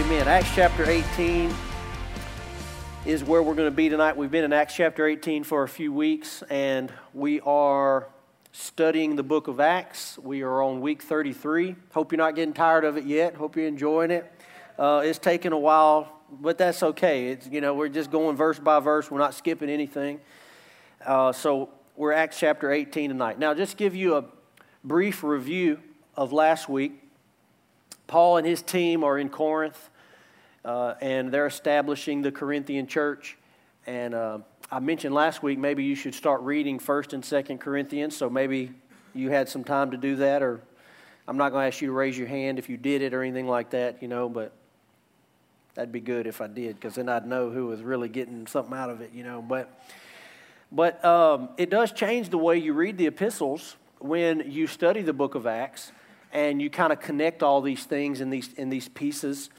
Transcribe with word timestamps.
Amen. 0.00 0.28
Acts 0.28 0.48
chapter 0.54 0.88
18 0.88 1.54
is 3.04 3.22
where 3.22 3.42
we're 3.42 3.54
going 3.54 3.70
to 3.70 3.76
be 3.76 3.90
tonight. 3.90 4.16
We've 4.16 4.30
been 4.30 4.44
in 4.44 4.52
Acts 4.54 4.74
chapter 4.74 5.06
18 5.06 5.44
for 5.44 5.62
a 5.62 5.68
few 5.68 5.92
weeks, 5.92 6.42
and 6.48 6.90
we 7.12 7.40
are 7.42 8.08
studying 8.50 9.16
the 9.16 9.22
book 9.22 9.46
of 9.46 9.60
Acts. 9.60 10.16
We 10.16 10.40
are 10.40 10.62
on 10.62 10.80
week 10.80 11.02
33. 11.02 11.76
Hope 11.92 12.12
you're 12.12 12.16
not 12.16 12.34
getting 12.34 12.54
tired 12.54 12.86
of 12.86 12.96
it 12.96 13.04
yet. 13.04 13.34
Hope 13.34 13.56
you're 13.56 13.66
enjoying 13.66 14.10
it. 14.10 14.32
Uh, 14.78 15.02
it's 15.04 15.18
taken 15.18 15.52
a 15.52 15.58
while, 15.58 16.10
but 16.30 16.56
that's 16.56 16.82
okay. 16.82 17.28
It's, 17.28 17.46
you 17.48 17.60
know, 17.60 17.74
we're 17.74 17.90
just 17.90 18.10
going 18.10 18.38
verse 18.38 18.58
by 18.58 18.80
verse. 18.80 19.10
We're 19.10 19.18
not 19.18 19.34
skipping 19.34 19.68
anything. 19.68 20.18
Uh, 21.04 21.32
so 21.32 21.68
we're 21.94 22.12
Acts 22.12 22.38
chapter 22.38 22.72
18 22.72 23.10
tonight. 23.10 23.38
Now, 23.38 23.52
just 23.52 23.76
give 23.76 23.94
you 23.94 24.16
a 24.16 24.24
brief 24.82 25.22
review 25.22 25.78
of 26.16 26.32
last 26.32 26.70
week. 26.70 27.09
Paul 28.10 28.38
and 28.38 28.46
his 28.46 28.60
team 28.60 29.04
are 29.04 29.16
in 29.16 29.28
Corinth 29.28 29.88
uh, 30.64 30.94
and 31.00 31.30
they're 31.30 31.46
establishing 31.46 32.22
the 32.22 32.32
Corinthian 32.32 32.88
church. 32.88 33.38
And 33.86 34.14
uh, 34.14 34.38
I 34.68 34.80
mentioned 34.80 35.14
last 35.14 35.44
week 35.44 35.60
maybe 35.60 35.84
you 35.84 35.94
should 35.94 36.16
start 36.16 36.40
reading 36.40 36.80
First 36.80 37.12
and 37.12 37.24
Second 37.24 37.58
Corinthians. 37.58 38.16
So 38.16 38.28
maybe 38.28 38.72
you 39.14 39.30
had 39.30 39.48
some 39.48 39.62
time 39.62 39.92
to 39.92 39.96
do 39.96 40.16
that, 40.16 40.42
or 40.42 40.60
I'm 41.28 41.36
not 41.36 41.50
going 41.50 41.62
to 41.62 41.68
ask 41.68 41.80
you 41.80 41.86
to 41.86 41.92
raise 41.92 42.18
your 42.18 42.26
hand 42.26 42.58
if 42.58 42.68
you 42.68 42.76
did 42.76 43.00
it 43.00 43.14
or 43.14 43.22
anything 43.22 43.46
like 43.46 43.70
that, 43.70 44.02
you 44.02 44.08
know. 44.08 44.28
But 44.28 44.50
that'd 45.74 45.92
be 45.92 46.00
good 46.00 46.26
if 46.26 46.40
I 46.40 46.48
did, 46.48 46.74
because 46.74 46.96
then 46.96 47.08
I'd 47.08 47.28
know 47.28 47.50
who 47.50 47.66
was 47.66 47.80
really 47.80 48.08
getting 48.08 48.44
something 48.48 48.74
out 48.74 48.90
of 48.90 49.02
it, 49.02 49.12
you 49.14 49.22
know. 49.22 49.40
But 49.40 49.84
but 50.72 51.04
um, 51.04 51.50
it 51.56 51.70
does 51.70 51.92
change 51.92 52.30
the 52.30 52.38
way 52.38 52.58
you 52.58 52.72
read 52.72 52.98
the 52.98 53.06
epistles 53.06 53.76
when 54.00 54.50
you 54.50 54.66
study 54.66 55.02
the 55.02 55.12
book 55.12 55.36
of 55.36 55.46
Acts 55.46 55.92
and 56.32 56.60
you 56.60 56.70
kind 56.70 56.92
of 56.92 57.00
connect 57.00 57.42
all 57.42 57.60
these 57.60 57.84
things 57.84 58.20
in 58.20 58.30
these 58.30 58.52
in 58.54 58.70
these 58.70 58.88
pieces 58.88 59.50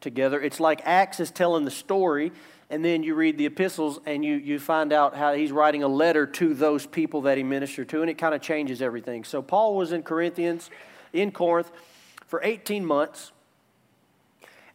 together. 0.00 0.40
It's 0.40 0.60
like 0.60 0.82
Acts 0.84 1.20
is 1.20 1.30
telling 1.30 1.64
the 1.64 1.70
story, 1.70 2.32
and 2.70 2.84
then 2.84 3.02
you 3.02 3.14
read 3.14 3.38
the 3.38 3.46
epistles 3.46 4.00
and 4.06 4.24
you, 4.24 4.36
you 4.36 4.58
find 4.58 4.92
out 4.92 5.16
how 5.16 5.34
he's 5.34 5.52
writing 5.52 5.82
a 5.82 5.88
letter 5.88 6.26
to 6.26 6.54
those 6.54 6.86
people 6.86 7.22
that 7.22 7.36
he 7.36 7.44
ministered 7.44 7.88
to, 7.90 8.00
and 8.00 8.10
it 8.10 8.18
kind 8.18 8.34
of 8.34 8.40
changes 8.40 8.82
everything. 8.82 9.24
So 9.24 9.42
Paul 9.42 9.76
was 9.76 9.92
in 9.92 10.02
Corinthians, 10.02 10.70
in 11.12 11.30
Corinth, 11.30 11.70
for 12.26 12.40
18 12.42 12.84
months, 12.84 13.32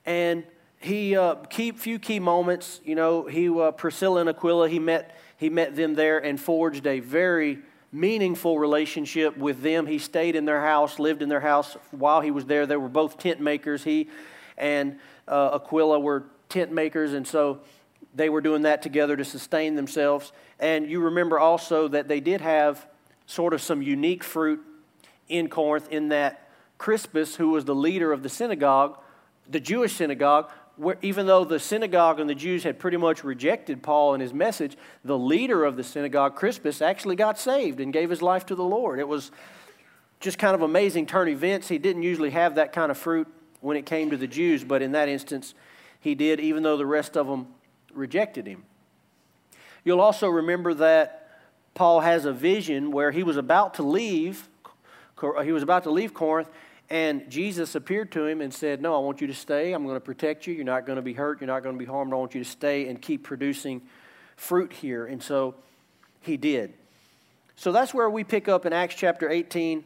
and 0.05 0.43
he 0.79 1.15
uh, 1.15 1.35
key 1.35 1.71
few 1.71 1.99
key 1.99 2.19
moments. 2.19 2.81
You 2.83 2.95
know, 2.95 3.25
he 3.27 3.49
uh, 3.49 3.71
Priscilla 3.71 4.21
and 4.21 4.29
Aquila. 4.29 4.67
He 4.69 4.79
met 4.79 5.15
he 5.37 5.49
met 5.49 5.75
them 5.75 5.95
there 5.95 6.19
and 6.19 6.39
forged 6.39 6.87
a 6.87 6.99
very 6.99 7.59
meaningful 7.91 8.57
relationship 8.57 9.37
with 9.37 9.61
them. 9.61 9.85
He 9.85 9.99
stayed 9.99 10.35
in 10.35 10.45
their 10.45 10.61
house, 10.61 10.99
lived 10.99 11.21
in 11.21 11.29
their 11.29 11.41
house 11.41 11.75
while 11.91 12.21
he 12.21 12.31
was 12.31 12.45
there. 12.45 12.65
They 12.65 12.77
were 12.77 12.89
both 12.89 13.17
tent 13.17 13.41
makers. 13.41 13.83
He 13.83 14.09
and 14.57 14.99
uh, 15.27 15.59
Aquila 15.61 15.99
were 15.99 16.25
tent 16.49 16.71
makers, 16.71 17.13
and 17.13 17.27
so 17.27 17.61
they 18.13 18.29
were 18.29 18.41
doing 18.41 18.63
that 18.63 18.81
together 18.81 19.15
to 19.17 19.25
sustain 19.25 19.75
themselves. 19.75 20.31
And 20.59 20.89
you 20.89 20.99
remember 21.01 21.39
also 21.39 21.87
that 21.89 22.07
they 22.07 22.19
did 22.19 22.41
have 22.41 22.85
sort 23.25 23.53
of 23.53 23.61
some 23.61 23.81
unique 23.81 24.23
fruit 24.23 24.61
in 25.29 25.49
Corinth, 25.49 25.89
in 25.89 26.09
that 26.09 26.49
Crispus, 26.77 27.35
who 27.35 27.49
was 27.49 27.65
the 27.65 27.75
leader 27.75 28.11
of 28.11 28.23
the 28.23 28.29
synagogue, 28.29 28.97
the 29.49 29.59
Jewish 29.59 29.93
synagogue, 29.95 30.49
where, 30.81 30.97
even 31.03 31.27
though 31.27 31.45
the 31.45 31.59
synagogue 31.59 32.19
and 32.19 32.27
the 32.27 32.33
Jews 32.33 32.63
had 32.63 32.79
pretty 32.79 32.97
much 32.97 33.23
rejected 33.23 33.83
Paul 33.83 34.15
and 34.15 34.21
his 34.21 34.33
message, 34.33 34.75
the 35.05 35.17
leader 35.17 35.63
of 35.63 35.77
the 35.77 35.83
synagogue, 35.83 36.35
Crispus, 36.35 36.81
actually 36.81 37.15
got 37.15 37.37
saved 37.37 37.79
and 37.79 37.93
gave 37.93 38.09
his 38.09 38.23
life 38.23 38.47
to 38.47 38.55
the 38.55 38.63
Lord. 38.63 38.99
It 38.99 39.07
was 39.07 39.29
just 40.19 40.39
kind 40.39 40.55
of 40.55 40.63
amazing 40.63 41.05
turn 41.05 41.27
events. 41.27 41.67
He 41.67 41.77
didn't 41.77 42.01
usually 42.01 42.31
have 42.31 42.55
that 42.55 42.73
kind 42.73 42.89
of 42.89 42.97
fruit 42.97 43.27
when 43.59 43.77
it 43.77 43.85
came 43.85 44.09
to 44.09 44.17
the 44.17 44.25
Jews, 44.25 44.63
but 44.63 44.81
in 44.81 44.93
that 44.93 45.07
instance, 45.07 45.53
he 45.99 46.15
did, 46.15 46.39
even 46.39 46.63
though 46.63 46.77
the 46.77 46.85
rest 46.87 47.15
of 47.15 47.27
them 47.27 47.49
rejected 47.93 48.47
him. 48.47 48.63
You'll 49.83 50.01
also 50.01 50.29
remember 50.29 50.73
that 50.73 51.29
Paul 51.75 51.99
has 51.99 52.25
a 52.25 52.33
vision 52.33 52.91
where 52.91 53.11
he 53.11 53.21
was 53.21 53.37
about 53.37 53.75
to 53.75 53.83
leave. 53.83 54.49
He 55.43 55.51
was 55.51 55.61
about 55.61 55.83
to 55.83 55.91
leave 55.91 56.15
Corinth, 56.15 56.49
and 56.91 57.29
Jesus 57.31 57.73
appeared 57.75 58.11
to 58.11 58.25
him 58.25 58.41
and 58.41 58.53
said, 58.53 58.81
No, 58.81 58.93
I 58.93 58.99
want 58.99 59.21
you 59.21 59.27
to 59.27 59.33
stay. 59.33 59.71
I'm 59.71 59.85
going 59.85 59.95
to 59.95 60.01
protect 60.01 60.45
you. 60.45 60.53
You're 60.53 60.65
not 60.65 60.85
going 60.85 60.97
to 60.97 61.01
be 61.01 61.13
hurt. 61.13 61.39
You're 61.39 61.47
not 61.47 61.63
going 61.63 61.73
to 61.73 61.79
be 61.79 61.89
harmed. 61.89 62.11
I 62.11 62.17
want 62.17 62.35
you 62.35 62.43
to 62.43 62.49
stay 62.49 62.89
and 62.89 63.01
keep 63.01 63.23
producing 63.23 63.81
fruit 64.35 64.73
here. 64.73 65.05
And 65.05 65.23
so 65.23 65.55
he 66.19 66.35
did. 66.35 66.73
So 67.55 67.71
that's 67.71 67.93
where 67.93 68.09
we 68.09 68.25
pick 68.25 68.49
up 68.49 68.65
in 68.65 68.73
Acts 68.73 68.95
chapter 68.95 69.29
18, 69.29 69.85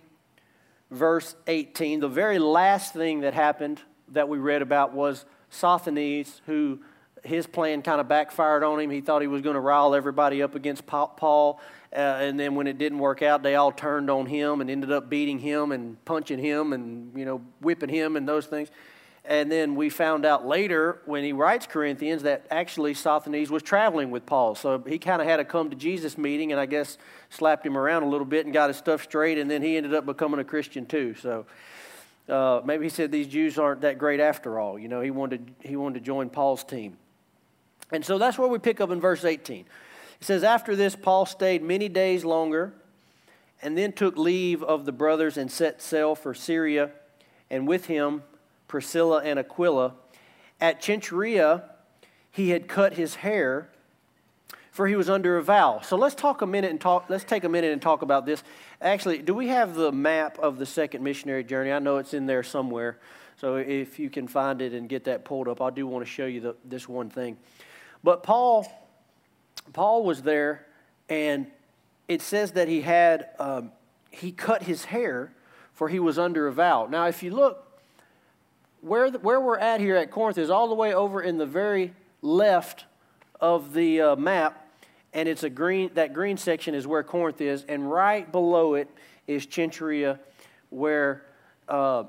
verse 0.89 1.35
18, 1.45 1.99
the 1.99 2.07
very 2.07 2.39
last 2.39 2.93
thing 2.93 3.19
that 3.19 3.35
happened 3.35 3.81
that 4.13 4.27
we 4.27 4.39
read 4.39 4.63
about 4.63 4.93
was 4.93 5.25
Sosthenes, 5.51 6.41
who 6.47 6.79
his 7.23 7.45
plan 7.45 7.83
kind 7.83 8.01
of 8.01 8.07
backfired 8.07 8.63
on 8.63 8.79
him. 8.79 8.89
He 8.89 9.01
thought 9.01 9.21
he 9.21 9.27
was 9.27 9.43
going 9.43 9.55
to 9.55 9.59
rile 9.59 9.93
everybody 9.93 10.41
up 10.41 10.55
against 10.55 10.87
Paul. 10.87 11.59
Uh, 11.95 12.17
and 12.19 12.37
then 12.37 12.55
when 12.55 12.67
it 12.67 12.77
didn't 12.77 12.99
work 12.99 13.21
out, 13.21 13.41
they 13.41 13.55
all 13.55 13.71
turned 13.71 14.09
on 14.09 14.25
him 14.25 14.59
and 14.59 14.69
ended 14.69 14.91
up 14.91 15.09
beating 15.09 15.39
him 15.39 15.71
and 15.71 16.03
punching 16.03 16.39
him 16.39 16.73
and, 16.73 17.17
you 17.17 17.23
know, 17.23 17.41
whipping 17.61 17.89
him 17.89 18.17
and 18.17 18.27
those 18.27 18.45
things. 18.47 18.69
And 19.27 19.51
then 19.51 19.75
we 19.75 19.89
found 19.89 20.25
out 20.25 20.45
later 20.45 21.01
when 21.05 21.23
he 21.23 21.31
writes 21.31 21.65
Corinthians 21.65 22.23
that 22.23 22.45
actually 22.51 22.93
Sosthenes 22.93 23.49
was 23.49 23.63
traveling 23.63 24.11
with 24.11 24.25
Paul. 24.25 24.55
So 24.55 24.83
he 24.85 24.99
kind 24.99 25.21
of 25.21 25.27
had 25.27 25.39
a 25.39 25.45
come 25.45 25.69
to 25.69 25.75
Jesus 25.75 26.17
meeting 26.17 26.51
and 26.51 26.59
I 26.59 26.65
guess 26.65 26.97
slapped 27.29 27.65
him 27.65 27.77
around 27.77 28.03
a 28.03 28.07
little 28.07 28.25
bit 28.25 28.45
and 28.45 28.53
got 28.53 28.69
his 28.69 28.77
stuff 28.77 29.03
straight. 29.03 29.37
And 29.37 29.49
then 29.49 29.61
he 29.61 29.77
ended 29.77 29.95
up 29.95 30.05
becoming 30.05 30.39
a 30.39 30.43
Christian 30.43 30.85
too. 30.85 31.15
So 31.15 31.45
uh, 32.29 32.61
maybe 32.65 32.83
he 32.85 32.89
said 32.89 33.11
these 33.11 33.27
Jews 33.27 33.57
aren't 33.57 33.81
that 33.81 33.97
great 33.97 34.19
after 34.19 34.59
all. 34.59 34.77
You 34.77 34.89
know, 34.89 35.01
he 35.01 35.11
wanted, 35.11 35.55
he 35.61 35.75
wanted 35.75 35.99
to 35.99 36.05
join 36.05 36.29
Paul's 36.29 36.63
team. 36.63 36.97
And 37.91 38.05
so 38.05 38.17
that's 38.17 38.37
where 38.37 38.47
we 38.47 38.59
pick 38.59 38.81
up 38.81 38.91
in 38.91 38.99
verse 38.99 39.23
18. 39.23 39.65
It 40.19 40.25
says, 40.25 40.43
After 40.43 40.75
this, 40.75 40.95
Paul 40.95 41.25
stayed 41.25 41.61
many 41.61 41.89
days 41.89 42.25
longer 42.25 42.73
and 43.61 43.77
then 43.77 43.93
took 43.93 44.17
leave 44.17 44.61
of 44.63 44.85
the 44.85 44.91
brothers 44.91 45.37
and 45.37 45.51
set 45.51 45.81
sail 45.81 46.15
for 46.15 46.33
Syria. 46.33 46.91
And 47.49 47.67
with 47.67 47.85
him, 47.85 48.23
Priscilla 48.67 49.21
and 49.23 49.39
Aquila. 49.39 49.93
At 50.59 50.81
Cenchrea, 50.81 51.63
he 52.31 52.49
had 52.49 52.67
cut 52.67 52.93
his 52.93 53.15
hair, 53.15 53.69
for 54.71 54.87
he 54.87 54.95
was 54.95 55.09
under 55.09 55.37
a 55.37 55.43
vow. 55.43 55.79
So 55.83 55.95
let's 55.95 56.15
talk 56.15 56.41
a 56.41 56.45
minute 56.45 56.71
and 56.71 56.81
talk. 56.81 57.05
Let's 57.09 57.23
take 57.23 57.43
a 57.43 57.49
minute 57.49 57.71
and 57.71 57.81
talk 57.81 58.01
about 58.01 58.25
this. 58.25 58.43
Actually, 58.81 59.19
do 59.19 59.33
we 59.33 59.47
have 59.47 59.75
the 59.75 59.91
map 59.91 60.37
of 60.39 60.57
the 60.57 60.65
second 60.65 61.03
missionary 61.03 61.43
journey? 61.43 61.71
I 61.71 61.79
know 61.79 61.97
it's 61.97 62.13
in 62.13 62.25
there 62.25 62.43
somewhere. 62.43 62.99
So 63.37 63.55
if 63.57 63.99
you 63.99 64.09
can 64.09 64.27
find 64.27 64.61
it 64.61 64.73
and 64.73 64.87
get 64.87 65.05
that 65.05 65.25
pulled 65.25 65.47
up, 65.47 65.61
I 65.61 65.69
do 65.69 65.87
want 65.87 66.05
to 66.05 66.11
show 66.11 66.25
you 66.25 66.39
the, 66.39 66.55
this 66.65 66.87
one 66.87 67.09
thing. 67.09 67.37
But 68.03 68.23
Paul, 68.23 68.67
Paul 69.73 70.03
was 70.03 70.21
there, 70.21 70.65
and 71.09 71.47
it 72.07 72.21
says 72.21 72.51
that 72.51 72.67
he 72.67 72.81
had 72.81 73.29
um, 73.39 73.71
he 74.09 74.31
cut 74.31 74.63
his 74.63 74.85
hair, 74.85 75.33
for 75.73 75.89
he 75.89 75.99
was 75.99 76.17
under 76.17 76.47
a 76.47 76.51
vow. 76.51 76.87
Now, 76.89 77.07
if 77.07 77.21
you 77.21 77.31
look 77.31 77.65
where, 78.81 79.11
the, 79.11 79.19
where 79.19 79.41
we're 79.41 79.57
at 79.57 79.81
here 79.81 79.95
at 79.95 80.11
Corinth 80.11 80.37
is 80.37 80.49
all 80.49 80.67
the 80.67 80.75
way 80.75 80.93
over 80.93 81.21
in 81.21 81.37
the 81.37 81.45
very 81.45 81.93
left 82.21 82.85
of 83.41 83.73
the 83.73 84.01
uh, 84.01 84.15
map, 84.15 84.69
and 85.13 85.27
it's 85.27 85.43
a 85.43 85.49
green, 85.49 85.91
that 85.95 86.13
green 86.13 86.37
section 86.37 86.75
is 86.75 86.85
where 86.85 87.03
Corinth 87.03 87.41
is, 87.41 87.63
and 87.67 87.89
right 87.91 88.31
below 88.31 88.75
it 88.75 88.89
is 89.27 89.45
Cenchrea, 89.47 90.19
where, 90.69 91.23
uh, 91.67 92.03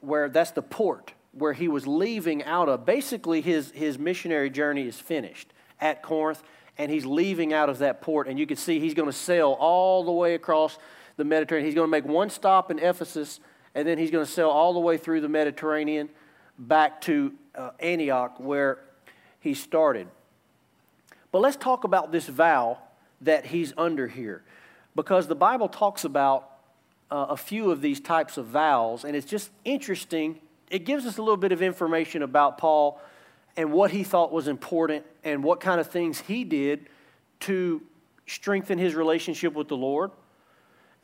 where 0.00 0.28
that's 0.28 0.52
the 0.52 0.62
port 0.62 1.12
where 1.32 1.54
he 1.54 1.66
was 1.66 1.86
leaving 1.86 2.44
out 2.44 2.68
of. 2.68 2.84
Basically, 2.84 3.40
his, 3.40 3.70
his 3.70 3.98
missionary 3.98 4.50
journey 4.50 4.86
is 4.86 4.98
finished 5.00 5.52
at 5.80 6.02
Corinth, 6.02 6.42
and 6.82 6.90
he's 6.90 7.06
leaving 7.06 7.52
out 7.52 7.68
of 7.68 7.78
that 7.78 8.00
port, 8.02 8.28
and 8.28 8.38
you 8.38 8.46
can 8.46 8.56
see 8.56 8.80
he's 8.80 8.94
going 8.94 9.08
to 9.08 9.16
sail 9.16 9.56
all 9.58 10.04
the 10.04 10.12
way 10.12 10.34
across 10.34 10.78
the 11.16 11.24
Mediterranean. 11.24 11.66
He's 11.66 11.74
going 11.74 11.86
to 11.86 11.90
make 11.90 12.04
one 12.04 12.30
stop 12.30 12.70
in 12.70 12.78
Ephesus 12.78 13.40
and 13.74 13.86
then 13.86 13.98
he's 13.98 14.10
going 14.10 14.24
to 14.24 14.30
sail 14.30 14.48
all 14.48 14.72
the 14.72 14.80
way 14.80 14.96
through 14.96 15.20
the 15.20 15.28
Mediterranean 15.28 16.08
back 16.58 17.00
to 17.02 17.32
uh, 17.54 17.70
Antioch 17.80 18.38
where 18.38 18.78
he 19.40 19.54
started. 19.54 20.08
But 21.30 21.40
let's 21.40 21.56
talk 21.56 21.84
about 21.84 22.12
this 22.12 22.28
vow 22.28 22.78
that 23.22 23.46
he's 23.46 23.72
under 23.76 24.08
here 24.08 24.42
because 24.94 25.26
the 25.26 25.34
Bible 25.34 25.68
talks 25.68 26.04
about 26.04 26.50
uh, 27.10 27.26
a 27.30 27.36
few 27.36 27.70
of 27.70 27.80
these 27.80 28.00
types 28.00 28.36
of 28.36 28.46
vows, 28.46 29.04
and 29.04 29.16
it's 29.16 29.26
just 29.26 29.50
interesting. 29.64 30.40
It 30.70 30.80
gives 30.80 31.06
us 31.06 31.18
a 31.18 31.22
little 31.22 31.36
bit 31.36 31.52
of 31.52 31.62
information 31.62 32.22
about 32.22 32.58
Paul 32.58 33.00
and 33.56 33.72
what 33.72 33.90
he 33.90 34.04
thought 34.04 34.32
was 34.32 34.48
important 34.48 35.04
and 35.24 35.44
what 35.44 35.60
kind 35.60 35.80
of 35.80 35.88
things 35.88 36.20
he 36.20 36.44
did 36.44 36.88
to 37.40 37.82
strengthen 38.26 38.78
his 38.78 38.94
relationship 38.94 39.52
with 39.52 39.68
the 39.68 39.76
Lord 39.76 40.10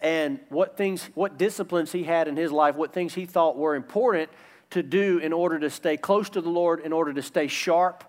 and 0.01 0.39
what 0.49 0.77
things, 0.77 1.09
what 1.15 1.37
disciplines 1.37 1.93
he 1.93 2.05
had 2.05 2.29
in 2.29 2.37
his 2.37 2.53
life, 2.53 2.77
what 2.77 2.93
things 2.93 3.15
he 3.15 3.27
thought 3.27 3.57
were 3.57 3.75
important 3.75 4.31
to 4.71 4.83
do 4.83 5.19
in 5.19 5.33
order 5.33 5.59
to 5.59 5.71
stay 5.71 5.97
close 5.97 6.31
to 6.31 6.41
the 6.41 6.49
Lord, 6.49 6.81
in 6.81 6.93
order 6.93 7.13
to 7.13 7.23
stay 7.23 7.49
sharp 7.49 8.05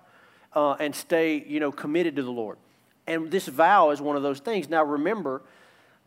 uh, 0.54 0.74
and 0.74 0.94
stay, 0.94 1.44
you 1.48 1.60
know, 1.60 1.72
committed 1.72 2.16
to 2.18 2.24
the 2.24 2.32
Lord. 2.32 2.58
And 3.08 3.32
this 3.32 3.48
vow 3.48 3.90
is 3.90 4.02
one 4.02 4.16
of 4.16 4.24
those 4.24 4.40
things. 4.40 4.70
Now 4.70 4.84
remember 4.84 5.42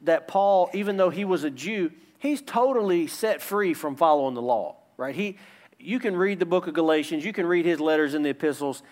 that 0.02 0.28
Paul, 0.28 0.70
even 0.72 0.96
though 0.96 1.10
he 1.10 1.24
was 1.24 1.44
a 1.44 1.50
Jew, 1.50 1.90
he's 2.18 2.40
totally 2.42 3.06
set 3.06 3.42
free 3.42 3.74
from 3.74 3.96
following 3.96 4.34
the 4.34 4.42
law, 4.42 4.76
right? 4.96 5.14
He, 5.14 5.38
you 5.82 5.98
can 5.98 6.16
read 6.16 6.38
the 6.38 6.46
book 6.46 6.66
of 6.66 6.74
Galatians, 6.74 7.24
you 7.24 7.32
can 7.32 7.46
read 7.46 7.66
his 7.66 7.80
letters 7.80 8.14
in 8.14 8.22
the 8.22 8.30
epistles. 8.30 8.82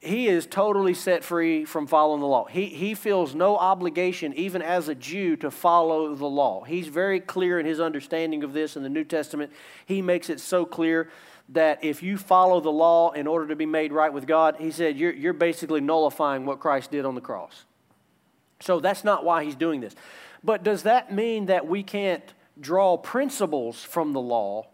He 0.00 0.28
is 0.28 0.46
totally 0.46 0.94
set 0.94 1.24
free 1.24 1.64
from 1.64 1.88
following 1.88 2.20
the 2.20 2.26
law. 2.26 2.44
He, 2.44 2.66
he 2.66 2.94
feels 2.94 3.34
no 3.34 3.56
obligation, 3.56 4.32
even 4.34 4.62
as 4.62 4.88
a 4.88 4.94
Jew, 4.94 5.34
to 5.36 5.50
follow 5.50 6.14
the 6.14 6.26
law. 6.26 6.62
He's 6.62 6.86
very 6.86 7.18
clear 7.18 7.58
in 7.58 7.66
his 7.66 7.80
understanding 7.80 8.44
of 8.44 8.52
this 8.52 8.76
in 8.76 8.84
the 8.84 8.88
New 8.88 9.02
Testament. 9.02 9.50
He 9.86 10.00
makes 10.00 10.30
it 10.30 10.38
so 10.38 10.64
clear 10.64 11.10
that 11.48 11.82
if 11.82 12.02
you 12.02 12.16
follow 12.16 12.60
the 12.60 12.70
law 12.70 13.10
in 13.10 13.26
order 13.26 13.48
to 13.48 13.56
be 13.56 13.66
made 13.66 13.92
right 13.92 14.12
with 14.12 14.26
God, 14.26 14.56
he 14.60 14.70
said, 14.70 14.96
you're, 14.96 15.12
you're 15.12 15.32
basically 15.32 15.80
nullifying 15.80 16.46
what 16.46 16.60
Christ 16.60 16.92
did 16.92 17.04
on 17.04 17.16
the 17.16 17.20
cross. 17.20 17.64
So 18.60 18.78
that's 18.78 19.02
not 19.02 19.24
why 19.24 19.44
he's 19.44 19.56
doing 19.56 19.80
this. 19.80 19.96
But 20.44 20.62
does 20.62 20.84
that 20.84 21.12
mean 21.12 21.46
that 21.46 21.66
we 21.66 21.82
can't 21.82 22.22
draw 22.60 22.96
principles 22.96 23.82
from 23.82 24.12
the 24.12 24.20
law, 24.20 24.68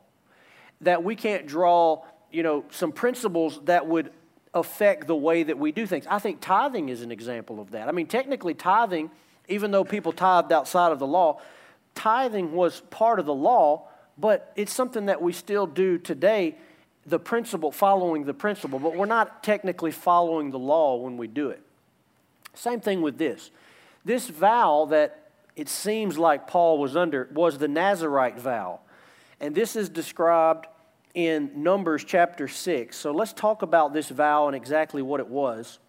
that 0.81 1.03
we 1.03 1.17
can't 1.17 1.47
draw, 1.47 2.05
you 2.31 2.43
know, 2.43 2.65
some 2.71 2.93
principles 2.93 3.61
that 3.65 3.87
would 3.87 4.13
affect 4.53 5.07
the 5.07 5.17
way 5.17 5.43
that 5.43 5.59
we 5.59 5.73
do 5.73 5.87
things? 5.87 6.07
I 6.09 6.19
think 6.19 6.41
tithing 6.41 6.89
is 6.89 7.03
an 7.03 7.11
example 7.11 7.61
of 7.61 7.73
that. 7.73 7.89
I 7.89 7.93
mean, 7.93 8.07
technically, 8.07 8.55
tithing, 8.55 9.11
even 9.49 9.71
though 9.71 9.85
people 9.85 10.13
tithed 10.13 10.53
outside 10.53 10.93
of 10.93 10.99
the 10.99 11.07
law, 11.07 11.41
tithing 11.95 12.53
was 12.53 12.81
part 12.91 13.19
of 13.19 13.27
the 13.27 13.35
law, 13.35 13.89
but 14.19 14.53
it's 14.57 14.73
something 14.73 15.07
that 15.07 15.21
we 15.21 15.33
still 15.33 15.67
do 15.67 15.99
today, 15.99 16.57
the 17.07 17.19
principle, 17.19 17.73
following 17.73 18.25
the 18.25 18.35
principle, 18.35 18.79
but 18.79 18.97
we're 18.97 19.07
not 19.07 19.43
technically 19.43 19.91
following 19.91 20.51
the 20.51 20.59
law 20.59 20.97
when 20.97 21.17
we 21.17 21.27
do 21.27 21.51
it. 21.51 21.63
Same 22.55 22.81
thing 22.81 23.03
with 23.03 23.19
this. 23.19 23.51
This 24.05 24.29
vow 24.29 24.87
that 24.91 25.31
it 25.57 25.69
seems 25.69 26.19
like 26.19 26.47
Paul 26.47 26.79
was 26.79 26.97
under 26.97 27.29
was 27.33 27.59
the 27.59 27.69
Nazarite 27.69 28.39
vow. 28.39 28.81
And 29.45 29.55
this 29.55 29.77
is 29.77 29.91
described 29.91 30.69
in 31.13 31.51
Numbers 31.63 32.03
chapter 32.03 32.49
6. 32.49 32.97
So 32.97 33.13
let's 33.13 33.35
talk 33.35 33.61
about 33.61 33.93
this 33.93 34.09
vow 34.09 34.47
and 34.47 34.57
exactly 34.57 35.03
what 35.03 35.21
it 35.21 35.29
was. 35.29 35.81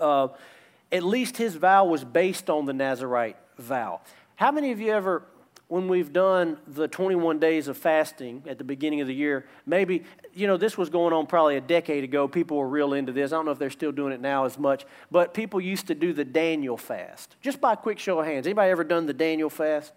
Uh, 0.00 0.28
at 0.90 1.02
least 1.02 1.36
his 1.36 1.54
vow 1.54 1.84
was 1.84 2.02
based 2.02 2.48
on 2.48 2.64
the 2.64 2.72
Nazarite 2.72 3.36
vow. 3.58 4.00
How 4.36 4.50
many 4.52 4.72
of 4.72 4.80
you 4.80 4.90
ever 4.90 5.24
when 5.68 5.86
we've 5.86 6.14
done 6.14 6.56
the 6.66 6.88
21 6.88 7.38
days 7.38 7.68
of 7.68 7.76
fasting 7.76 8.42
at 8.46 8.56
the 8.56 8.64
beginning 8.64 9.02
of 9.02 9.06
the 9.06 9.14
year, 9.14 9.44
maybe, 9.66 10.04
you 10.32 10.46
know, 10.46 10.56
this 10.56 10.78
was 10.78 10.88
going 10.88 11.12
on 11.12 11.26
probably 11.26 11.58
a 11.58 11.60
decade 11.60 12.04
ago. 12.04 12.26
People 12.26 12.56
were 12.56 12.68
real 12.68 12.94
into 12.94 13.12
this. 13.12 13.32
I 13.32 13.36
don't 13.36 13.44
know 13.44 13.50
if 13.50 13.58
they're 13.58 13.68
still 13.68 13.92
doing 13.92 14.14
it 14.14 14.20
now 14.22 14.46
as 14.46 14.58
much, 14.58 14.86
but 15.10 15.34
people 15.34 15.60
used 15.60 15.88
to 15.88 15.94
do 15.94 16.14
the 16.14 16.24
Daniel 16.24 16.78
fast. 16.78 17.36
Just 17.42 17.60
by 17.60 17.74
a 17.74 17.76
quick 17.76 17.98
show 17.98 18.18
of 18.20 18.26
hands. 18.26 18.46
Anybody 18.46 18.70
ever 18.70 18.84
done 18.84 19.04
the 19.04 19.12
Daniel 19.12 19.50
fast? 19.50 19.92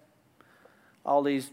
All 1.05 1.23
these, 1.23 1.51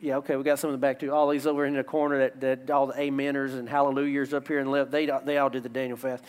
yeah, 0.00 0.16
okay, 0.16 0.36
we 0.36 0.44
got 0.44 0.58
some 0.58 0.68
in 0.68 0.72
the 0.72 0.78
back 0.78 1.00
too. 1.00 1.12
All 1.12 1.28
these 1.28 1.46
over 1.46 1.64
in 1.64 1.74
the 1.74 1.84
corner 1.84 2.18
that, 2.18 2.40
that 2.40 2.70
all 2.70 2.86
the 2.86 2.94
ameners 2.94 3.58
and 3.58 3.68
hallelujahs 3.68 4.34
up 4.34 4.46
here 4.46 4.58
and 4.58 4.70
left, 4.70 4.90
they, 4.90 5.06
they 5.24 5.38
all 5.38 5.48
did 5.48 5.62
the 5.62 5.68
Daniel 5.68 5.96
fast. 5.96 6.22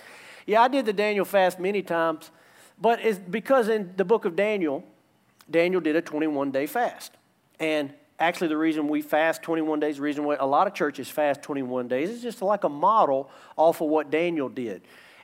Yeah, 0.46 0.62
I 0.62 0.70
did 0.70 0.86
the 0.86 0.94
Daniel 0.94 1.26
fast 1.26 1.60
many 1.60 1.82
times, 1.82 2.32
but 2.80 3.04
it's 3.04 3.20
because 3.20 3.68
in 3.68 3.94
the 3.98 4.06
book 4.06 4.24
of 4.24 4.36
Daniel, 4.36 4.84
Daniel 5.52 5.82
did 5.82 5.96
a 5.96 6.02
21 6.02 6.52
day 6.52 6.66
fast. 6.66 7.12
And 7.60 7.94
actually, 8.20 8.48
the 8.48 8.58
reason 8.58 8.88
we 8.88 9.02
fast 9.02 9.44
21 9.44 9.82
days, 9.82 9.98
the 9.98 10.04
reason 10.04 10.24
why 10.24 10.36
a 10.36 10.46
lot 10.46 10.68
of 10.68 10.74
churches 10.74 11.10
fast 11.10 11.42
21 11.42 11.90
days 11.90 12.10
is 12.10 12.22
just 12.22 12.42
like 12.42 12.64
a 12.64 12.70
model 12.70 13.30
off 13.58 13.82
of 13.82 13.90
what 13.90 14.10
Daniel 14.10 14.48
did. 14.48 14.82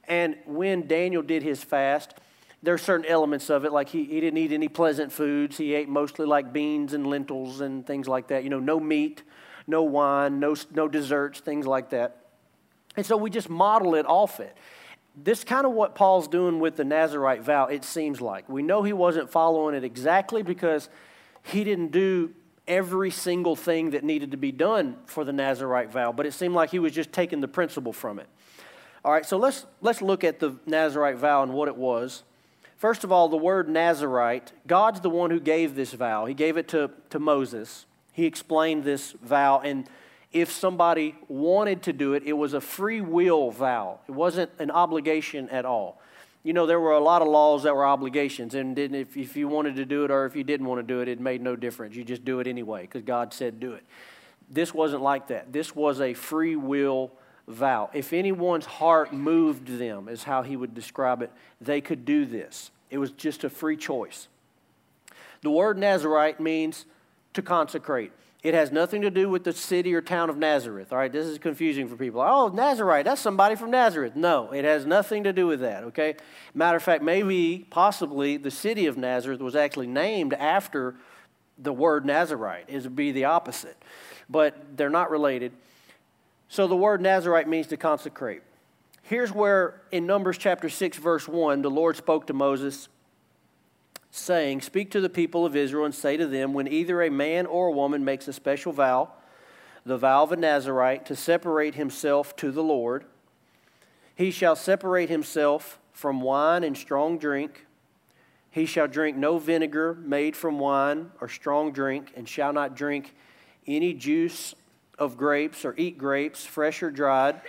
And 0.07 0.35
when 0.45 0.87
Daniel 0.87 1.21
did 1.21 1.43
his 1.43 1.63
fast, 1.63 2.15
there 2.63 2.73
are 2.73 2.79
certain 2.79 3.05
elements 3.05 3.49
of 3.49 3.65
it, 3.65 3.71
like 3.71 3.89
he, 3.89 4.05
he 4.05 4.19
didn't 4.19 4.37
eat 4.37 4.51
any 4.51 4.67
pleasant 4.67 5.11
foods. 5.11 5.57
He 5.57 5.75
ate 5.75 5.87
mostly 5.87 6.25
like 6.25 6.51
beans 6.51 6.93
and 6.93 7.05
lentils 7.05 7.61
and 7.61 7.85
things 7.85 8.07
like 8.07 8.29
that. 8.29 8.43
You 8.43 8.49
know, 8.49 8.59
no 8.59 8.79
meat, 8.79 9.21
no 9.67 9.83
wine, 9.83 10.39
no, 10.39 10.55
no 10.73 10.87
desserts, 10.87 11.39
things 11.39 11.67
like 11.67 11.91
that. 11.91 12.25
And 12.97 13.05
so 13.05 13.17
we 13.17 13.29
just 13.29 13.49
model 13.49 13.95
it 13.95 14.05
off 14.07 14.39
it 14.39 14.57
this 15.15 15.43
kind 15.43 15.65
of 15.65 15.73
what 15.73 15.95
Paul's 15.95 16.27
doing 16.27 16.59
with 16.59 16.75
the 16.75 16.83
Nazarite 16.83 17.43
vow, 17.43 17.67
it 17.67 17.83
seems 17.83 18.19
like. 18.19 18.49
We 18.49 18.63
know 18.63 18.83
he 18.83 18.93
wasn't 18.93 19.29
following 19.29 19.75
it 19.75 19.83
exactly 19.83 20.41
because 20.41 20.89
he 21.43 21.63
didn't 21.63 21.91
do 21.91 22.33
every 22.67 23.11
single 23.11 23.55
thing 23.55 23.91
that 23.91 24.03
needed 24.03 24.31
to 24.31 24.37
be 24.37 24.51
done 24.51 24.97
for 25.05 25.23
the 25.23 25.33
Nazarite 25.33 25.91
vow, 25.91 26.11
but 26.11 26.25
it 26.25 26.33
seemed 26.33 26.55
like 26.55 26.71
he 26.71 26.79
was 26.79 26.93
just 26.93 27.11
taking 27.11 27.41
the 27.41 27.47
principle 27.47 27.93
from 27.93 28.19
it. 28.19 28.27
All 29.05 29.11
right, 29.11 29.25
so 29.25 29.37
let's, 29.37 29.65
let's 29.81 30.01
look 30.01 30.23
at 30.23 30.39
the 30.39 30.55
Nazarite 30.65 31.17
vow 31.17 31.43
and 31.43 31.53
what 31.53 31.67
it 31.67 31.75
was. 31.75 32.23
First 32.83 33.05
of 33.05 33.13
all, 33.13 33.29
the 33.29 33.37
word 33.37 33.69
Nazarite, 33.69 34.51
God's 34.67 34.99
the 34.99 35.09
one 35.09 35.31
who 35.31 35.39
gave 35.39 35.73
this 35.73 35.93
vow. 35.93 36.25
He 36.25 36.33
gave 36.33 36.57
it 36.57 36.67
to, 36.67 36.91
to 37.11 37.17
Moses. 37.17 37.85
He 38.11 38.25
explained 38.25 38.83
this 38.83 39.13
vow, 39.23 39.61
and 39.63 39.87
if 40.33 40.51
somebody 40.51 41.15
wanted 41.29 41.83
to 41.83 41.93
do 41.93 42.13
it, 42.13 42.23
it 42.25 42.33
was 42.33 42.53
a 42.53 42.59
free 42.59 42.99
will 42.99 43.51
vow. 43.51 44.01
It 44.09 44.11
wasn't 44.11 44.51
an 44.59 44.69
obligation 44.69 45.47
at 45.47 45.63
all. 45.63 46.01
You 46.43 46.51
know, 46.51 46.65
there 46.65 46.81
were 46.81 46.91
a 46.91 46.99
lot 46.99 47.21
of 47.21 47.29
laws 47.29 47.63
that 47.63 47.73
were 47.73 47.85
obligations, 47.85 48.53
and 48.53 48.77
if, 48.77 49.15
if 49.15 49.37
you 49.37 49.47
wanted 49.47 49.77
to 49.77 49.85
do 49.85 50.03
it 50.03 50.11
or 50.11 50.25
if 50.25 50.35
you 50.35 50.43
didn't 50.43 50.67
want 50.67 50.85
to 50.85 50.93
do 50.93 50.99
it, 50.99 51.07
it 51.07 51.21
made 51.21 51.41
no 51.41 51.55
difference. 51.55 51.95
You 51.95 52.03
just 52.03 52.25
do 52.25 52.41
it 52.41 52.47
anyway 52.47 52.81
because 52.81 53.03
God 53.03 53.33
said 53.33 53.61
do 53.61 53.71
it. 53.71 53.85
This 54.49 54.73
wasn't 54.73 55.03
like 55.03 55.27
that. 55.27 55.53
This 55.53 55.73
was 55.73 56.01
a 56.01 56.13
free 56.13 56.57
will 56.57 57.13
vow. 57.47 57.89
If 57.93 58.13
anyone's 58.13 58.65
heart 58.65 59.13
moved 59.13 59.67
them, 59.67 60.07
is 60.07 60.23
how 60.23 60.43
he 60.43 60.55
would 60.55 60.73
describe 60.73 61.21
it, 61.21 61.31
they 61.59 61.81
could 61.81 62.05
do 62.05 62.25
this. 62.25 62.71
It 62.89 62.97
was 62.97 63.11
just 63.11 63.43
a 63.43 63.49
free 63.49 63.77
choice. 63.77 64.27
The 65.41 65.49
word 65.49 65.77
Nazarite 65.77 66.39
means 66.39 66.85
to 67.33 67.41
consecrate. 67.41 68.11
It 68.43 68.53
has 68.53 68.73
nothing 68.73 69.01
to 69.03 69.09
do 69.09 69.29
with 69.29 69.45
the 69.45 69.53
city 69.53 69.93
or 69.93 70.01
town 70.01 70.29
of 70.29 70.37
Nazareth. 70.37 70.91
All 70.91 70.97
right, 70.97 71.11
this 71.11 71.25
is 71.27 71.37
confusing 71.37 71.87
for 71.87 71.95
people. 71.95 72.19
Oh, 72.21 72.49
Nazarite, 72.49 73.05
that's 73.05 73.21
somebody 73.21 73.55
from 73.55 73.71
Nazareth. 73.71 74.17
No, 74.17 74.51
it 74.51 74.65
has 74.65 74.85
nothing 74.85 75.23
to 75.23 75.31
do 75.31 75.47
with 75.47 75.61
that, 75.61 75.85
okay? 75.85 76.15
Matter 76.53 76.75
of 76.75 76.83
fact, 76.83 77.03
maybe, 77.03 77.65
possibly, 77.69 78.35
the 78.35 78.51
city 78.51 78.85
of 78.85 78.97
Nazareth 78.97 79.39
was 79.39 79.55
actually 79.55 79.87
named 79.87 80.33
after 80.33 80.95
the 81.57 81.71
word 81.71 82.05
Nazarite. 82.05 82.65
It 82.67 82.83
would 82.83 82.95
be 82.95 83.13
the 83.13 83.25
opposite. 83.25 83.77
But 84.29 84.75
they're 84.75 84.89
not 84.89 85.09
related. 85.09 85.53
So 86.47 86.67
the 86.67 86.75
word 86.75 87.01
Nazarite 87.01 87.47
means 87.47 87.67
to 87.67 87.77
consecrate. 87.77 88.41
Here's 89.01 89.31
where, 89.31 89.81
in 89.91 90.05
Numbers 90.05 90.37
chapter 90.37 90.69
6, 90.69 90.97
verse 90.97 91.27
1, 91.27 91.61
the 91.61 91.69
Lord 91.69 91.97
spoke 91.97 92.27
to 92.27 92.33
Moses 92.33 92.87
saying, 94.11 94.61
Speak 94.61 94.91
to 94.91 95.01
the 95.01 95.09
people 95.09 95.45
of 95.45 95.55
Israel 95.55 95.85
and 95.85 95.93
say 95.93 96.15
to 96.15 96.27
them, 96.27 96.53
When 96.53 96.67
either 96.67 97.01
a 97.01 97.09
man 97.09 97.45
or 97.45 97.67
a 97.67 97.71
woman 97.71 98.05
makes 98.05 98.27
a 98.27 98.33
special 98.33 98.71
vow, 98.71 99.11
the 99.85 99.97
vow 99.97 100.23
of 100.23 100.31
a 100.31 100.37
Nazarite, 100.37 101.05
to 101.07 101.15
separate 101.15 101.75
himself 101.75 102.35
to 102.37 102.51
the 102.51 102.63
Lord, 102.63 103.03
he 104.15 104.31
shall 104.31 104.55
separate 104.55 105.09
himself 105.09 105.79
from 105.91 106.21
wine 106.21 106.63
and 106.63 106.77
strong 106.77 107.17
drink. 107.17 107.65
He 108.51 108.65
shall 108.65 108.87
drink 108.87 109.17
no 109.17 109.39
vinegar 109.39 109.95
made 109.95 110.37
from 110.37 110.59
wine 110.59 111.11
or 111.19 111.27
strong 111.27 111.71
drink, 111.71 112.13
and 112.15 112.29
shall 112.29 112.53
not 112.53 112.75
drink 112.75 113.15
any 113.65 113.93
juice 113.93 114.53
of 114.97 115.17
grapes 115.17 115.65
or 115.65 115.73
eat 115.77 115.97
grapes, 115.97 116.45
fresh 116.45 116.83
or 116.83 116.91
dried 116.91 117.41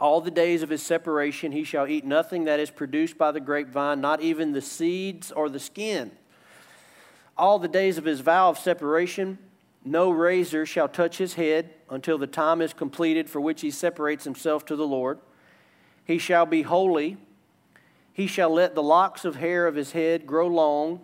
all 0.00 0.20
the 0.20 0.30
days 0.30 0.62
of 0.62 0.70
his 0.70 0.82
separation, 0.82 1.52
he 1.52 1.64
shall 1.64 1.86
eat 1.86 2.04
nothing 2.04 2.44
that 2.44 2.60
is 2.60 2.70
produced 2.70 3.16
by 3.16 3.30
the 3.30 3.40
grapevine, 3.40 4.00
not 4.00 4.20
even 4.20 4.52
the 4.52 4.60
seeds 4.60 5.30
or 5.30 5.48
the 5.48 5.60
skin. 5.60 6.10
All 7.36 7.58
the 7.58 7.68
days 7.68 7.96
of 7.98 8.04
his 8.04 8.20
vow 8.20 8.50
of 8.50 8.58
separation, 8.58 9.38
no 9.84 10.10
razor 10.10 10.66
shall 10.66 10.88
touch 10.88 11.18
his 11.18 11.34
head 11.34 11.70
until 11.90 12.18
the 12.18 12.26
time 12.26 12.60
is 12.60 12.72
completed 12.72 13.30
for 13.30 13.40
which 13.40 13.60
he 13.60 13.70
separates 13.70 14.24
himself 14.24 14.64
to 14.66 14.76
the 14.76 14.86
Lord. 14.86 15.18
He 16.04 16.18
shall 16.18 16.46
be 16.46 16.62
holy. 16.62 17.16
He 18.12 18.26
shall 18.26 18.50
let 18.50 18.74
the 18.74 18.82
locks 18.82 19.24
of 19.24 19.36
hair 19.36 19.66
of 19.66 19.74
his 19.74 19.92
head 19.92 20.26
grow 20.26 20.46
long. 20.46 21.00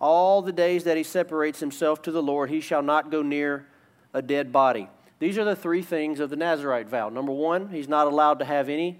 All 0.00 0.40
the 0.40 0.52
days 0.52 0.84
that 0.84 0.96
he 0.96 1.02
separates 1.02 1.60
himself 1.60 2.00
to 2.02 2.12
the 2.12 2.22
Lord, 2.22 2.48
he 2.48 2.60
shall 2.60 2.82
not 2.82 3.10
go 3.10 3.22
near 3.22 3.66
a 4.12 4.22
dead 4.22 4.52
body. 4.52 4.88
These 5.18 5.38
are 5.38 5.44
the 5.44 5.56
three 5.56 5.82
things 5.82 6.18
of 6.20 6.30
the 6.30 6.36
Nazarite 6.36 6.88
vow. 6.88 7.08
Number 7.10 7.32
one, 7.32 7.68
he's 7.68 7.88
not 7.88 8.06
allowed 8.06 8.38
to 8.38 8.44
have 8.44 8.68
any 8.68 8.98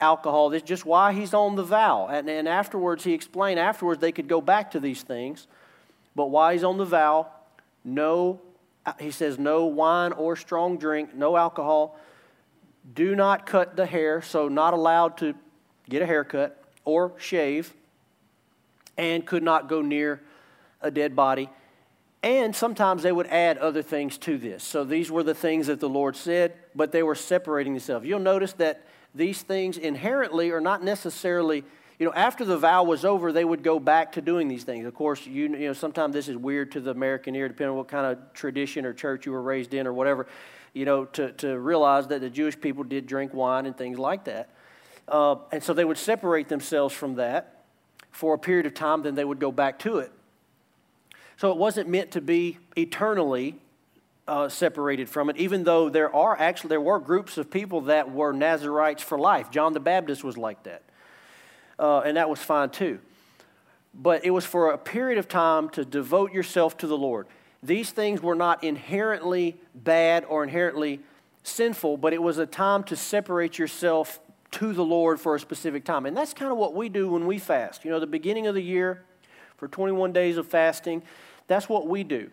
alcohol. 0.00 0.50
This 0.50 0.62
is 0.62 0.68
just 0.68 0.86
why 0.86 1.12
he's 1.12 1.34
on 1.34 1.56
the 1.56 1.64
vow. 1.64 2.06
And, 2.06 2.28
and 2.30 2.46
afterwards, 2.46 3.04
he 3.04 3.12
explained 3.12 3.58
afterwards 3.58 4.00
they 4.00 4.12
could 4.12 4.28
go 4.28 4.40
back 4.40 4.70
to 4.72 4.80
these 4.80 5.02
things. 5.02 5.48
But 6.14 6.26
why 6.26 6.52
he's 6.52 6.64
on 6.64 6.78
the 6.78 6.84
vow, 6.84 7.28
no, 7.84 8.40
uh, 8.86 8.92
he 9.00 9.10
says, 9.10 9.38
no 9.38 9.66
wine 9.66 10.12
or 10.12 10.36
strong 10.36 10.78
drink, 10.78 11.14
no 11.14 11.36
alcohol. 11.36 11.98
Do 12.94 13.14
not 13.14 13.46
cut 13.46 13.76
the 13.76 13.86
hair, 13.86 14.22
so 14.22 14.48
not 14.48 14.74
allowed 14.74 15.18
to 15.18 15.34
get 15.88 16.02
a 16.02 16.06
haircut 16.06 16.62
or 16.84 17.12
shave, 17.18 17.74
and 18.96 19.26
could 19.26 19.42
not 19.42 19.68
go 19.68 19.82
near 19.82 20.22
a 20.80 20.90
dead 20.90 21.14
body. 21.14 21.50
And 22.22 22.54
sometimes 22.54 23.04
they 23.04 23.12
would 23.12 23.28
add 23.28 23.58
other 23.58 23.82
things 23.82 24.18
to 24.18 24.38
this. 24.38 24.64
So 24.64 24.82
these 24.82 25.10
were 25.10 25.22
the 25.22 25.34
things 25.34 25.68
that 25.68 25.78
the 25.78 25.88
Lord 25.88 26.16
said, 26.16 26.54
but 26.74 26.90
they 26.90 27.02
were 27.04 27.14
separating 27.14 27.74
themselves. 27.74 28.04
You'll 28.06 28.18
notice 28.18 28.54
that 28.54 28.84
these 29.14 29.42
things 29.42 29.78
inherently 29.78 30.50
are 30.50 30.60
not 30.60 30.82
necessarily, 30.82 31.62
you 31.98 32.06
know, 32.06 32.12
after 32.12 32.44
the 32.44 32.58
vow 32.58 32.82
was 32.82 33.04
over, 33.04 33.30
they 33.30 33.44
would 33.44 33.62
go 33.62 33.78
back 33.78 34.12
to 34.12 34.20
doing 34.20 34.48
these 34.48 34.64
things. 34.64 34.84
Of 34.84 34.94
course, 34.94 35.26
you, 35.26 35.44
you 35.44 35.68
know, 35.68 35.72
sometimes 35.72 36.12
this 36.12 36.28
is 36.28 36.36
weird 36.36 36.72
to 36.72 36.80
the 36.80 36.90
American 36.90 37.36
ear, 37.36 37.46
depending 37.46 37.70
on 37.70 37.76
what 37.76 37.88
kind 37.88 38.06
of 38.06 38.32
tradition 38.34 38.84
or 38.84 38.92
church 38.92 39.24
you 39.24 39.32
were 39.32 39.42
raised 39.42 39.72
in 39.72 39.86
or 39.86 39.92
whatever. 39.92 40.26
you 40.74 40.84
know, 40.84 41.04
to, 41.06 41.32
to 41.32 41.58
realize 41.58 42.06
that 42.08 42.20
the 42.20 42.30
Jewish 42.30 42.58
people 42.60 42.84
did 42.84 43.06
drink 43.06 43.34
wine 43.34 43.66
and 43.66 43.76
things 43.76 43.98
like 43.98 44.24
that. 44.24 44.50
Uh, 45.06 45.36
and 45.52 45.62
so 45.62 45.72
they 45.72 45.84
would 45.84 45.98
separate 45.98 46.48
themselves 46.48 46.94
from 46.94 47.16
that 47.16 47.64
for 48.10 48.34
a 48.34 48.38
period 48.38 48.66
of 48.66 48.74
time, 48.74 49.02
then 49.02 49.14
they 49.14 49.24
would 49.24 49.38
go 49.38 49.52
back 49.52 49.78
to 49.80 49.98
it. 49.98 50.12
So 51.38 51.52
it 51.52 51.56
wasn't 51.56 51.88
meant 51.88 52.10
to 52.12 52.20
be 52.20 52.58
eternally 52.76 53.54
uh, 54.26 54.48
separated 54.48 55.08
from 55.08 55.30
it, 55.30 55.36
even 55.36 55.62
though 55.62 55.88
there 55.88 56.14
are 56.14 56.36
actually 56.36 56.68
there 56.68 56.80
were 56.80 56.98
groups 56.98 57.38
of 57.38 57.48
people 57.48 57.82
that 57.82 58.10
were 58.10 58.32
Nazarites 58.32 59.04
for 59.04 59.16
life. 59.18 59.50
John 59.50 59.72
the 59.72 59.80
Baptist 59.80 60.24
was 60.24 60.36
like 60.36 60.64
that, 60.64 60.82
uh, 61.78 62.00
and 62.00 62.16
that 62.16 62.28
was 62.28 62.40
fine 62.40 62.70
too. 62.70 62.98
But 63.94 64.24
it 64.24 64.30
was 64.30 64.44
for 64.44 64.72
a 64.72 64.78
period 64.78 65.16
of 65.16 65.28
time 65.28 65.70
to 65.70 65.84
devote 65.84 66.32
yourself 66.32 66.76
to 66.78 66.88
the 66.88 66.98
Lord. 66.98 67.28
These 67.62 67.92
things 67.92 68.20
were 68.20 68.34
not 68.34 68.62
inherently 68.64 69.56
bad 69.74 70.24
or 70.28 70.42
inherently 70.42 71.00
sinful, 71.44 71.98
but 71.98 72.12
it 72.12 72.22
was 72.22 72.38
a 72.38 72.46
time 72.46 72.82
to 72.84 72.96
separate 72.96 73.58
yourself 73.58 74.18
to 74.50 74.72
the 74.72 74.84
Lord 74.84 75.20
for 75.20 75.36
a 75.36 75.40
specific 75.40 75.84
time. 75.84 76.04
And 76.04 76.16
that's 76.16 76.34
kind 76.34 76.50
of 76.50 76.58
what 76.58 76.74
we 76.74 76.88
do 76.88 77.08
when 77.08 77.26
we 77.26 77.38
fast. 77.38 77.84
You 77.84 77.92
know, 77.92 78.00
the 78.00 78.06
beginning 78.06 78.48
of 78.48 78.54
the 78.56 78.62
year 78.62 79.04
for 79.56 79.68
21 79.68 80.12
days 80.12 80.36
of 80.36 80.46
fasting, 80.46 81.02
that's 81.48 81.68
what 81.68 81.88
we 81.88 82.04
do. 82.04 82.30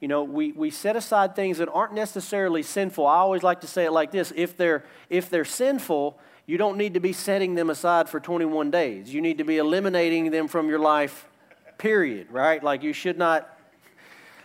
You 0.00 0.08
know, 0.08 0.24
we, 0.24 0.52
we 0.52 0.70
set 0.70 0.94
aside 0.94 1.34
things 1.34 1.58
that 1.58 1.70
aren't 1.70 1.94
necessarily 1.94 2.62
sinful. 2.62 3.06
I 3.06 3.16
always 3.16 3.42
like 3.42 3.62
to 3.62 3.66
say 3.66 3.86
it 3.86 3.92
like 3.92 4.10
this 4.10 4.32
if 4.36 4.56
they're, 4.56 4.84
if 5.08 5.30
they're 5.30 5.46
sinful, 5.46 6.18
you 6.44 6.58
don't 6.58 6.76
need 6.76 6.94
to 6.94 7.00
be 7.00 7.12
setting 7.12 7.54
them 7.54 7.70
aside 7.70 8.08
for 8.08 8.20
21 8.20 8.70
days. 8.70 9.12
You 9.12 9.22
need 9.22 9.38
to 9.38 9.44
be 9.44 9.56
eliminating 9.56 10.30
them 10.30 10.48
from 10.48 10.68
your 10.68 10.78
life, 10.78 11.26
period, 11.78 12.30
right? 12.30 12.62
Like 12.62 12.82
you 12.82 12.92
should 12.92 13.16
not, 13.16 13.50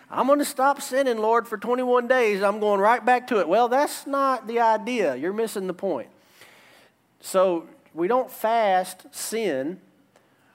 I'm 0.09 0.25
going 0.25 0.39
to 0.39 0.45
stop 0.45 0.81
sinning, 0.81 1.17
Lord, 1.17 1.47
for 1.47 1.57
21 1.57 2.07
days. 2.07 2.41
I'm 2.41 2.59
going 2.59 2.79
right 2.79 3.05
back 3.05 3.27
to 3.27 3.39
it. 3.39 3.47
Well, 3.47 3.67
that's 3.67 4.07
not 4.07 4.47
the 4.47 4.59
idea. 4.61 5.15
You're 5.15 5.33
missing 5.33 5.67
the 5.67 5.73
point. 5.73 6.09
So 7.19 7.67
we 7.93 8.07
don't 8.07 8.31
fast 8.31 9.05
sin. 9.11 9.79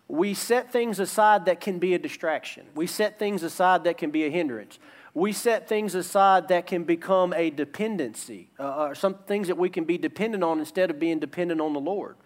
We 0.08 0.34
set 0.34 0.72
things 0.72 1.00
aside 1.00 1.46
that 1.46 1.60
can 1.60 1.78
be 1.78 1.94
a 1.94 1.98
distraction. 1.98 2.66
We 2.74 2.86
set 2.86 3.18
things 3.18 3.42
aside 3.42 3.84
that 3.84 3.98
can 3.98 4.10
be 4.10 4.24
a 4.24 4.30
hindrance. 4.30 4.78
We 5.14 5.32
set 5.32 5.68
things 5.68 5.94
aside 5.94 6.48
that 6.48 6.66
can 6.66 6.84
become 6.84 7.32
a 7.32 7.50
dependency, 7.50 8.50
uh, 8.60 8.88
or 8.88 8.94
some 8.94 9.14
things 9.14 9.48
that 9.48 9.56
we 9.56 9.70
can 9.70 9.84
be 9.84 9.98
dependent 9.98 10.44
on 10.44 10.58
instead 10.58 10.90
of 10.90 10.98
being 10.98 11.18
dependent 11.18 11.60
on 11.60 11.72
the 11.72 11.80
Lord. 11.80 12.16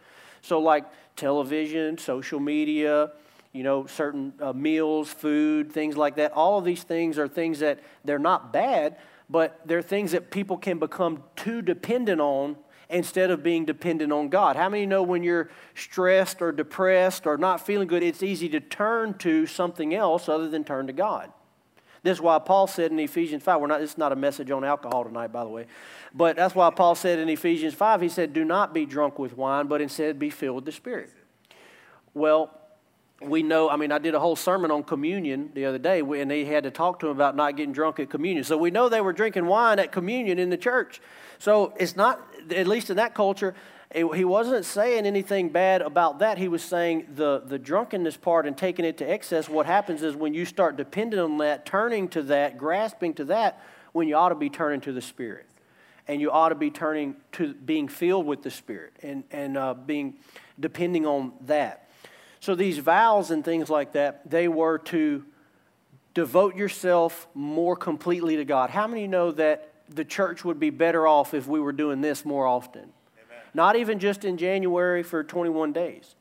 So, 0.42 0.58
like 0.58 0.84
television, 1.16 1.98
social 1.98 2.40
media, 2.40 3.12
you 3.52 3.62
know, 3.62 3.86
certain 3.86 4.32
uh, 4.40 4.52
meals, 4.52 5.08
food, 5.08 5.72
things 5.72 5.96
like 5.96 6.16
that. 6.16 6.32
All 6.32 6.58
of 6.58 6.64
these 6.64 6.82
things 6.82 7.18
are 7.18 7.28
things 7.28 7.60
that 7.60 7.80
they're 8.04 8.18
not 8.18 8.52
bad, 8.52 8.96
but 9.28 9.60
they're 9.64 9.82
things 9.82 10.12
that 10.12 10.30
people 10.30 10.56
can 10.56 10.78
become 10.78 11.22
too 11.36 11.62
dependent 11.62 12.20
on 12.20 12.56
instead 12.90 13.30
of 13.30 13.42
being 13.42 13.64
dependent 13.64 14.12
on 14.12 14.28
God. 14.28 14.56
How 14.56 14.68
many 14.68 14.86
know 14.86 15.02
when 15.02 15.22
you're 15.22 15.50
stressed 15.74 16.42
or 16.42 16.52
depressed 16.52 17.26
or 17.26 17.36
not 17.36 17.64
feeling 17.64 17.88
good, 17.88 18.02
it's 18.02 18.22
easy 18.22 18.48
to 18.50 18.60
turn 18.60 19.14
to 19.18 19.46
something 19.46 19.94
else 19.94 20.28
other 20.28 20.48
than 20.48 20.64
turn 20.64 20.86
to 20.86 20.92
God? 20.92 21.32
This 22.02 22.16
is 22.16 22.20
why 22.22 22.38
Paul 22.38 22.66
said 22.66 22.92
in 22.92 22.98
Ephesians 22.98 23.42
5, 23.42 23.60
we're 23.60 23.66
not, 23.66 23.80
this 23.80 23.92
is 23.92 23.98
not 23.98 24.12
a 24.12 24.16
message 24.16 24.50
on 24.50 24.64
alcohol 24.64 25.04
tonight, 25.04 25.32
by 25.32 25.44
the 25.44 25.50
way, 25.50 25.66
but 26.14 26.36
that's 26.36 26.54
why 26.54 26.70
Paul 26.70 26.94
said 26.94 27.18
in 27.18 27.28
Ephesians 27.28 27.74
5, 27.74 28.00
he 28.00 28.08
said, 28.08 28.32
Do 28.32 28.44
not 28.44 28.72
be 28.72 28.86
drunk 28.86 29.18
with 29.18 29.36
wine, 29.36 29.66
but 29.66 29.80
instead 29.80 30.18
be 30.18 30.30
filled 30.30 30.56
with 30.56 30.64
the 30.64 30.72
Spirit. 30.72 31.10
Well, 32.14 32.56
we 33.22 33.42
know, 33.42 33.68
I 33.68 33.76
mean, 33.76 33.92
I 33.92 33.98
did 33.98 34.14
a 34.14 34.20
whole 34.20 34.34
sermon 34.34 34.70
on 34.70 34.82
communion 34.82 35.50
the 35.52 35.66
other 35.66 35.78
day, 35.78 36.00
and 36.00 36.30
they 36.30 36.44
had 36.46 36.64
to 36.64 36.70
talk 36.70 37.00
to 37.00 37.06
them 37.06 37.16
about 37.16 37.36
not 37.36 37.54
getting 37.54 37.72
drunk 37.72 38.00
at 38.00 38.08
communion. 38.08 38.44
So 38.44 38.56
we 38.56 38.70
know 38.70 38.88
they 38.88 39.02
were 39.02 39.12
drinking 39.12 39.44
wine 39.44 39.78
at 39.78 39.92
communion 39.92 40.38
in 40.38 40.48
the 40.48 40.56
church. 40.56 41.02
So 41.38 41.74
it's 41.78 41.96
not, 41.96 42.18
at 42.50 42.66
least 42.66 42.90
in 42.90 42.96
that 42.96 43.14
culture, 43.14 43.54
it, 43.90 44.06
he 44.14 44.24
wasn't 44.24 44.64
saying 44.64 45.06
anything 45.06 45.48
bad 45.48 45.82
about 45.82 46.20
that. 46.20 46.38
He 46.38 46.48
was 46.48 46.62
saying 46.62 47.08
the, 47.14 47.42
the 47.44 47.58
drunkenness 47.58 48.16
part 48.16 48.46
and 48.46 48.56
taking 48.56 48.84
it 48.84 48.98
to 48.98 49.10
excess. 49.10 49.48
What 49.48 49.66
happens 49.66 50.02
is 50.02 50.14
when 50.14 50.32
you 50.32 50.44
start 50.44 50.76
depending 50.76 51.18
on 51.18 51.38
that, 51.38 51.66
turning 51.66 52.08
to 52.10 52.22
that, 52.24 52.56
grasping 52.56 53.14
to 53.14 53.24
that, 53.24 53.60
when 53.92 54.06
you 54.06 54.14
ought 54.14 54.28
to 54.28 54.36
be 54.36 54.48
turning 54.48 54.80
to 54.82 54.92
the 54.92 55.00
Spirit. 55.00 55.46
And 56.06 56.20
you 56.20 56.30
ought 56.30 56.48
to 56.48 56.54
be 56.54 56.70
turning 56.70 57.16
to 57.32 57.54
being 57.54 57.88
filled 57.88 58.26
with 58.26 58.42
the 58.42 58.50
Spirit 58.50 58.94
and, 59.02 59.24
and 59.30 59.56
uh, 59.56 59.74
being 59.74 60.14
depending 60.58 61.06
on 61.06 61.32
that. 61.42 61.88
So 62.40 62.54
these 62.54 62.78
vows 62.78 63.30
and 63.30 63.44
things 63.44 63.68
like 63.68 63.92
that, 63.92 64.28
they 64.28 64.48
were 64.48 64.78
to 64.78 65.24
devote 66.14 66.56
yourself 66.56 67.28
more 67.34 67.76
completely 67.76 68.36
to 68.36 68.44
God. 68.44 68.70
How 68.70 68.86
many 68.86 69.06
know 69.06 69.30
that 69.32 69.72
the 69.94 70.04
church 70.04 70.44
would 70.44 70.60
be 70.60 70.70
better 70.70 71.06
off 71.06 71.34
if 71.34 71.46
we 71.46 71.60
were 71.60 71.72
doing 71.72 72.00
this 72.00 72.24
more 72.24 72.46
often? 72.46 72.82
Amen. 72.82 73.42
Not 73.54 73.76
even 73.76 73.98
just 73.98 74.24
in 74.24 74.36
January 74.36 75.02
for 75.02 75.22
21 75.24 75.72
days, 75.72 76.14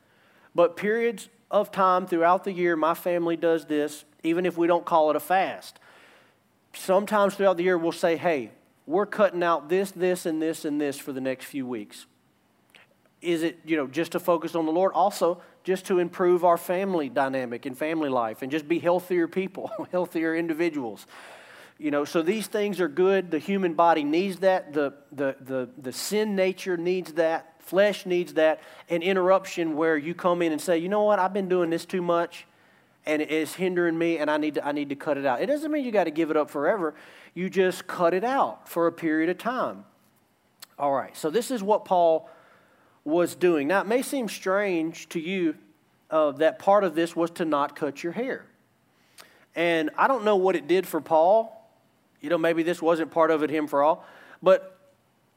but 0.54 0.76
periods 0.76 1.28
of 1.50 1.70
time 1.70 2.06
throughout 2.06 2.44
the 2.44 2.52
year. 2.52 2.76
My 2.76 2.94
family 2.94 3.36
does 3.36 3.66
this, 3.66 4.04
even 4.22 4.46
if 4.46 4.56
we 4.56 4.66
don't 4.66 4.84
call 4.84 5.10
it 5.10 5.16
a 5.16 5.20
fast. 5.20 5.78
Sometimes 6.72 7.34
throughout 7.34 7.56
the 7.56 7.64
year, 7.64 7.76
we'll 7.76 7.92
say, 7.92 8.16
hey, 8.16 8.52
we're 8.86 9.06
cutting 9.06 9.42
out 9.42 9.68
this, 9.68 9.90
this, 9.90 10.26
and 10.26 10.40
this, 10.40 10.64
and 10.64 10.80
this 10.80 10.98
for 10.98 11.12
the 11.12 11.20
next 11.20 11.44
few 11.46 11.66
weeks. 11.66 12.06
Is 13.20 13.42
it, 13.42 13.58
you 13.64 13.76
know, 13.76 13.86
just 13.86 14.12
to 14.12 14.20
focus 14.20 14.54
on 14.54 14.66
the 14.66 14.72
Lord? 14.72 14.92
Also, 14.94 15.42
just 15.62 15.84
to 15.86 15.98
improve 15.98 16.44
our 16.44 16.56
family 16.56 17.08
dynamic 17.08 17.66
and 17.66 17.76
family 17.76 18.08
life 18.08 18.42
and 18.42 18.50
just 18.50 18.66
be 18.66 18.78
healthier 18.78 19.28
people, 19.28 19.70
healthier 19.92 20.34
individuals. 20.34 21.06
You 21.80 21.90
know, 21.90 22.04
so 22.04 22.20
these 22.20 22.46
things 22.46 22.78
are 22.78 22.88
good. 22.88 23.30
The 23.30 23.38
human 23.38 23.72
body 23.72 24.04
needs 24.04 24.40
that. 24.40 24.74
The, 24.74 24.92
the, 25.12 25.34
the, 25.40 25.70
the 25.78 25.92
sin 25.92 26.36
nature 26.36 26.76
needs 26.76 27.14
that. 27.14 27.54
Flesh 27.62 28.04
needs 28.04 28.34
that. 28.34 28.60
An 28.90 29.00
interruption 29.00 29.76
where 29.76 29.96
you 29.96 30.14
come 30.14 30.42
in 30.42 30.52
and 30.52 30.60
say, 30.60 30.76
you 30.76 30.90
know 30.90 31.04
what, 31.04 31.18
I've 31.18 31.32
been 31.32 31.48
doing 31.48 31.70
this 31.70 31.86
too 31.86 32.02
much 32.02 32.46
and 33.06 33.22
it's 33.22 33.54
hindering 33.54 33.96
me 33.96 34.18
and 34.18 34.30
I 34.30 34.36
need 34.36 34.56
to, 34.56 34.66
I 34.66 34.72
need 34.72 34.90
to 34.90 34.94
cut 34.94 35.16
it 35.16 35.24
out. 35.24 35.40
It 35.40 35.46
doesn't 35.46 35.72
mean 35.72 35.82
you 35.82 35.90
got 35.90 36.04
to 36.04 36.10
give 36.10 36.30
it 36.30 36.36
up 36.36 36.50
forever. 36.50 36.94
You 37.32 37.48
just 37.48 37.86
cut 37.86 38.12
it 38.12 38.24
out 38.24 38.68
for 38.68 38.86
a 38.86 38.92
period 38.92 39.30
of 39.30 39.38
time. 39.38 39.86
All 40.78 40.92
right, 40.92 41.16
so 41.16 41.30
this 41.30 41.50
is 41.50 41.62
what 41.62 41.86
Paul 41.86 42.28
was 43.04 43.34
doing. 43.34 43.68
Now, 43.68 43.80
it 43.80 43.86
may 43.86 44.02
seem 44.02 44.28
strange 44.28 45.08
to 45.10 45.18
you 45.18 45.54
uh, 46.10 46.32
that 46.32 46.58
part 46.58 46.84
of 46.84 46.94
this 46.94 47.16
was 47.16 47.30
to 47.32 47.46
not 47.46 47.74
cut 47.74 48.02
your 48.04 48.12
hair. 48.12 48.44
And 49.54 49.88
I 49.96 50.08
don't 50.08 50.24
know 50.24 50.36
what 50.36 50.56
it 50.56 50.68
did 50.68 50.86
for 50.86 51.00
Paul. 51.00 51.56
You 52.20 52.30
know, 52.30 52.38
maybe 52.38 52.62
this 52.62 52.82
wasn't 52.82 53.10
part 53.10 53.30
of 53.30 53.42
it, 53.42 53.50
him 53.50 53.66
for 53.66 53.82
all. 53.82 54.04
But 54.42 54.76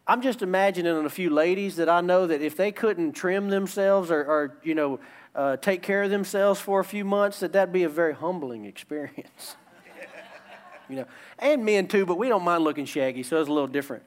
I'm 0.06 0.22
just 0.22 0.42
imagining 0.42 1.06
a 1.06 1.10
few 1.10 1.30
ladies 1.30 1.78
that 1.78 1.88
I 1.88 2.02
know 2.02 2.28
that 2.28 2.42
if 2.42 2.58
they 2.58 2.72
couldn't 2.72 3.14
trim 3.14 3.50
themselves 3.50 4.12
or, 4.12 4.20
or 4.20 4.58
you 4.64 4.76
know, 4.76 5.00
uh, 5.36 5.58
take 5.58 5.82
care 5.82 6.04
of 6.04 6.10
themselves 6.10 6.60
for 6.60 6.80
a 6.80 6.84
few 6.84 7.06
months, 7.06 7.40
that 7.40 7.54
that'd 7.54 7.74
be 7.74 7.84
a 7.84 7.90
very 7.90 8.14
humbling 8.14 8.66
experience. 8.66 9.56
you 10.90 10.98
know, 10.98 11.06
and 11.40 11.64
men 11.64 11.88
too, 11.88 12.06
but 12.06 12.18
we 12.18 12.28
don't 12.28 12.44
mind 12.44 12.64
looking 12.64 12.86
shaggy, 12.86 13.24
so 13.24 13.40
it's 13.40 13.50
a 13.50 13.54
little 13.54 13.68
different. 13.68 14.04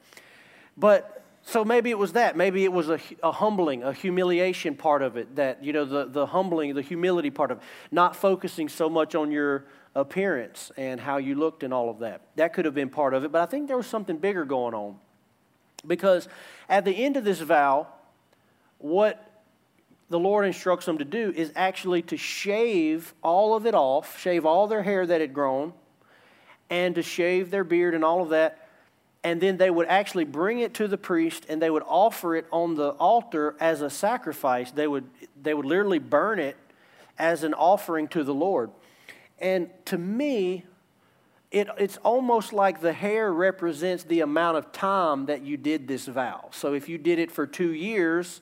But 0.77 1.23
so 1.41 1.65
maybe 1.65 1.89
it 1.89 1.97
was 1.97 2.13
that. 2.13 2.37
Maybe 2.37 2.63
it 2.63 2.71
was 2.71 2.89
a, 2.89 2.99
a, 3.23 3.31
humbling, 3.31 3.81
a 3.81 3.93
humiliation 3.93 4.75
part 4.75 5.01
of 5.01 5.17
it. 5.17 5.37
That, 5.37 5.63
you 5.63 5.73
know, 5.73 5.85
the, 5.85 6.05
the 6.05 6.25
humbling, 6.25 6.75
the 6.75 6.81
humility 6.81 7.29
part 7.29 7.51
of 7.51 7.59
it. 7.59 7.63
Not 7.89 8.15
focusing 8.15 8.69
so 8.69 8.89
much 8.89 9.15
on 9.15 9.31
your 9.31 9.65
appearance 9.97 10.71
and 10.77 10.99
how 10.99 11.17
you 11.17 11.35
looked 11.35 11.63
and 11.63 11.73
all 11.73 11.89
of 11.89 11.99
that. 11.99 12.21
That 12.35 12.53
could 12.53 12.65
have 12.65 12.73
been 12.73 12.89
part 12.89 13.13
of 13.13 13.23
it. 13.23 13.31
But 13.31 13.41
I 13.41 13.45
think 13.45 13.67
there 13.67 13.77
was 13.77 13.87
something 13.87 14.17
bigger 14.17 14.45
going 14.45 14.73
on. 14.73 14.97
Because 15.85 16.27
at 16.69 16.85
the 16.85 16.91
end 16.91 17.17
of 17.17 17.23
this 17.23 17.39
vow, 17.39 17.87
what 18.77 19.23
the 20.09 20.19
Lord 20.19 20.45
instructs 20.45 20.85
them 20.85 20.97
to 20.99 21.05
do 21.05 21.33
is 21.35 21.51
actually 21.55 22.01
to 22.03 22.17
shave 22.17 23.13
all 23.21 23.55
of 23.55 23.65
it 23.65 23.75
off, 23.75 24.19
shave 24.19 24.45
all 24.45 24.67
their 24.67 24.83
hair 24.83 25.05
that 25.05 25.21
had 25.21 25.33
grown, 25.33 25.73
and 26.69 26.95
to 26.95 27.01
shave 27.01 27.51
their 27.51 27.63
beard 27.63 27.93
and 27.93 28.03
all 28.03 28.21
of 28.21 28.29
that 28.29 28.67
and 29.27 29.41
then 29.41 29.57
they 29.57 29.69
would 29.69 29.87
actually 29.87 30.23
bring 30.23 30.59
it 30.59 30.75
to 30.75 30.87
the 30.87 30.97
priest 30.97 31.45
and 31.49 31.61
they 31.61 31.69
would 31.69 31.83
offer 31.85 32.35
it 32.35 32.45
on 32.49 32.75
the 32.75 32.91
altar 32.91 33.55
as 33.59 33.81
a 33.81 33.89
sacrifice. 33.89 34.71
They 34.71 34.87
would, 34.87 35.03
they 35.41 35.53
would 35.53 35.65
literally 35.65 35.99
burn 35.99 36.39
it 36.39 36.55
as 37.19 37.43
an 37.43 37.53
offering 37.53 38.07
to 38.09 38.23
the 38.23 38.33
Lord. 38.33 38.69
And 39.39 39.69
to 39.85 39.97
me, 39.97 40.65
it, 41.51 41.67
it's 41.77 41.97
almost 41.97 42.53
like 42.53 42.81
the 42.81 42.93
hair 42.93 43.31
represents 43.31 44.03
the 44.03 44.21
amount 44.21 44.57
of 44.57 44.71
time 44.71 45.27
that 45.27 45.43
you 45.43 45.57
did 45.57 45.87
this 45.87 46.07
vow. 46.07 46.49
So 46.51 46.73
if 46.73 46.89
you 46.89 46.97
did 46.97 47.19
it 47.19 47.31
for 47.31 47.47
two 47.47 47.71
years, 47.71 48.41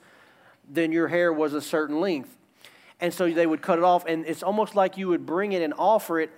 then 0.69 0.91
your 0.91 1.07
hair 1.07 1.31
was 1.31 1.53
a 1.53 1.61
certain 1.61 1.99
length. 1.99 2.35
And 2.99 3.13
so 3.13 3.29
they 3.29 3.45
would 3.45 3.61
cut 3.61 3.77
it 3.77 3.83
off, 3.83 4.05
and 4.05 4.25
it's 4.25 4.41
almost 4.41 4.73
like 4.73 4.97
you 4.97 5.09
would 5.09 5.25
bring 5.25 5.51
it 5.51 5.61
and 5.61 5.73
offer 5.77 6.19
it 6.19 6.31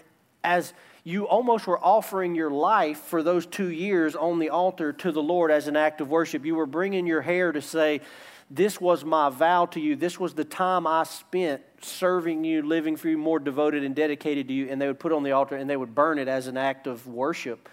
as 0.44 0.74
you 1.04 1.26
almost 1.26 1.68
were 1.68 1.80
offering 1.80 2.36
your 2.36 2.50
life 2.50 2.98
for 2.98 3.24
those 3.24 3.46
two 3.46 3.70
years 3.70 4.16
on 4.16 4.40
the 4.40 4.50
altar 4.50 4.92
to 4.92 5.12
the 5.12 5.22
Lord 5.22 5.52
as 5.52 5.68
an 5.68 5.78
act 5.78 6.02
of 6.02 6.10
worship. 6.10 6.46
You 6.46 6.56
were 6.56 6.66
bringing 6.66 7.06
your 7.06 7.22
hair 7.22 7.52
to 7.52 7.62
say, 7.62 8.02
This 8.50 8.80
was 8.80 9.04
my 9.04 9.30
vow 9.30 9.66
to 9.68 9.80
you. 9.80 9.96
This 9.96 10.20
was 10.20 10.34
the 10.34 10.46
time 10.46 10.88
I 10.88 11.04
spent 11.04 11.62
serving 11.82 12.44
you, 12.44 12.62
living 12.62 12.96
for 12.96 13.10
you, 13.10 13.18
more 13.18 13.40
devoted 13.40 13.84
and 13.84 13.94
dedicated 13.94 14.48
to 14.48 14.54
you. 14.54 14.70
And 14.70 14.82
they 14.82 14.88
would 14.88 15.00
put 15.00 15.12
on 15.12 15.24
the 15.24 15.32
altar 15.32 15.56
and 15.56 15.70
they 15.70 15.76
would 15.76 15.94
burn 15.94 16.18
it 16.18 16.28
as 16.28 16.48
an 16.48 16.56
act 16.56 16.88
of 16.88 17.06
worship 17.08 17.68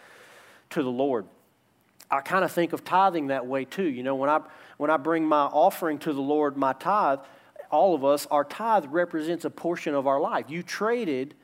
to 0.70 0.82
the 0.82 0.90
Lord. 0.90 1.26
I 2.10 2.20
kind 2.20 2.44
of 2.44 2.52
think 2.52 2.72
of 2.72 2.84
tithing 2.84 3.28
that 3.28 3.46
way 3.46 3.64
too. 3.64 3.84
You 3.84 4.02
know, 4.02 4.16
when 4.16 4.28
I, 4.28 4.40
when 4.76 4.90
I 4.90 4.96
bring 4.96 5.24
my 5.24 5.44
offering 5.44 5.98
to 6.00 6.12
the 6.12 6.20
Lord, 6.20 6.56
my 6.56 6.72
tithe, 6.72 7.20
all 7.70 7.94
of 7.94 8.04
us, 8.04 8.26
our 8.30 8.44
tithe 8.44 8.86
represents 8.88 9.44
a 9.44 9.50
portion 9.50 9.94
of 9.94 10.06
our 10.06 10.20
life. 10.20 10.46
You 10.48 10.62
traded 10.62 11.34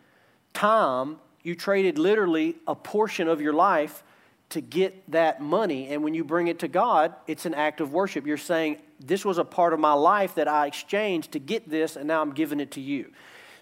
time, 0.54 1.18
you 1.42 1.54
traded 1.54 1.99
literally 1.99 2.56
a 2.66 2.75
portion 2.75 3.28
of 3.28 3.40
your 3.40 3.52
life 3.52 4.02
to 4.50 4.60
get 4.60 5.10
that 5.12 5.40
money. 5.40 5.88
And 5.88 6.02
when 6.02 6.14
you 6.14 6.25
bring 6.25 6.49
it 6.49 6.58
to 6.60 6.68
God, 6.68 7.14
it's 7.26 7.46
an 7.46 7.54
act 7.54 7.80
of 7.80 7.92
worship. 7.92 8.26
You're 8.26 8.37
saying, 8.37 8.78
This 9.00 9.25
was 9.25 9.38
a 9.38 9.45
part 9.45 9.73
of 9.73 9.80
my 9.80 9.95
life 9.95 10.35
that 10.35 10.47
I 10.47 10.66
exchanged 10.66 11.33
to 11.33 11.38
get 11.38 11.69
this, 11.69 11.97
and 11.97 12.07
now 12.07 12.21
I'm 12.21 12.33
giving 12.33 12.61
it 12.61 12.73
to 12.73 12.80
you. 12.80 13.11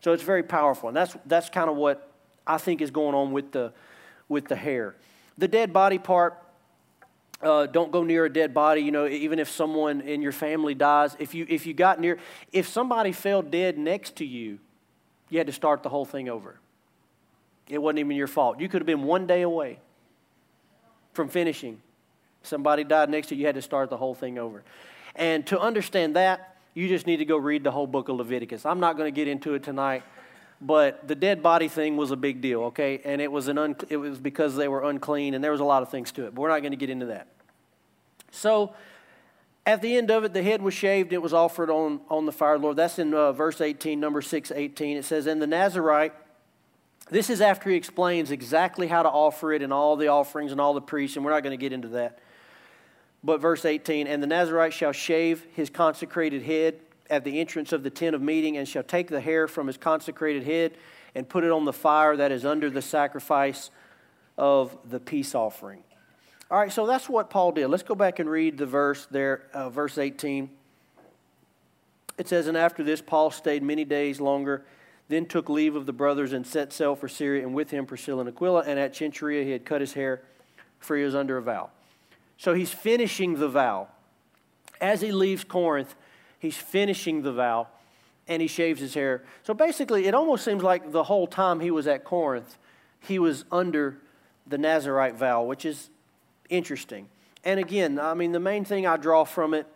So 0.00 0.12
it's 0.12 0.22
very 0.22 0.42
powerful. 0.42 0.88
And 0.88 0.96
that's, 0.96 1.16
that's 1.26 1.48
kind 1.48 1.70
of 1.70 1.76
what 1.76 2.10
I 2.46 2.58
think 2.58 2.80
is 2.80 2.90
going 2.90 3.14
on 3.14 3.32
with 3.32 3.52
the, 3.52 3.72
with 4.28 4.48
the 4.48 4.56
hair. 4.56 4.96
The 5.38 5.48
dead 5.48 5.72
body 5.72 5.98
part, 5.98 6.42
uh, 7.40 7.66
don't 7.66 7.92
go 7.92 8.02
near 8.02 8.24
a 8.24 8.32
dead 8.32 8.52
body. 8.52 8.80
You 8.80 8.90
know, 8.90 9.06
even 9.06 9.38
if 9.38 9.48
someone 9.48 10.00
in 10.00 10.22
your 10.22 10.32
family 10.32 10.74
dies, 10.74 11.16
if 11.18 11.34
you 11.34 11.46
if 11.48 11.66
you 11.66 11.74
got 11.74 12.00
near, 12.00 12.18
if 12.52 12.68
somebody 12.68 13.12
fell 13.12 13.42
dead 13.42 13.78
next 13.78 14.16
to 14.16 14.24
you, 14.24 14.58
you 15.28 15.38
had 15.38 15.46
to 15.46 15.52
start 15.52 15.82
the 15.82 15.88
whole 15.88 16.04
thing 16.04 16.28
over. 16.28 16.58
It 17.68 17.78
wasn't 17.78 18.00
even 18.00 18.16
your 18.16 18.26
fault. 18.26 18.60
You 18.60 18.68
could 18.68 18.80
have 18.80 18.86
been 18.86 19.04
one 19.04 19.26
day 19.26 19.42
away 19.42 19.78
from 21.12 21.28
finishing. 21.28 21.80
Somebody 22.42 22.82
died 22.82 23.10
next 23.10 23.28
to 23.28 23.34
you, 23.34 23.40
you 23.40 23.46
had 23.46 23.56
to 23.56 23.62
start 23.62 23.90
the 23.90 23.96
whole 23.96 24.14
thing 24.14 24.38
over. 24.38 24.64
And 25.18 25.44
to 25.48 25.60
understand 25.60 26.16
that, 26.16 26.56
you 26.74 26.86
just 26.86 27.06
need 27.06 27.16
to 27.16 27.24
go 27.24 27.36
read 27.36 27.64
the 27.64 27.72
whole 27.72 27.88
book 27.88 28.08
of 28.08 28.16
Leviticus. 28.16 28.64
I'm 28.64 28.78
not 28.78 28.96
going 28.96 29.12
to 29.12 29.14
get 29.14 29.26
into 29.26 29.54
it 29.54 29.64
tonight, 29.64 30.04
but 30.60 31.08
the 31.08 31.16
dead 31.16 31.42
body 31.42 31.66
thing 31.66 31.96
was 31.96 32.12
a 32.12 32.16
big 32.16 32.40
deal, 32.40 32.62
okay? 32.66 33.00
And 33.04 33.20
it 33.20 33.30
was, 33.30 33.48
an 33.48 33.58
un- 33.58 33.76
it 33.88 33.96
was 33.96 34.20
because 34.20 34.54
they 34.54 34.68
were 34.68 34.88
unclean, 34.88 35.34
and 35.34 35.42
there 35.42 35.50
was 35.50 35.60
a 35.60 35.64
lot 35.64 35.82
of 35.82 35.90
things 35.90 36.12
to 36.12 36.26
it, 36.26 36.36
but 36.36 36.40
we're 36.40 36.50
not 36.50 36.60
going 36.60 36.70
to 36.70 36.76
get 36.76 36.88
into 36.88 37.06
that. 37.06 37.26
So, 38.30 38.74
at 39.66 39.82
the 39.82 39.96
end 39.96 40.12
of 40.12 40.22
it, 40.22 40.32
the 40.32 40.42
head 40.42 40.62
was 40.62 40.72
shaved, 40.72 41.12
it 41.12 41.20
was 41.20 41.34
offered 41.34 41.68
on, 41.68 42.00
on 42.08 42.24
the 42.24 42.32
fire, 42.32 42.56
Lord. 42.56 42.76
That's 42.76 43.00
in 43.00 43.12
uh, 43.12 43.32
verse 43.32 43.60
18, 43.60 43.98
number 43.98 44.22
6, 44.22 44.52
18. 44.54 44.96
It 44.98 45.04
says, 45.04 45.26
And 45.26 45.42
the 45.42 45.48
Nazarite, 45.48 46.14
this 47.10 47.28
is 47.28 47.40
after 47.40 47.70
he 47.70 47.76
explains 47.76 48.30
exactly 48.30 48.86
how 48.86 49.02
to 49.02 49.10
offer 49.10 49.52
it 49.52 49.62
and 49.62 49.72
all 49.72 49.96
the 49.96 50.08
offerings 50.08 50.52
and 50.52 50.60
all 50.60 50.74
the 50.74 50.80
priests, 50.80 51.16
and 51.16 51.24
we're 51.24 51.32
not 51.32 51.42
going 51.42 51.58
to 51.58 51.60
get 51.60 51.72
into 51.72 51.88
that. 51.88 52.20
But 53.22 53.40
verse 53.40 53.64
18, 53.64 54.06
And 54.06 54.22
the 54.22 54.26
Nazarite 54.26 54.72
shall 54.72 54.92
shave 54.92 55.44
his 55.54 55.70
consecrated 55.70 56.42
head 56.42 56.80
at 57.10 57.24
the 57.24 57.40
entrance 57.40 57.72
of 57.72 57.82
the 57.82 57.90
tent 57.90 58.14
of 58.14 58.22
meeting, 58.22 58.56
and 58.56 58.68
shall 58.68 58.82
take 58.82 59.08
the 59.08 59.20
hair 59.20 59.48
from 59.48 59.66
his 59.66 59.76
consecrated 59.76 60.44
head 60.44 60.72
and 61.14 61.28
put 61.28 61.42
it 61.42 61.50
on 61.50 61.64
the 61.64 61.72
fire 61.72 62.16
that 62.16 62.30
is 62.30 62.44
under 62.44 62.70
the 62.70 62.82
sacrifice 62.82 63.70
of 64.36 64.76
the 64.88 65.00
peace 65.00 65.34
offering. 65.34 65.82
All 66.50 66.58
right, 66.58 66.72
so 66.72 66.86
that's 66.86 67.08
what 67.08 67.28
Paul 67.28 67.52
did. 67.52 67.68
Let's 67.68 67.82
go 67.82 67.94
back 67.94 68.18
and 68.20 68.30
read 68.30 68.56
the 68.56 68.66
verse 68.66 69.06
there, 69.10 69.48
uh, 69.52 69.68
verse 69.68 69.98
18. 69.98 70.48
It 72.16 72.28
says, 72.28 72.46
And 72.46 72.56
after 72.56 72.82
this, 72.82 73.02
Paul 73.02 73.30
stayed 73.30 73.62
many 73.62 73.84
days 73.84 74.20
longer, 74.20 74.64
then 75.08 75.26
took 75.26 75.48
leave 75.48 75.76
of 75.76 75.86
the 75.86 75.92
brothers 75.92 76.32
and 76.32 76.46
set 76.46 76.72
sail 76.72 76.94
for 76.96 77.08
Syria, 77.08 77.42
and 77.42 77.54
with 77.54 77.70
him 77.70 77.84
Priscilla 77.84 78.20
and 78.20 78.28
Aquila. 78.28 78.64
And 78.66 78.78
at 78.78 78.94
Cenchrea, 78.94 79.44
he 79.44 79.50
had 79.50 79.64
cut 79.64 79.80
his 79.80 79.92
hair, 79.92 80.22
for 80.78 80.96
he 80.96 81.04
was 81.04 81.14
under 81.14 81.36
a 81.36 81.42
vow. 81.42 81.70
So 82.38 82.54
he's 82.54 82.72
finishing 82.72 83.38
the 83.38 83.48
vow. 83.48 83.88
As 84.80 85.00
he 85.00 85.12
leaves 85.12 85.44
Corinth, 85.44 85.94
he's 86.38 86.56
finishing 86.56 87.22
the 87.22 87.32
vow, 87.32 87.66
and 88.28 88.40
he 88.40 88.48
shaves 88.48 88.80
his 88.80 88.94
hair. 88.94 89.24
So 89.42 89.54
basically, 89.54 90.06
it 90.06 90.14
almost 90.14 90.44
seems 90.44 90.62
like 90.62 90.92
the 90.92 91.04
whole 91.04 91.26
time 91.26 91.60
he 91.60 91.72
was 91.72 91.86
at 91.88 92.04
Corinth, 92.04 92.56
he 93.00 93.18
was 93.18 93.44
under 93.50 93.98
the 94.46 94.56
Nazarite 94.56 95.16
vow, 95.16 95.42
which 95.42 95.64
is 95.64 95.90
interesting. 96.48 97.08
And 97.44 97.58
again, 97.58 97.98
I 97.98 98.14
mean, 98.14 98.32
the 98.32 98.40
main 98.40 98.64
thing 98.64 98.86
I 98.86 98.96
draw 98.96 99.24
from 99.24 99.52
it 99.52 99.66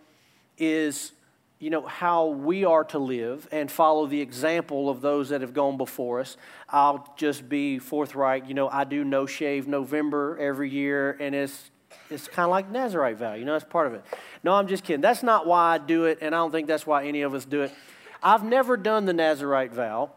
is, 0.57 1.13
you 1.59 1.71
know, 1.71 1.87
how 1.87 2.27
we 2.27 2.65
are 2.65 2.85
to 2.85 2.99
live 2.99 3.49
and 3.51 3.71
follow 3.71 4.07
the 4.07 4.21
example 4.21 4.89
of 4.89 5.01
those 5.01 5.31
that 5.31 5.41
have 5.41 5.53
gone 5.53 5.77
before 5.77 6.21
us. 6.21 6.37
I'll 6.69 7.13
just 7.17 7.49
be 7.49 7.79
forthright. 7.79 8.47
You 8.47 8.55
know, 8.55 8.69
I 8.69 8.85
do 8.85 9.05
no 9.05 9.27
shave 9.27 9.67
November 9.67 10.39
every 10.39 10.71
year, 10.71 11.17
and 11.21 11.35
it's 11.35 11.71
it's 12.11 12.29
kind 12.29 12.45
of 12.45 12.51
like 12.51 12.71
Nazarite 12.71 13.17
vow. 13.17 13.35
You 13.35 13.45
know, 13.45 13.53
that's 13.53 13.65
part 13.65 13.87
of 13.87 13.95
it. 13.95 14.05
No, 14.43 14.55
I'm 14.55 14.69
just 14.69 14.85
kidding. 14.85 15.01
That's 15.01 15.23
not 15.23 15.47
why 15.47 15.75
I 15.75 15.79
do 15.79 16.05
it, 16.07 16.19
and 16.21 16.35
I 16.35 16.39
don't 16.39 16.51
think 16.51 16.67
that's 16.67 16.87
why 16.87 17.07
any 17.07 17.23
of 17.23 17.35
us 17.35 17.45
do 17.45 17.63
it. 17.63 17.73
I've 18.23 18.45
never 18.45 18.77
done 18.77 19.05
the 19.05 19.13
Nazarite 19.13 19.73
vow 19.73 20.11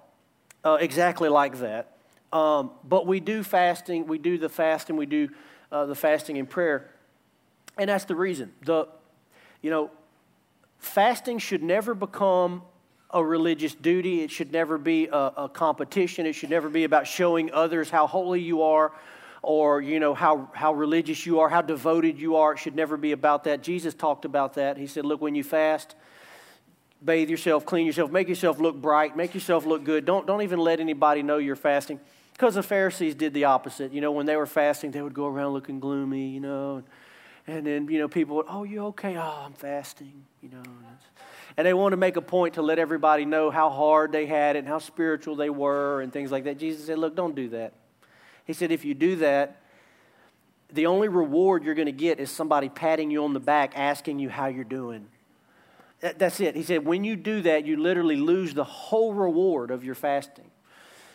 uh, 0.63 0.77
exactly 0.79 1.29
like 1.29 1.59
that. 1.59 1.91
Um, 2.33 2.71
but 2.83 3.07
we 3.07 3.19
do 3.19 3.43
fasting. 3.43 4.07
We 4.07 4.17
do 4.17 4.37
the 4.37 4.49
fasting. 4.49 4.97
We 4.97 5.05
do 5.05 5.29
uh, 5.71 5.85
the 5.85 5.95
fasting 5.95 6.37
and 6.37 6.49
prayer. 6.49 6.89
And 7.77 7.89
that's 7.89 8.05
the 8.05 8.15
reason. 8.15 8.53
The, 8.63 8.87
you 9.61 9.69
know, 9.69 9.91
fasting 10.79 11.39
should 11.39 11.63
never 11.63 11.93
become 11.93 12.63
a 13.11 13.23
religious 13.23 13.73
duty. 13.73 14.21
It 14.21 14.31
should 14.31 14.51
never 14.51 14.77
be 14.77 15.07
a, 15.07 15.15
a, 15.15 15.49
competition. 15.49 16.25
It 16.25 16.33
should 16.33 16.49
never 16.49 16.69
be 16.69 16.83
about 16.83 17.07
showing 17.07 17.51
others 17.53 17.89
how 17.89 18.07
holy 18.07 18.41
you 18.41 18.63
are 18.63 18.91
or, 19.45 19.79
you 19.79 19.99
know, 19.99 20.15
how, 20.15 20.49
how 20.53 20.73
religious 20.73 21.25
you 21.25 21.39
are, 21.39 21.49
how 21.49 21.61
devoted 21.61 22.19
you 22.19 22.35
are. 22.35 22.53
It 22.53 22.59
should 22.59 22.75
never 22.75 22.97
be 22.97 23.11
about 23.11 23.43
that. 23.43 23.61
Jesus 23.61 23.93
talked 23.93 24.25
about 24.25 24.55
that. 24.55 24.77
He 24.77 24.87
said, 24.87 25.05
look, 25.05 25.21
when 25.21 25.35
you 25.35 25.43
fast, 25.43 25.95
bathe 27.03 27.29
yourself, 27.29 27.63
clean 27.63 27.85
yourself, 27.85 28.11
make 28.11 28.27
yourself 28.27 28.59
look 28.59 28.75
bright, 28.75 29.15
make 29.15 29.35
yourself 29.35 29.65
look 29.65 29.83
good. 29.83 30.03
Don't, 30.03 30.25
don't 30.25 30.41
even 30.41 30.59
let 30.59 30.79
anybody 30.79 31.21
know 31.21 31.37
you're 31.37 31.55
fasting. 31.55 31.99
Because 32.33 32.55
the 32.55 32.63
Pharisees 32.63 33.13
did 33.13 33.33
the 33.33 33.45
opposite. 33.45 33.93
You 33.93 34.01
know, 34.01 34.11
when 34.11 34.25
they 34.25 34.35
were 34.35 34.47
fasting, 34.47 34.89
they 34.91 35.01
would 35.01 35.13
go 35.13 35.27
around 35.27 35.53
looking 35.53 35.79
gloomy, 35.79 36.29
you 36.29 36.39
know. 36.39 36.83
And 37.47 37.67
then, 37.67 37.87
you 37.87 37.99
know, 37.99 38.07
people 38.07 38.37
would, 38.37 38.47
oh, 38.49 38.63
you 38.63 38.87
okay? 38.87 39.15
Oh, 39.15 39.43
I'm 39.45 39.53
fasting, 39.53 40.25
you 40.41 40.49
know. 40.49 40.63
And 41.55 41.67
they 41.67 41.73
want 41.73 41.93
to 41.93 41.97
make 41.97 42.17
a 42.17 42.21
point 42.21 42.55
to 42.55 42.63
let 42.63 42.79
everybody 42.79 43.23
know 43.23 43.51
how 43.51 43.69
hard 43.69 44.11
they 44.11 44.25
had 44.25 44.55
it 44.55 44.59
and 44.59 44.67
how 44.67 44.79
spiritual 44.79 45.35
they 45.35 45.51
were 45.51 46.01
and 46.01 46.11
things 46.11 46.31
like 46.31 46.45
that. 46.45 46.57
Jesus 46.57 46.87
said, 46.87 46.97
look, 46.97 47.15
don't 47.15 47.35
do 47.35 47.49
that. 47.49 47.73
He 48.45 48.53
said, 48.53 48.71
if 48.71 48.85
you 48.85 48.93
do 48.93 49.17
that, 49.17 49.61
the 50.71 50.85
only 50.87 51.07
reward 51.07 51.63
you're 51.63 51.75
going 51.75 51.85
to 51.87 51.91
get 51.91 52.19
is 52.19 52.29
somebody 52.31 52.69
patting 52.69 53.11
you 53.11 53.23
on 53.23 53.33
the 53.33 53.39
back 53.39 53.73
asking 53.75 54.19
you 54.19 54.29
how 54.29 54.47
you're 54.47 54.63
doing. 54.63 55.07
That's 55.99 56.39
it. 56.39 56.55
He 56.55 56.63
said, 56.63 56.85
when 56.85 57.03
you 57.03 57.15
do 57.15 57.41
that, 57.41 57.65
you 57.65 57.77
literally 57.77 58.17
lose 58.17 58.53
the 58.53 58.63
whole 58.63 59.13
reward 59.13 59.71
of 59.71 59.83
your 59.83 59.95
fasting. 59.95 60.51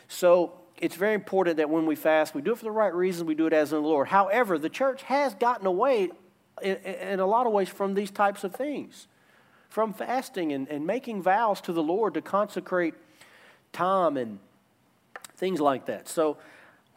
So 0.08 0.52
it's 0.78 0.96
very 0.96 1.14
important 1.14 1.58
that 1.58 1.70
when 1.70 1.86
we 1.86 1.94
fast, 1.94 2.34
we 2.34 2.42
do 2.42 2.52
it 2.52 2.58
for 2.58 2.64
the 2.64 2.70
right 2.70 2.92
reasons, 2.92 3.26
we 3.28 3.34
do 3.34 3.46
it 3.46 3.52
as 3.52 3.72
in 3.72 3.82
the 3.82 3.88
Lord. 3.88 4.08
However, 4.08 4.58
the 4.58 4.70
church 4.70 5.02
has 5.02 5.34
gotten 5.34 5.66
away 5.66 6.10
in, 6.62 6.76
in 6.76 7.20
a 7.20 7.26
lot 7.26 7.46
of 7.46 7.52
ways 7.52 7.68
from 7.68 7.94
these 7.94 8.10
types 8.10 8.42
of 8.42 8.54
things, 8.54 9.06
from 9.68 9.92
fasting 9.92 10.52
and, 10.52 10.66
and 10.68 10.86
making 10.86 11.22
vows 11.22 11.60
to 11.62 11.72
the 11.72 11.82
Lord 11.82 12.14
to 12.14 12.22
consecrate 12.22 12.94
time 13.72 14.16
and 14.16 14.38
things 15.36 15.60
like 15.60 15.86
that. 15.86 16.08
So, 16.08 16.38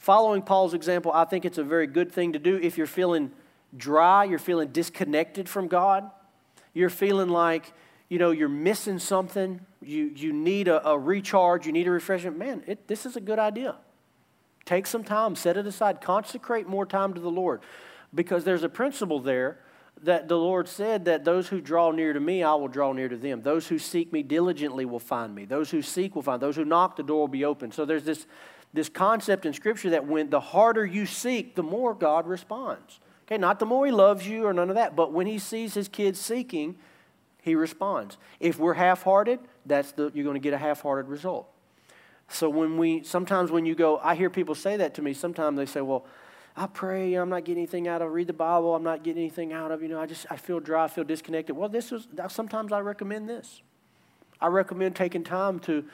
following 0.04 0.42
Paul's 0.42 0.74
example, 0.74 1.14
I 1.14 1.24
think 1.24 1.46
it's 1.46 1.58
a 1.58 1.64
very 1.64 1.88
good 1.88 2.12
thing 2.12 2.34
to 2.34 2.40
do 2.40 2.60
if 2.62 2.78
you're 2.78 2.88
feeling 2.88 3.32
dry, 3.76 4.26
you're 4.26 4.38
feeling 4.38 4.68
disconnected 4.68 5.48
from 5.48 5.70
God, 5.70 6.12
you're 6.74 6.90
feeling 6.90 7.30
like 7.30 7.72
you 8.10 8.20
know 8.20 8.32
you're 8.32 8.50
missing 8.50 9.00
something 9.00 9.62
you, 9.82 10.12
you 10.16 10.34
need 10.34 10.68
a, 10.68 10.86
a 10.88 10.98
recharge, 10.98 11.66
you 11.66 11.72
need 11.72 11.88
a 11.88 11.92
refreshment, 11.92 12.38
man, 12.38 12.64
it, 12.68 12.88
this 12.88 13.06
is 13.06 13.16
a 13.16 13.22
good 13.22 13.40
idea. 13.40 13.76
Take 14.66 14.88
some 14.88 15.04
time, 15.04 15.36
set 15.36 15.58
it 15.58 15.66
aside, 15.66 16.02
consecrate 16.02 16.68
more 16.68 16.86
time 16.86 17.14
to 17.14 17.22
the 17.22 17.32
Lord. 17.32 17.62
Because 18.14 18.44
there's 18.44 18.64
a 18.64 18.70
principle 18.70 19.20
there 19.20 19.60
that 20.04 20.28
the 20.28 20.38
Lord 20.38 20.68
said 20.68 21.06
that 21.06 21.24
those 21.24 21.48
who 21.48 21.62
draw 21.62 21.92
near 21.92 22.14
to 22.14 22.20
me, 22.20 22.44
I 22.44 22.54
will 22.56 22.68
draw 22.68 22.94
near 22.94 23.10
to 23.10 23.18
them. 23.18 23.42
Those 23.42 23.68
who 23.68 23.80
seek 23.80 24.12
me 24.12 24.22
diligently 24.22 24.86
will 24.86 25.00
find 25.00 25.34
me. 25.34 25.46
Those 25.46 25.72
who 25.72 25.82
seek 25.82 26.16
will 26.16 26.22
find. 26.22 26.42
Those 26.42 26.56
who 26.56 26.66
knock, 26.66 26.96
the 26.96 27.04
door 27.04 27.22
will 27.22 27.28
be 27.28 27.46
open. 27.46 27.72
So 27.72 27.86
there's 27.86 28.04
this, 28.04 28.26
this 28.74 28.90
concept 28.90 29.46
in 29.46 29.54
Scripture 29.54 29.92
that 29.92 30.08
when 30.08 30.30
the 30.30 30.40
harder 30.40 30.86
you 30.86 31.06
seek, 31.06 31.56
the 31.56 31.64
more 31.64 31.94
God 31.94 32.28
responds. 32.28 33.00
Okay, 33.26 33.38
not 33.38 33.60
the 33.60 33.66
more 33.66 33.86
He 33.86 33.92
loves 33.92 34.28
you 34.28 34.46
or 34.46 34.54
none 34.54 34.70
of 34.70 34.76
that, 34.76 34.96
but 34.96 35.14
when 35.14 35.28
He 35.28 35.40
sees 35.40 35.76
His 35.76 35.88
kids 35.88 36.20
seeking, 36.20 36.76
He 37.42 37.56
responds. 37.56 38.18
If 38.40 38.60
we're 38.60 38.74
half 38.74 39.04
hearted, 39.04 39.40
that's 39.66 39.92
the, 39.92 40.12
you're 40.14 40.24
going 40.24 40.36
to 40.36 40.40
get 40.40 40.54
a 40.54 40.58
half-hearted 40.58 41.08
result. 41.08 41.48
So 42.30 42.50
when 42.50 42.78
we 42.78 43.04
sometimes 43.04 43.52
when 43.52 43.66
you 43.66 43.76
go, 43.76 44.00
I 44.00 44.16
hear 44.16 44.30
people 44.30 44.56
say 44.56 44.78
that 44.78 44.96
to 44.96 45.02
me. 45.02 45.14
Sometimes 45.14 45.58
they 45.58 45.66
say, 45.66 45.82
"Well, 45.82 46.06
I 46.56 46.68
pray, 46.68 47.14
I'm 47.14 47.30
not 47.30 47.44
getting 47.46 47.62
anything 47.62 47.88
out 47.88 48.02
of 48.02 48.12
read 48.12 48.28
the 48.28 48.34
Bible, 48.34 48.74
I'm 48.76 48.84
not 48.84 49.04
getting 49.04 49.22
anything 49.22 49.54
out 49.54 49.72
of 49.72 49.82
you 49.82 49.88
know, 49.88 50.00
I 50.00 50.08
just 50.08 50.26
I 50.32 50.38
feel 50.38 50.60
dry, 50.60 50.86
I 50.86 50.88
feel 50.88 51.04
disconnected." 51.04 51.56
Well, 51.56 51.70
this 51.70 51.92
is 51.92 52.08
sometimes 52.30 52.72
I 52.72 52.80
recommend 52.80 53.30
this. 53.30 53.62
I 54.42 54.48
recommend 54.48 54.96
taking 54.96 55.24
time 55.24 55.60
to 55.62 55.86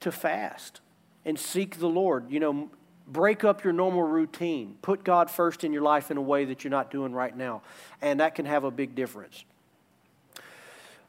to 0.00 0.10
fast 0.10 0.80
and 1.24 1.38
seek 1.38 1.78
the 1.78 1.88
Lord. 1.88 2.30
You 2.30 2.40
know, 2.40 2.70
break 3.06 3.44
up 3.44 3.64
your 3.64 3.72
normal 3.72 4.02
routine. 4.02 4.76
Put 4.82 5.04
God 5.04 5.30
first 5.30 5.64
in 5.64 5.72
your 5.72 5.82
life 5.82 6.10
in 6.10 6.16
a 6.16 6.22
way 6.22 6.44
that 6.46 6.64
you're 6.64 6.70
not 6.70 6.90
doing 6.90 7.12
right 7.12 7.36
now, 7.36 7.62
and 8.00 8.20
that 8.20 8.34
can 8.34 8.46
have 8.46 8.64
a 8.64 8.70
big 8.70 8.94
difference. 8.94 9.44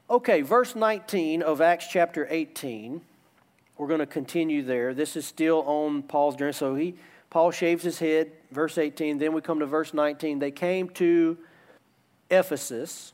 Okay, 0.10 0.42
verse 0.42 0.76
19 0.76 1.42
of 1.42 1.62
Acts 1.62 1.88
chapter 1.88 2.28
18. 2.30 3.02
We're 3.78 3.88
going 3.88 4.00
to 4.00 4.06
continue 4.06 4.62
there. 4.62 4.94
This 4.94 5.16
is 5.16 5.26
still 5.26 5.64
on 5.64 6.04
Paul's 6.04 6.36
journey. 6.36 6.54
So 6.54 6.76
he, 6.76 6.96
Paul 7.30 7.52
shaves 7.52 7.84
his 7.84 8.00
head, 8.00 8.32
verse 8.52 8.78
18. 8.78 9.18
Then 9.18 9.34
we 9.34 9.42
come 9.42 9.60
to 9.60 9.66
verse 9.66 9.94
19. 9.94 10.40
They 10.40 10.52
came 10.52 10.90
to 10.90 11.38
Ephesus, 12.30 13.14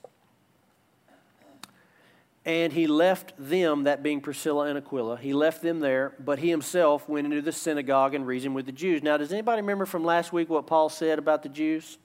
and 2.45 2.73
he 2.73 2.87
left 2.87 3.33
them, 3.37 3.83
that 3.83 4.01
being 4.01 4.19
Priscilla 4.19 4.65
and 4.65 4.77
Aquila, 4.77 5.17
he 5.17 5.33
left 5.33 5.61
them 5.61 5.79
there, 5.79 6.13
but 6.19 6.39
he 6.39 6.49
himself 6.49 7.07
went 7.07 7.25
into 7.25 7.41
the 7.41 7.51
synagogue 7.51 8.15
and 8.15 8.25
reasoned 8.25 8.55
with 8.55 8.65
the 8.65 8.71
Jews. 8.71 9.03
Now, 9.03 9.17
does 9.17 9.31
anybody 9.31 9.61
remember 9.61 9.85
from 9.85 10.03
last 10.03 10.33
week 10.33 10.49
what 10.49 10.65
Paul 10.65 10.89
said 10.89 11.19
about 11.19 11.43
the 11.43 11.49
Jews? 11.49 11.99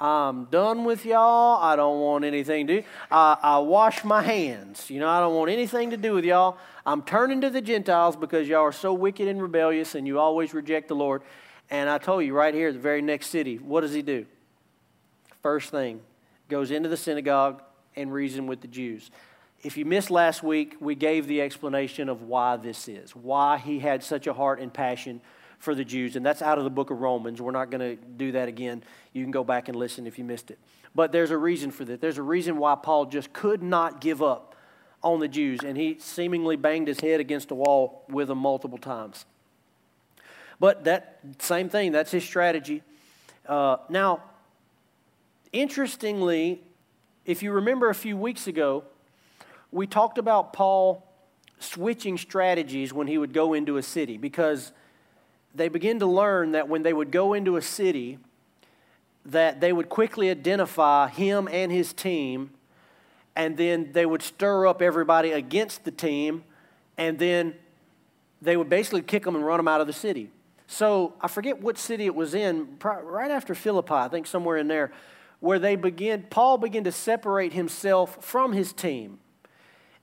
I'm 0.00 0.46
done 0.46 0.84
with 0.84 1.06
y'all. 1.06 1.62
I 1.62 1.76
don't 1.76 2.00
want 2.00 2.24
anything 2.24 2.66
to 2.66 2.80
do. 2.80 2.86
I, 3.08 3.36
I 3.40 3.58
wash 3.58 4.02
my 4.02 4.22
hands. 4.22 4.90
You 4.90 4.98
know, 4.98 5.08
I 5.08 5.20
don't 5.20 5.36
want 5.36 5.52
anything 5.52 5.90
to 5.90 5.96
do 5.96 6.14
with 6.14 6.24
y'all. 6.24 6.58
I'm 6.84 7.02
turning 7.02 7.40
to 7.42 7.50
the 7.50 7.60
Gentiles 7.60 8.16
because 8.16 8.48
y'all 8.48 8.62
are 8.62 8.72
so 8.72 8.92
wicked 8.92 9.28
and 9.28 9.40
rebellious 9.40 9.94
and 9.94 10.08
you 10.08 10.18
always 10.18 10.52
reject 10.52 10.88
the 10.88 10.96
Lord. 10.96 11.22
And 11.70 11.88
I 11.88 11.98
told 11.98 12.24
you 12.24 12.34
right 12.34 12.52
here, 12.52 12.72
the 12.72 12.80
very 12.80 13.02
next 13.02 13.28
city, 13.28 13.58
what 13.58 13.82
does 13.82 13.94
he 13.94 14.02
do? 14.02 14.26
First 15.42 15.70
thing, 15.70 16.00
goes 16.48 16.72
into 16.72 16.88
the 16.88 16.96
synagogue 16.96 17.62
and 17.96 18.12
reason 18.12 18.46
with 18.46 18.60
the 18.60 18.68
Jews. 18.68 19.10
If 19.62 19.76
you 19.78 19.84
missed 19.84 20.10
last 20.10 20.42
week, 20.42 20.76
we 20.80 20.94
gave 20.94 21.26
the 21.26 21.40
explanation 21.40 22.08
of 22.08 22.22
why 22.22 22.56
this 22.56 22.86
is, 22.86 23.16
why 23.16 23.58
he 23.58 23.78
had 23.78 24.04
such 24.04 24.26
a 24.26 24.32
heart 24.34 24.60
and 24.60 24.72
passion 24.72 25.22
for 25.58 25.74
the 25.74 25.84
Jews. 25.84 26.16
And 26.16 26.24
that's 26.24 26.42
out 26.42 26.58
of 26.58 26.64
the 26.64 26.70
book 26.70 26.90
of 26.90 27.00
Romans. 27.00 27.40
We're 27.40 27.50
not 27.50 27.70
going 27.70 27.96
to 27.96 28.02
do 28.04 28.32
that 28.32 28.48
again. 28.48 28.82
You 29.14 29.24
can 29.24 29.30
go 29.30 29.42
back 29.42 29.68
and 29.68 29.76
listen 29.76 30.06
if 30.06 30.18
you 30.18 30.24
missed 30.24 30.50
it. 30.50 30.58
But 30.94 31.10
there's 31.10 31.30
a 31.30 31.38
reason 31.38 31.70
for 31.70 31.84
that. 31.86 32.00
There's 32.00 32.18
a 32.18 32.22
reason 32.22 32.58
why 32.58 32.74
Paul 32.76 33.06
just 33.06 33.32
could 33.32 33.62
not 33.62 34.00
give 34.00 34.22
up 34.22 34.54
on 35.02 35.20
the 35.20 35.28
Jews. 35.28 35.60
And 35.64 35.76
he 35.76 35.96
seemingly 35.98 36.56
banged 36.56 36.88
his 36.88 37.00
head 37.00 37.20
against 37.20 37.50
a 37.50 37.54
wall 37.54 38.04
with 38.08 38.28
them 38.28 38.38
multiple 38.38 38.78
times. 38.78 39.24
But 40.60 40.84
that 40.84 41.18
same 41.38 41.68
thing, 41.68 41.92
that's 41.92 42.10
his 42.10 42.24
strategy. 42.24 42.82
Uh, 43.46 43.78
now, 43.88 44.22
interestingly, 45.52 46.62
if 47.24 47.42
you 47.42 47.52
remember 47.52 47.88
a 47.88 47.94
few 47.94 48.16
weeks 48.16 48.46
ago, 48.46 48.84
we 49.72 49.86
talked 49.86 50.18
about 50.18 50.52
Paul 50.52 51.06
switching 51.58 52.18
strategies 52.18 52.92
when 52.92 53.06
he 53.06 53.16
would 53.16 53.32
go 53.32 53.54
into 53.54 53.76
a 53.76 53.82
city 53.82 54.18
because 54.18 54.72
they 55.54 55.68
begin 55.68 56.00
to 56.00 56.06
learn 56.06 56.52
that 56.52 56.68
when 56.68 56.82
they 56.82 56.92
would 56.92 57.10
go 57.10 57.32
into 57.32 57.56
a 57.56 57.62
city, 57.62 58.18
that 59.24 59.60
they 59.60 59.72
would 59.72 59.88
quickly 59.88 60.30
identify 60.30 61.08
him 61.08 61.48
and 61.50 61.72
his 61.72 61.92
team, 61.92 62.50
and 63.34 63.56
then 63.56 63.90
they 63.92 64.04
would 64.04 64.22
stir 64.22 64.66
up 64.66 64.82
everybody 64.82 65.32
against 65.32 65.84
the 65.84 65.90
team, 65.90 66.44
and 66.98 67.18
then 67.18 67.54
they 68.42 68.56
would 68.56 68.68
basically 68.68 69.02
kick 69.02 69.24
them 69.24 69.34
and 69.34 69.46
run 69.46 69.58
them 69.58 69.68
out 69.68 69.80
of 69.80 69.86
the 69.86 69.92
city. 69.92 70.30
So 70.66 71.14
I 71.20 71.28
forget 71.28 71.60
what 71.60 71.78
city 71.78 72.04
it 72.04 72.14
was 72.14 72.34
in, 72.34 72.76
right 72.82 73.30
after 73.30 73.54
Philippi, 73.54 73.94
I 73.94 74.08
think 74.08 74.26
somewhere 74.26 74.58
in 74.58 74.68
there, 74.68 74.92
where 75.44 75.58
they 75.58 75.76
begin, 75.76 76.24
Paul 76.30 76.56
began 76.56 76.84
to 76.84 76.92
separate 76.92 77.52
himself 77.52 78.24
from 78.24 78.54
his 78.54 78.72
team. 78.72 79.18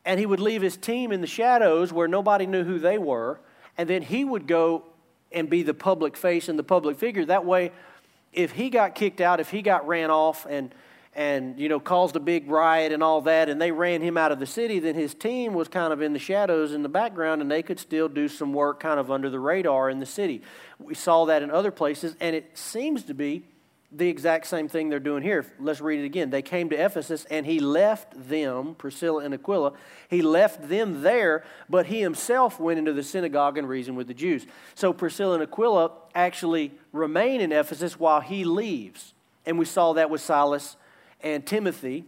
And 0.06 0.20
he 0.20 0.28
would 0.28 0.40
leave 0.40 0.62
his 0.62 0.78
team 0.78 1.12
in 1.12 1.20
the 1.20 1.28
shadows 1.28 1.92
where 1.92 2.08
nobody 2.08 2.46
knew 2.46 2.64
who 2.64 2.78
they 2.78 3.00
were, 3.00 3.40
and 3.76 3.90
then 3.90 4.04
he 4.04 4.24
would 4.24 4.46
go 4.46 4.84
and 5.32 5.50
be 5.50 5.64
the 5.64 5.74
public 5.74 6.16
face 6.16 6.48
and 6.48 6.60
the 6.60 6.64
public 6.64 7.00
figure. 7.00 7.26
That 7.26 7.44
way, 7.44 7.72
if 8.32 8.52
he 8.52 8.70
got 8.70 8.94
kicked 8.94 9.20
out, 9.20 9.40
if 9.40 9.50
he 9.50 9.64
got 9.64 9.88
ran 9.88 10.12
off 10.12 10.46
and 10.48 10.76
and 11.14 11.60
you 11.60 11.70
know 11.70 11.80
caused 11.80 12.16
a 12.16 12.20
big 12.20 12.50
riot 12.50 12.94
and 12.94 13.02
all 13.04 13.22
that 13.22 13.50
and 13.50 13.60
they 13.60 13.72
ran 13.72 14.00
him 14.02 14.18
out 14.18 14.32
of 14.32 14.40
the 14.40 14.46
city 14.46 14.80
then 14.80 14.96
his 14.96 15.14
team 15.14 15.54
was 15.54 15.68
kind 15.68 15.92
of 15.92 16.02
in 16.02 16.14
the 16.14 16.20
shadows 16.20 16.72
in 16.72 16.84
the 16.84 16.88
background 16.88 17.42
and 17.42 17.52
they 17.52 17.62
could 17.62 17.78
still 17.78 18.08
do 18.08 18.30
some 18.30 18.54
work 18.54 18.80
kind 18.80 18.98
of 18.98 19.12
under 19.12 19.30
the 19.30 19.38
radar 19.38 19.90
in 19.90 20.00
the 20.00 20.06
city 20.06 20.42
we 20.80 20.94
saw 20.94 21.26
that 21.26 21.44
in 21.44 21.52
other 21.52 21.70
places 21.70 22.16
and 22.22 22.34
it 22.34 22.58
seems 22.58 23.04
to 23.04 23.14
be 23.14 23.44
the 23.92 24.08
exact 24.08 24.48
same 24.48 24.70
thing 24.70 24.90
they're 24.90 25.00
doing 25.00 25.22
here. 25.22 25.46
Let's 25.60 25.82
read 25.82 26.00
it 26.00 26.06
again. 26.06 26.30
They 26.30 26.42
came 26.42 26.70
to 26.70 26.76
Ephesus 26.76 27.26
and 27.30 27.46
he 27.46 27.60
left 27.60 28.30
them, 28.30 28.76
Priscilla 28.76 29.24
and 29.24 29.34
Aquila, 29.34 29.74
he 30.10 30.22
left 30.22 30.70
them 30.70 31.02
there, 31.02 31.44
but 31.70 31.88
he 31.88 32.00
himself 32.00 32.60
went 32.60 32.80
into 32.80 32.94
the 32.94 33.04
synagogue 33.04 33.58
and 33.58 33.68
reasoned 33.68 33.98
with 33.98 34.08
the 34.08 34.14
Jews. 34.14 34.48
So 34.76 34.94
Priscilla 34.94 35.34
and 35.34 35.44
Aquila 35.44 35.92
actually 36.16 36.72
remain 36.94 37.42
in 37.42 37.52
Ephesus 37.52 38.00
while 38.00 38.22
he 38.22 38.46
leaves. 38.46 39.14
And 39.46 39.60
we 39.60 39.66
saw 39.66 39.94
that 39.94 40.10
with 40.10 40.22
Silas 40.22 40.78
and 41.22 41.46
Timothy. 41.46 42.06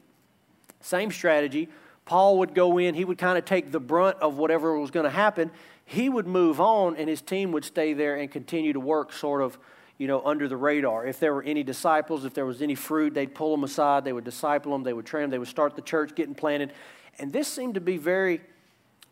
Same 0.80 1.12
strategy. 1.12 1.67
Paul 2.06 2.39
would 2.39 2.54
go 2.54 2.78
in, 2.78 2.96
he 2.96 3.06
would 3.06 3.17
kind 3.17 3.38
of 3.38 3.46
take 3.46 3.72
the 3.72 3.80
brunt 3.80 4.17
of 4.19 4.38
whatever 4.38 4.78
was 4.78 4.91
going 4.91 5.06
to 5.06 5.10
happen. 5.10 5.52
He 5.86 6.10
would 6.10 6.28
move 6.28 6.62
on, 6.62 6.96
and 6.96 7.10
his 7.10 7.22
team 7.22 7.52
would 7.52 7.65
stay 7.65 7.93
there 7.93 8.15
and 8.15 8.32
continue 8.32 8.74
to 8.74 8.80
work 8.80 9.12
sort 9.12 9.41
of 9.41 9.58
you 9.98 10.08
know, 10.08 10.22
under 10.26 10.48
the 10.48 10.58
radar. 10.58 11.06
If 11.06 11.20
there 11.20 11.34
were 11.34 11.44
any 11.44 11.64
disciples, 11.64 12.26
if 12.26 12.34
there 12.34 12.46
was 12.46 12.62
any 12.62 12.76
fruit, 12.76 13.14
they'd 13.14 13.34
pull 13.34 13.52
them 13.52 13.64
aside, 13.64 14.04
they 14.04 14.14
would 14.14 14.24
disciple 14.24 14.72
them, 14.72 14.84
they 14.84 14.94
would 14.94 15.06
train 15.06 15.24
them, 15.24 15.30
they 15.30 15.38
would 15.38 15.48
start 15.48 15.76
the 15.76 15.82
church 15.82 16.16
getting 16.16 16.36
planted. 16.36 16.74
And 17.20 17.32
this 17.32 17.48
seemed 17.48 17.76
to 17.76 17.82
be 17.82 17.98
very 17.98 18.42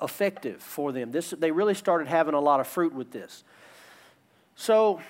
effective 0.01 0.61
for 0.61 0.91
them. 0.91 1.11
This, 1.11 1.31
they 1.31 1.51
really 1.51 1.75
started 1.75 2.07
having 2.07 2.33
a 2.33 2.39
lot 2.39 2.59
of 2.59 2.67
fruit 2.67 2.93
with 2.93 3.11
this. 3.11 3.43
So 4.55 5.01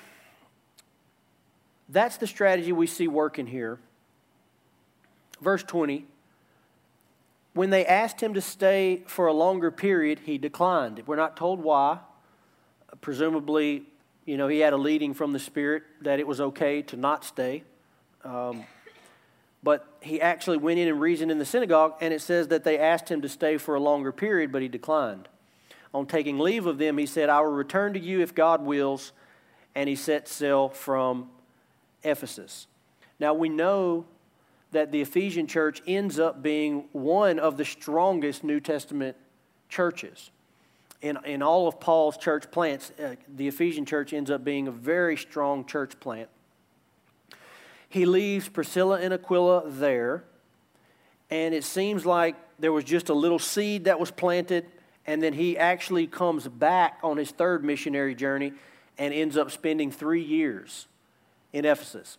that's 1.89 2.17
the 2.17 2.27
strategy 2.27 2.71
we 2.71 2.87
see 2.87 3.07
working 3.07 3.47
here. 3.47 3.79
Verse 5.41 5.63
20 5.63 6.05
When 7.53 7.69
they 7.69 7.85
asked 7.85 8.21
him 8.21 8.33
to 8.33 8.41
stay 8.41 9.03
for 9.07 9.27
a 9.27 9.33
longer 9.33 9.71
period, 9.71 10.19
he 10.25 10.37
declined. 10.37 11.03
We're 11.05 11.15
not 11.15 11.37
told 11.37 11.61
why. 11.61 11.99
Presumably, 12.99 13.83
you 14.25 14.37
know, 14.37 14.47
he 14.47 14.59
had 14.59 14.73
a 14.73 14.77
leading 14.77 15.13
from 15.13 15.33
the 15.33 15.39
Spirit 15.39 15.83
that 16.01 16.19
it 16.19 16.27
was 16.27 16.39
okay 16.39 16.81
to 16.83 16.97
not 16.97 17.25
stay. 17.25 17.63
Um, 18.23 18.63
but 19.63 19.87
he 20.01 20.21
actually 20.21 20.57
went 20.57 20.79
in 20.79 20.87
and 20.87 20.99
reasoned 20.99 21.31
in 21.31 21.39
the 21.39 21.45
synagogue, 21.45 21.95
and 22.01 22.13
it 22.13 22.21
says 22.21 22.47
that 22.49 22.63
they 22.63 22.79
asked 22.79 23.09
him 23.09 23.21
to 23.21 23.29
stay 23.29 23.57
for 23.57 23.75
a 23.75 23.79
longer 23.79 24.11
period, 24.11 24.51
but 24.51 24.61
he 24.61 24.67
declined. 24.67 25.27
On 25.93 26.05
taking 26.05 26.39
leave 26.39 26.65
of 26.65 26.77
them, 26.77 26.97
he 26.97 27.05
said, 27.05 27.29
I 27.29 27.41
will 27.41 27.51
return 27.51 27.93
to 27.93 27.99
you 27.99 28.21
if 28.21 28.33
God 28.33 28.63
wills, 28.63 29.11
and 29.75 29.87
he 29.89 29.95
set 29.95 30.27
sail 30.27 30.69
from 30.69 31.29
Ephesus. 32.03 32.67
Now 33.19 33.33
we 33.33 33.49
know 33.49 34.05
that 34.71 34.91
the 34.91 35.01
Ephesian 35.01 35.47
church 35.47 35.81
ends 35.85 36.17
up 36.17 36.41
being 36.41 36.85
one 36.91 37.39
of 37.39 37.57
the 37.57 37.65
strongest 37.65 38.43
New 38.43 38.59
Testament 38.59 39.17
churches 39.69 40.31
in, 41.01 41.17
in 41.25 41.41
all 41.41 41.67
of 41.67 41.79
Paul's 41.79 42.17
church 42.17 42.51
plants, 42.51 42.91
uh, 43.03 43.15
the 43.35 43.47
Ephesian 43.47 43.85
church 43.85 44.13
ends 44.13 44.29
up 44.29 44.43
being 44.43 44.67
a 44.67 44.71
very 44.71 45.17
strong 45.17 45.65
church 45.65 45.99
plant. 45.99 46.29
He 47.89 48.05
leaves 48.05 48.47
Priscilla 48.47 48.99
and 49.01 49.13
Aquila 49.13 49.69
there, 49.69 50.23
and 51.29 51.53
it 51.53 51.63
seems 51.63 52.05
like 52.05 52.35
there 52.59 52.71
was 52.71 52.83
just 52.83 53.09
a 53.09 53.13
little 53.13 53.39
seed 53.39 53.85
that 53.85 53.99
was 53.99 54.11
planted, 54.11 54.65
and 55.05 55.21
then 55.21 55.33
he 55.33 55.57
actually 55.57 56.07
comes 56.07 56.47
back 56.47 56.99
on 57.03 57.17
his 57.17 57.31
third 57.31 57.63
missionary 57.63 58.15
journey 58.15 58.53
and 58.97 59.13
ends 59.13 59.35
up 59.35 59.49
spending 59.49 59.91
three 59.91 60.21
years 60.21 60.87
in 61.51 61.65
Ephesus. 61.65 62.17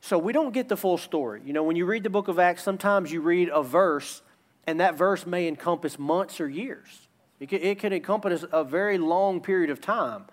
So 0.00 0.18
we 0.18 0.32
don't 0.32 0.52
get 0.52 0.68
the 0.68 0.76
full 0.76 0.98
story. 0.98 1.42
You 1.44 1.52
know, 1.52 1.62
when 1.62 1.76
you 1.76 1.84
read 1.84 2.02
the 2.02 2.10
book 2.10 2.28
of 2.28 2.38
Acts, 2.38 2.62
sometimes 2.62 3.12
you 3.12 3.20
read 3.20 3.50
a 3.52 3.62
verse, 3.62 4.22
and 4.66 4.80
that 4.80 4.94
verse 4.94 5.26
may 5.26 5.46
encompass 5.46 5.98
months 5.98 6.40
or 6.40 6.48
years. 6.48 7.05
It 7.38 7.78
could 7.78 7.92
encompass 7.92 8.44
a 8.50 8.64
very 8.64 8.98
long 8.98 9.40
period 9.40 9.70
of 9.70 9.80
time. 9.80 10.24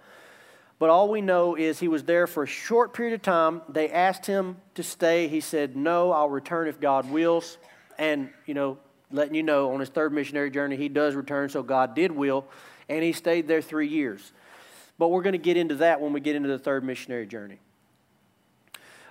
But 0.80 0.90
all 0.90 1.10
we 1.10 1.22
know 1.22 1.56
is 1.56 1.80
he 1.80 1.88
was 1.88 2.04
there 2.04 2.28
for 2.28 2.44
a 2.44 2.48
short 2.48 2.94
period 2.94 3.14
of 3.14 3.22
time. 3.22 3.62
They 3.70 3.90
asked 3.90 4.26
him 4.26 4.58
to 4.76 4.84
stay. 4.84 5.28
He 5.28 5.40
said, 5.40 5.76
No, 5.76 6.12
I'll 6.12 6.30
return 6.30 6.68
if 6.68 6.80
God 6.80 7.10
wills. 7.10 7.58
And, 7.98 8.30
you 8.46 8.54
know, 8.54 8.78
letting 9.12 9.36
you 9.36 9.44
know 9.44 9.74
on 9.74 9.80
his 9.80 9.90
third 9.90 10.12
missionary 10.12 10.50
journey, 10.50 10.76
he 10.76 10.90
does 10.90 11.16
return, 11.16 11.50
so 11.50 11.62
God 11.62 11.96
did 11.96 12.12
will. 12.12 12.46
And 12.90 13.04
he 13.04 13.14
stayed 13.14 13.48
there 13.48 13.62
three 13.62 13.88
years. 13.88 14.32
But 14.98 15.10
we're 15.10 15.22
going 15.22 15.34
to 15.34 15.38
get 15.38 15.58
into 15.58 15.76
that 15.76 16.02
when 16.02 16.14
we 16.14 16.20
get 16.20 16.36
into 16.36 16.50
the 16.50 16.60
third 16.60 16.84
missionary 16.84 17.28
journey. 17.28 17.60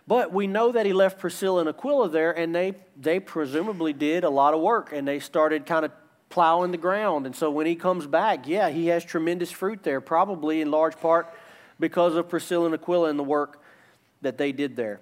But 0.07 0.33
we 0.33 0.47
know 0.47 0.73
that 0.73 0.85
he 0.85 0.93
left 0.93 1.21
Priscilla 1.21 1.61
and 1.61 1.69
Aquila 1.69 2.09
there, 2.09 2.33
and 2.33 2.55
they, 2.55 2.75
they 3.01 3.21
presumably 3.21 3.93
did 3.93 4.25
a 4.25 4.31
lot 4.31 4.53
of 4.53 4.61
work, 4.61 4.93
and 4.93 5.07
they 5.07 5.21
started 5.21 5.65
kind 5.65 5.85
of 5.85 5.93
plowing 6.33 6.71
the 6.71 6.79
ground. 6.79 7.27
And 7.27 7.37
so 7.37 7.51
when 7.51 7.66
he 7.66 7.77
comes 7.77 8.07
back, 8.07 8.49
yeah, 8.49 8.71
he 8.71 8.87
has 8.87 9.05
tremendous 9.05 9.51
fruit 9.51 9.83
there, 9.83 10.01
probably 10.01 10.62
in 10.62 10.71
large 10.71 10.99
part 10.99 11.33
because 11.79 12.16
of 12.16 12.31
Priscilla 12.31 12.64
and 12.64 12.75
Aquila 12.75 13.11
and 13.11 13.18
the 13.18 13.23
work 13.23 13.61
that 14.23 14.38
they 14.38 14.51
did 14.51 14.75
there. 14.75 15.01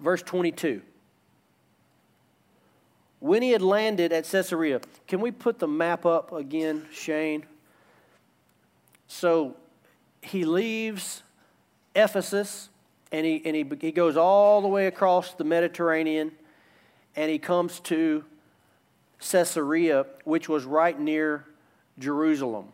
Verse 0.00 0.22
22. 0.22 0.80
When 3.20 3.42
he 3.42 3.50
had 3.50 3.60
landed 3.60 4.10
at 4.10 4.24
Caesarea, 4.24 4.80
can 5.06 5.20
we 5.20 5.30
put 5.30 5.58
the 5.58 5.68
map 5.68 6.06
up 6.06 6.32
again, 6.32 6.86
Shane? 6.90 7.44
So 9.08 9.54
he 10.22 10.46
leaves 10.46 11.24
Ephesus 11.94 12.70
and 13.12 13.26
he, 13.26 13.42
and 13.44 13.54
he, 13.54 13.66
he 13.82 13.92
goes 13.92 14.16
all 14.16 14.62
the 14.62 14.68
way 14.68 14.86
across 14.86 15.34
the 15.34 15.44
Mediterranean 15.44 16.32
and 17.14 17.30
he 17.30 17.38
comes 17.38 17.80
to 17.80 18.24
Caesarea, 19.30 20.06
which 20.24 20.48
was 20.48 20.64
right 20.64 20.98
near 20.98 21.44
Jerusalem. 21.98 22.68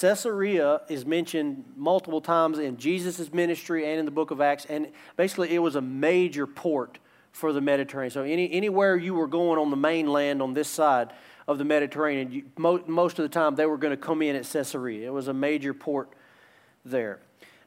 Caesarea 0.00 0.80
is 0.88 1.04
mentioned 1.04 1.64
multiple 1.76 2.20
times 2.20 2.58
in 2.58 2.78
Jesus' 2.78 3.32
ministry 3.32 3.88
and 3.90 3.98
in 3.98 4.04
the 4.06 4.10
book 4.10 4.30
of 4.30 4.40
Acts, 4.40 4.64
and 4.66 4.88
basically 5.16 5.54
it 5.54 5.58
was 5.58 5.76
a 5.76 5.82
major 5.82 6.46
port 6.46 6.98
for 7.32 7.52
the 7.52 7.60
Mediterranean. 7.60 8.10
So 8.10 8.22
any, 8.22 8.50
anywhere 8.52 8.96
you 8.96 9.14
were 9.14 9.26
going 9.26 9.58
on 9.58 9.70
the 9.70 9.76
mainland 9.76 10.40
on 10.40 10.54
this 10.54 10.68
side 10.68 11.12
of 11.46 11.58
the 11.58 11.64
Mediterranean, 11.64 12.32
you, 12.32 12.44
mo- 12.56 12.82
most 12.86 13.18
of 13.18 13.24
the 13.24 13.28
time 13.28 13.54
they 13.54 13.66
were 13.66 13.76
going 13.76 13.90
to 13.90 14.02
come 14.02 14.22
in 14.22 14.36
at 14.36 14.44
Caesarea. 14.44 15.08
It 15.08 15.12
was 15.12 15.28
a 15.28 15.34
major 15.34 15.74
port 15.74 16.10
there. 16.84 17.20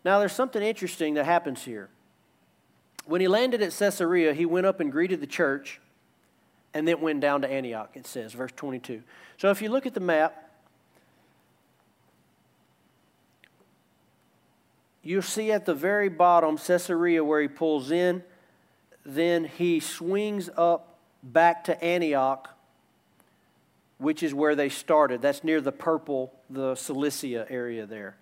Now 0.04 0.20
there's 0.20 0.34
something 0.34 0.62
interesting 0.62 1.16
that 1.16 1.26
happens 1.26 1.64
here. 1.64 1.90
When 3.06 3.22
he 3.22 3.28
landed 3.28 3.62
at 3.62 3.72
Caesarea, 3.72 4.34
he 4.34 4.46
went 4.46 4.66
up 4.66 4.80
and 4.80 4.92
greeted 4.92 5.22
the 5.22 5.28
church 5.28 5.80
and 6.76 6.86
then 6.86 7.00
went 7.00 7.22
down 7.22 7.42
to 7.42 7.50
Antioch, 7.50 7.92
it 7.96 8.06
says, 8.06 8.34
verse 8.34 8.52
22. 8.54 9.02
So 9.38 9.50
if 9.50 9.62
you 9.62 9.70
look 9.70 9.86
at 9.86 9.94
the 9.94 10.02
map, 10.02 10.52
you'll 15.02 15.22
see 15.22 15.54
at 15.54 15.66
the 15.66 15.74
very 15.74 16.10
bottom 16.10 16.58
Caesarea 16.58 17.24
where 17.24 17.42
he 17.42 17.48
pulls 17.48 17.92
in. 17.92 18.24
Then 19.06 19.46
he 19.46 19.80
swings 19.80 20.50
up 20.58 20.98
back 21.24 21.64
to 21.66 21.82
Antioch, 21.82 22.50
which 23.98 24.22
is 24.22 24.34
where 24.34 24.54
they 24.54 24.68
started. 24.68 25.22
That's 25.22 25.46
near 25.46 25.62
the 25.62 25.72
purple, 25.72 26.34
the 26.50 26.76
Cilicia 26.76 27.48
area 27.50 27.86
there. 27.86 28.18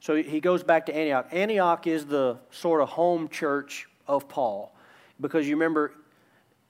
So 0.00 0.14
he 0.14 0.40
goes 0.40 0.62
back 0.62 0.86
to 0.86 0.96
Antioch. 0.96 1.28
Antioch 1.30 1.86
is 1.86 2.06
the 2.06 2.38
sort 2.50 2.80
of 2.80 2.88
home 2.88 3.28
church 3.28 3.86
of 4.08 4.28
Paul 4.30 4.74
because 5.20 5.46
you 5.46 5.56
remember 5.56 5.92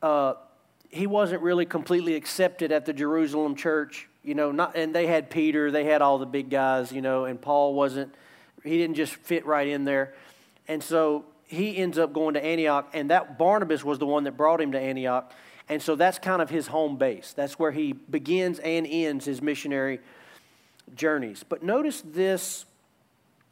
uh, 0.02 0.34
he 0.96 1.06
wasn't 1.06 1.42
really 1.42 1.66
completely 1.66 2.14
accepted 2.14 2.72
at 2.72 2.86
the 2.86 2.92
Jerusalem 2.92 3.54
church, 3.54 4.08
you 4.24 4.34
know, 4.34 4.50
not, 4.50 4.76
and 4.76 4.94
they 4.94 5.06
had 5.06 5.30
Peter, 5.30 5.70
they 5.70 5.84
had 5.84 6.02
all 6.02 6.18
the 6.18 6.26
big 6.26 6.50
guys, 6.50 6.90
you 6.90 7.02
know, 7.02 7.26
and 7.26 7.40
Paul 7.40 7.74
wasn't 7.74 8.14
he 8.66 8.78
didn't 8.78 8.96
just 8.96 9.14
fit 9.14 9.46
right 9.46 9.66
in 9.66 9.84
there. 9.84 10.14
And 10.68 10.82
so 10.82 11.24
he 11.46 11.76
ends 11.76 11.98
up 11.98 12.12
going 12.12 12.34
to 12.34 12.44
Antioch, 12.44 12.90
and 12.92 13.10
that 13.10 13.38
Barnabas 13.38 13.84
was 13.84 13.98
the 13.98 14.06
one 14.06 14.24
that 14.24 14.36
brought 14.36 14.60
him 14.60 14.72
to 14.72 14.80
Antioch. 14.80 15.32
And 15.68 15.80
so 15.80 15.96
that's 15.96 16.18
kind 16.18 16.42
of 16.42 16.50
his 16.50 16.66
home 16.66 16.96
base. 16.96 17.32
That's 17.32 17.58
where 17.58 17.72
he 17.72 17.92
begins 17.92 18.58
and 18.58 18.86
ends 18.88 19.24
his 19.24 19.42
missionary 19.42 20.00
journeys. 20.94 21.44
But 21.48 21.62
notice 21.62 22.02
this 22.02 22.66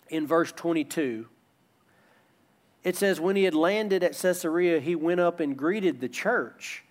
in 0.08 0.26
verse 0.26 0.52
22. 0.52 1.26
It 2.84 2.96
says, 2.96 3.20
When 3.20 3.36
he 3.36 3.44
had 3.44 3.54
landed 3.54 4.04
at 4.04 4.16
Caesarea, 4.16 4.80
he 4.80 4.94
went 4.94 5.20
up 5.20 5.40
and 5.40 5.56
greeted 5.56 6.00
the 6.00 6.08
church 6.08 6.84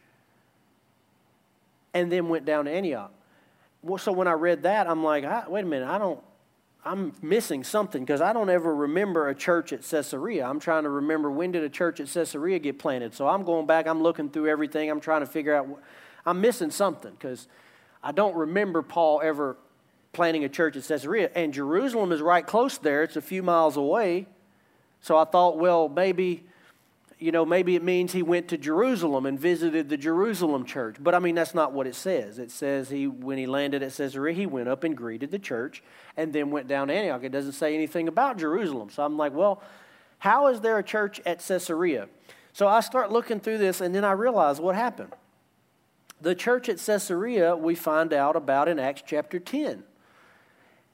and 1.94 2.12
then 2.12 2.30
went 2.30 2.46
down 2.46 2.66
to 2.66 2.72
Antioch. 2.72 3.12
Well, 3.82 3.98
so 3.98 4.12
when 4.12 4.28
I 4.28 4.34
read 4.34 4.64
that, 4.64 4.90
I'm 4.90 5.04
like, 5.04 5.26
ah, 5.26 5.46
wait 5.48 5.64
a 5.64 5.68
minute, 5.68 5.88
I 5.88 5.98
don't, 5.98 6.20
I'm 6.86 7.14
missing 7.22 7.64
something 7.64 8.04
because 8.04 8.22
I 8.22 8.34
don't 8.34 8.50
ever 8.50 8.74
remember 8.74 9.30
a 9.30 9.36
church 9.36 9.74
at 9.74 9.84
Caesarea. 9.84 10.46
I'm 10.46 10.60
trying 10.60 10.84
to 10.84 10.90
remember 10.90 11.32
when 11.32 11.52
did 11.52 11.64
a 11.64 11.70
church 11.70 12.00
at 12.00 12.08
Caesarea 12.08 12.60
get 12.60 12.80
planted. 12.80 13.14
So 13.14 13.28
I'm 13.28 13.44
going 13.44 13.66
back, 13.66 13.88
I'm 13.88 14.02
looking 14.02 14.30
through 14.30 14.48
everything, 14.50 14.90
I'm 14.90 15.00
trying 15.00 15.22
to 15.22 15.26
figure 15.26 15.56
out. 15.56 15.68
I'm 16.26 16.40
missing 16.40 16.72
something 16.72 17.12
because 17.12 17.48
I 18.02 18.12
don't 18.14 18.36
remember 18.36 18.82
Paul 18.82 19.22
ever 19.24 19.58
planting 20.14 20.46
a 20.46 20.50
church 20.50 20.78
at 20.78 20.84
Caesarea. 20.84 21.30
And 21.36 21.54
Jerusalem 21.54 22.12
is 22.12 22.22
right 22.22 22.46
close 22.46 22.78
there, 22.78 23.04
it's 23.04 23.16
a 23.16 23.22
few 23.22 23.44
miles 23.44 23.78
away. 23.78 24.28
So 25.02 25.18
I 25.18 25.26
thought, 25.26 25.58
well, 25.58 25.90
maybe 25.90 26.46
you 27.24 27.32
know, 27.32 27.46
maybe 27.46 27.78
it 27.78 27.84
means 27.84 28.12
he 28.12 28.22
went 28.22 28.50
to 28.50 28.58
Jerusalem 28.58 29.26
and 29.26 29.40
visited 29.40 29.88
the 29.88 29.96
Jerusalem 29.96 30.66
church. 30.66 30.98
But 31.00 31.16
I 31.16 31.20
mean, 31.20 31.36
that's 31.36 31.56
not 31.56 31.72
what 31.72 31.88
it 31.88 31.96
says. 31.96 32.38
It 32.38 32.52
says 32.52 32.90
he, 32.90 33.08
when 33.08 33.38
he 33.38 33.46
landed 33.46 33.82
at 33.82 33.94
Caesarea, 33.94 34.36
he 34.36 34.46
went 34.46 34.68
up 34.68 34.84
and 34.84 34.96
greeted 34.96 35.32
the 35.32 35.40
church 35.40 35.82
and 36.18 36.34
then 36.34 36.52
went 36.52 36.68
down 36.68 36.90
to 36.90 36.94
Antioch. 36.94 37.24
It 37.24 37.32
doesn't 37.32 37.54
say 37.54 37.76
anything 37.76 38.10
about 38.10 38.38
Jerusalem. 38.38 38.90
So 38.90 39.06
I'm 39.06 39.16
like, 39.16 39.34
well, 39.34 39.64
how 40.20 40.48
is 40.48 40.60
there 40.60 40.78
a 40.78 40.84
church 40.84 41.22
at 41.26 41.40
Caesarea? 41.40 42.10
So 42.52 42.68
I 42.68 42.82
start 42.82 43.10
looking 43.10 43.40
through 43.40 43.60
this 43.60 43.80
and 43.80 43.96
then 43.96 44.04
I 44.04 44.12
realize 44.12 44.60
what 44.60 44.76
happened. 44.76 45.14
The 46.20 46.36
church 46.36 46.68
at 46.68 46.78
Caesarea, 46.78 47.56
we 47.56 47.74
find 47.74 48.12
out 48.12 48.36
about 48.36 48.68
in 48.68 48.80
Acts 48.80 49.04
chapter 49.06 49.40
10. 49.40 49.86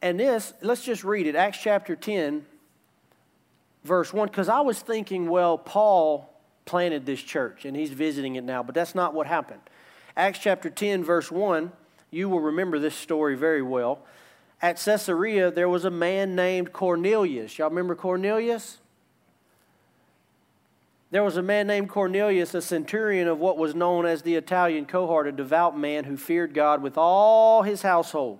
And 0.03 0.19
this, 0.19 0.53
let's 0.61 0.83
just 0.83 1.03
read 1.03 1.25
it. 1.25 1.35
Acts 1.35 1.57
chapter 1.59 1.95
10, 1.95 2.45
verse 3.83 4.13
1 4.13 4.27
because 4.27 4.49
I 4.49 4.61
was 4.61 4.79
thinking, 4.79 5.29
well, 5.29 5.57
Paul 5.57 6.33
planted 6.65 7.05
this 7.05 7.21
church 7.21 7.65
and 7.65 7.75
he's 7.75 7.91
visiting 7.91 8.35
it 8.35 8.43
now, 8.43 8.63
but 8.63 8.75
that's 8.75 8.95
not 8.95 9.13
what 9.13 9.27
happened. 9.27 9.61
Acts 10.15 10.39
chapter 10.39 10.69
10, 10.69 11.03
verse 11.03 11.31
1, 11.31 11.71
you 12.11 12.29
will 12.29 12.41
remember 12.41 12.79
this 12.79 12.95
story 12.95 13.35
very 13.35 13.61
well. 13.61 13.99
At 14.61 14.77
Caesarea, 14.83 15.51
there 15.51 15.69
was 15.69 15.85
a 15.85 15.91
man 15.91 16.35
named 16.35 16.73
Cornelius. 16.73 17.57
Y'all 17.57 17.69
remember 17.69 17.95
Cornelius? 17.95 18.79
There 21.11 21.23
was 21.23 21.37
a 21.37 21.41
man 21.41 21.65
named 21.65 21.89
Cornelius, 21.89 22.53
a 22.53 22.61
centurion 22.61 23.27
of 23.27 23.39
what 23.39 23.57
was 23.57 23.73
known 23.73 24.05
as 24.05 24.21
the 24.21 24.35
Italian 24.35 24.85
cohort, 24.85 25.27
a 25.27 25.31
devout 25.31 25.77
man 25.77 26.03
who 26.03 26.17
feared 26.17 26.53
God 26.53 26.83
with 26.83 26.97
all 26.97 27.63
his 27.63 27.81
household. 27.81 28.39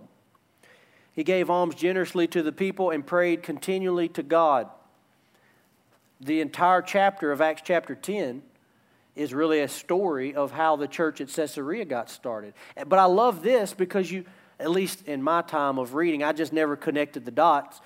He 1.13 1.23
gave 1.23 1.49
alms 1.49 1.73
generously 1.73 2.27
to 2.27 2.43
the 2.43 2.51
people 2.51 2.91
and 2.91 3.05
prayed 3.05 3.41
continually 3.41 4.07
to 4.09 4.21
God 4.21 4.69
the 6.19 6.41
entire 6.41 6.81
chapter 6.81 7.31
of 7.31 7.41
Acts 7.41 7.61
chapter 7.63 7.95
10 7.95 8.41
is 9.15 9.33
really 9.33 9.61
a 9.61 9.67
story 9.67 10.35
of 10.35 10.51
how 10.51 10.75
the 10.75 10.87
church 10.87 11.21
at 11.21 11.29
Caesarea 11.29 11.85
got 11.85 12.09
started. 12.09 12.53
But 12.87 12.99
I 12.99 13.05
love 13.05 13.41
this 13.41 13.73
because 13.73 14.11
you, 14.11 14.25
at 14.59 14.69
least 14.69 15.07
in 15.07 15.23
my 15.23 15.41
time 15.41 15.77
of 15.77 15.93
reading, 15.93 16.23
I 16.23 16.31
just 16.31 16.53
never 16.53 16.75
connected 16.75 17.25
the 17.25 17.31
dots. 17.31 17.81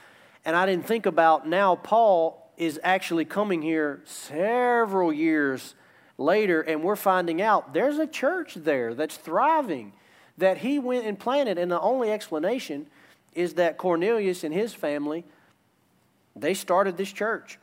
And 0.45 0.55
I 0.55 0.65
didn't 0.65 0.85
think 0.85 1.05
about 1.05 1.47
now 1.47 1.75
Paul 1.75 2.51
is 2.57 2.79
actually 2.83 3.25
coming 3.25 3.61
here 3.61 4.01
several 4.05 5.11
years 5.11 5.75
later, 6.17 6.61
and 6.61 6.83
we're 6.83 6.95
finding 6.95 7.41
out 7.41 7.73
there's 7.73 7.97
a 7.97 8.07
church 8.07 8.55
there 8.55 8.93
that's 8.93 9.17
thriving 9.17 9.93
that 10.37 10.59
he 10.59 10.79
went 10.79 11.05
and 11.05 11.17
planted. 11.17 11.57
And 11.57 11.71
the 11.71 11.79
only 11.79 12.11
explanation 12.11 12.87
is 13.33 13.55
that 13.55 13.77
Cornelius 13.77 14.43
and 14.43 14.53
his 14.53 14.73
family, 14.73 15.23
they 16.35 16.53
started 16.53 16.97
this 16.97 17.11
church. 17.11 17.57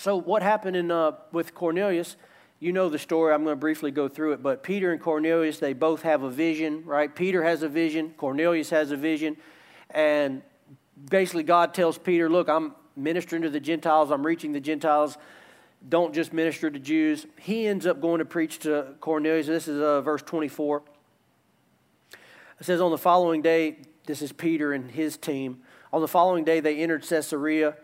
So, 0.00 0.16
what 0.16 0.42
happened 0.42 0.76
in, 0.76 0.90
uh, 0.90 1.12
with 1.30 1.54
Cornelius? 1.54 2.16
You 2.58 2.72
know 2.72 2.88
the 2.88 2.98
story. 2.98 3.34
I'm 3.34 3.44
going 3.44 3.54
to 3.54 3.60
briefly 3.60 3.90
go 3.90 4.08
through 4.08 4.32
it. 4.32 4.42
But 4.42 4.62
Peter 4.62 4.92
and 4.92 4.98
Cornelius, 4.98 5.58
they 5.58 5.74
both 5.74 6.00
have 6.04 6.22
a 6.22 6.30
vision, 6.30 6.86
right? 6.86 7.14
Peter 7.14 7.44
has 7.44 7.62
a 7.62 7.68
vision, 7.68 8.14
Cornelius 8.16 8.70
has 8.70 8.92
a 8.92 8.96
vision. 8.96 9.36
And 9.90 10.40
basically, 11.10 11.42
God 11.42 11.74
tells 11.74 11.98
Peter, 11.98 12.30
Look, 12.30 12.48
I'm 12.48 12.72
ministering 12.96 13.42
to 13.42 13.50
the 13.50 13.60
Gentiles, 13.60 14.10
I'm 14.10 14.24
reaching 14.24 14.52
the 14.52 14.60
Gentiles. 14.60 15.18
Don't 15.86 16.14
just 16.14 16.32
minister 16.32 16.70
to 16.70 16.78
Jews. 16.78 17.26
He 17.38 17.66
ends 17.66 17.84
up 17.84 18.00
going 18.00 18.20
to 18.20 18.24
preach 18.24 18.60
to 18.60 18.94
Cornelius. 19.00 19.48
This 19.48 19.68
is 19.68 19.82
uh, 19.82 20.00
verse 20.00 20.22
24. 20.22 20.82
It 22.58 22.64
says, 22.64 22.80
On 22.80 22.90
the 22.90 22.96
following 22.96 23.42
day, 23.42 23.76
this 24.06 24.22
is 24.22 24.32
Peter 24.32 24.72
and 24.72 24.90
his 24.90 25.18
team. 25.18 25.60
On 25.92 26.00
the 26.00 26.08
following 26.08 26.44
day, 26.44 26.60
they 26.60 26.78
entered 26.78 27.06
Caesarea. 27.06 27.76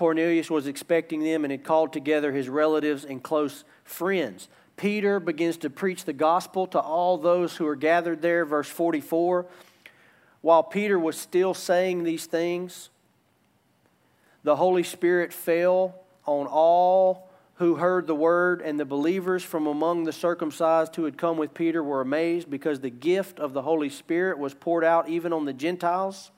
Cornelius 0.00 0.48
was 0.48 0.66
expecting 0.66 1.22
them 1.22 1.44
and 1.44 1.50
had 1.50 1.62
called 1.62 1.92
together 1.92 2.32
his 2.32 2.48
relatives 2.48 3.04
and 3.04 3.22
close 3.22 3.64
friends. 3.84 4.48
Peter 4.78 5.20
begins 5.20 5.58
to 5.58 5.68
preach 5.68 6.06
the 6.06 6.14
gospel 6.14 6.66
to 6.68 6.80
all 6.80 7.18
those 7.18 7.54
who 7.58 7.66
are 7.66 7.76
gathered 7.76 8.22
there. 8.22 8.46
Verse 8.46 8.66
44 8.66 9.44
While 10.40 10.62
Peter 10.62 10.98
was 10.98 11.18
still 11.18 11.52
saying 11.52 12.02
these 12.02 12.24
things, 12.24 12.88
the 14.42 14.56
Holy 14.56 14.84
Spirit 14.84 15.34
fell 15.34 15.94
on 16.24 16.46
all 16.46 17.28
who 17.56 17.74
heard 17.74 18.06
the 18.06 18.14
word, 18.14 18.62
and 18.62 18.80
the 18.80 18.86
believers 18.86 19.44
from 19.44 19.66
among 19.66 20.04
the 20.04 20.14
circumcised 20.14 20.96
who 20.96 21.04
had 21.04 21.18
come 21.18 21.36
with 21.36 21.52
Peter 21.52 21.84
were 21.84 22.00
amazed 22.00 22.48
because 22.48 22.80
the 22.80 22.88
gift 22.88 23.38
of 23.38 23.52
the 23.52 23.60
Holy 23.60 23.90
Spirit 23.90 24.38
was 24.38 24.54
poured 24.54 24.82
out 24.82 25.10
even 25.10 25.30
on 25.30 25.44
the 25.44 25.52
Gentiles 25.52 26.30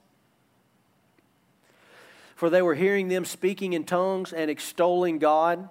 for 2.42 2.50
they 2.50 2.61
were 2.61 2.74
hearing 2.74 3.07
them 3.07 3.24
speaking 3.24 3.72
in 3.72 3.85
tongues 3.85 4.33
and 4.33 4.50
extolling 4.50 5.20
God. 5.20 5.68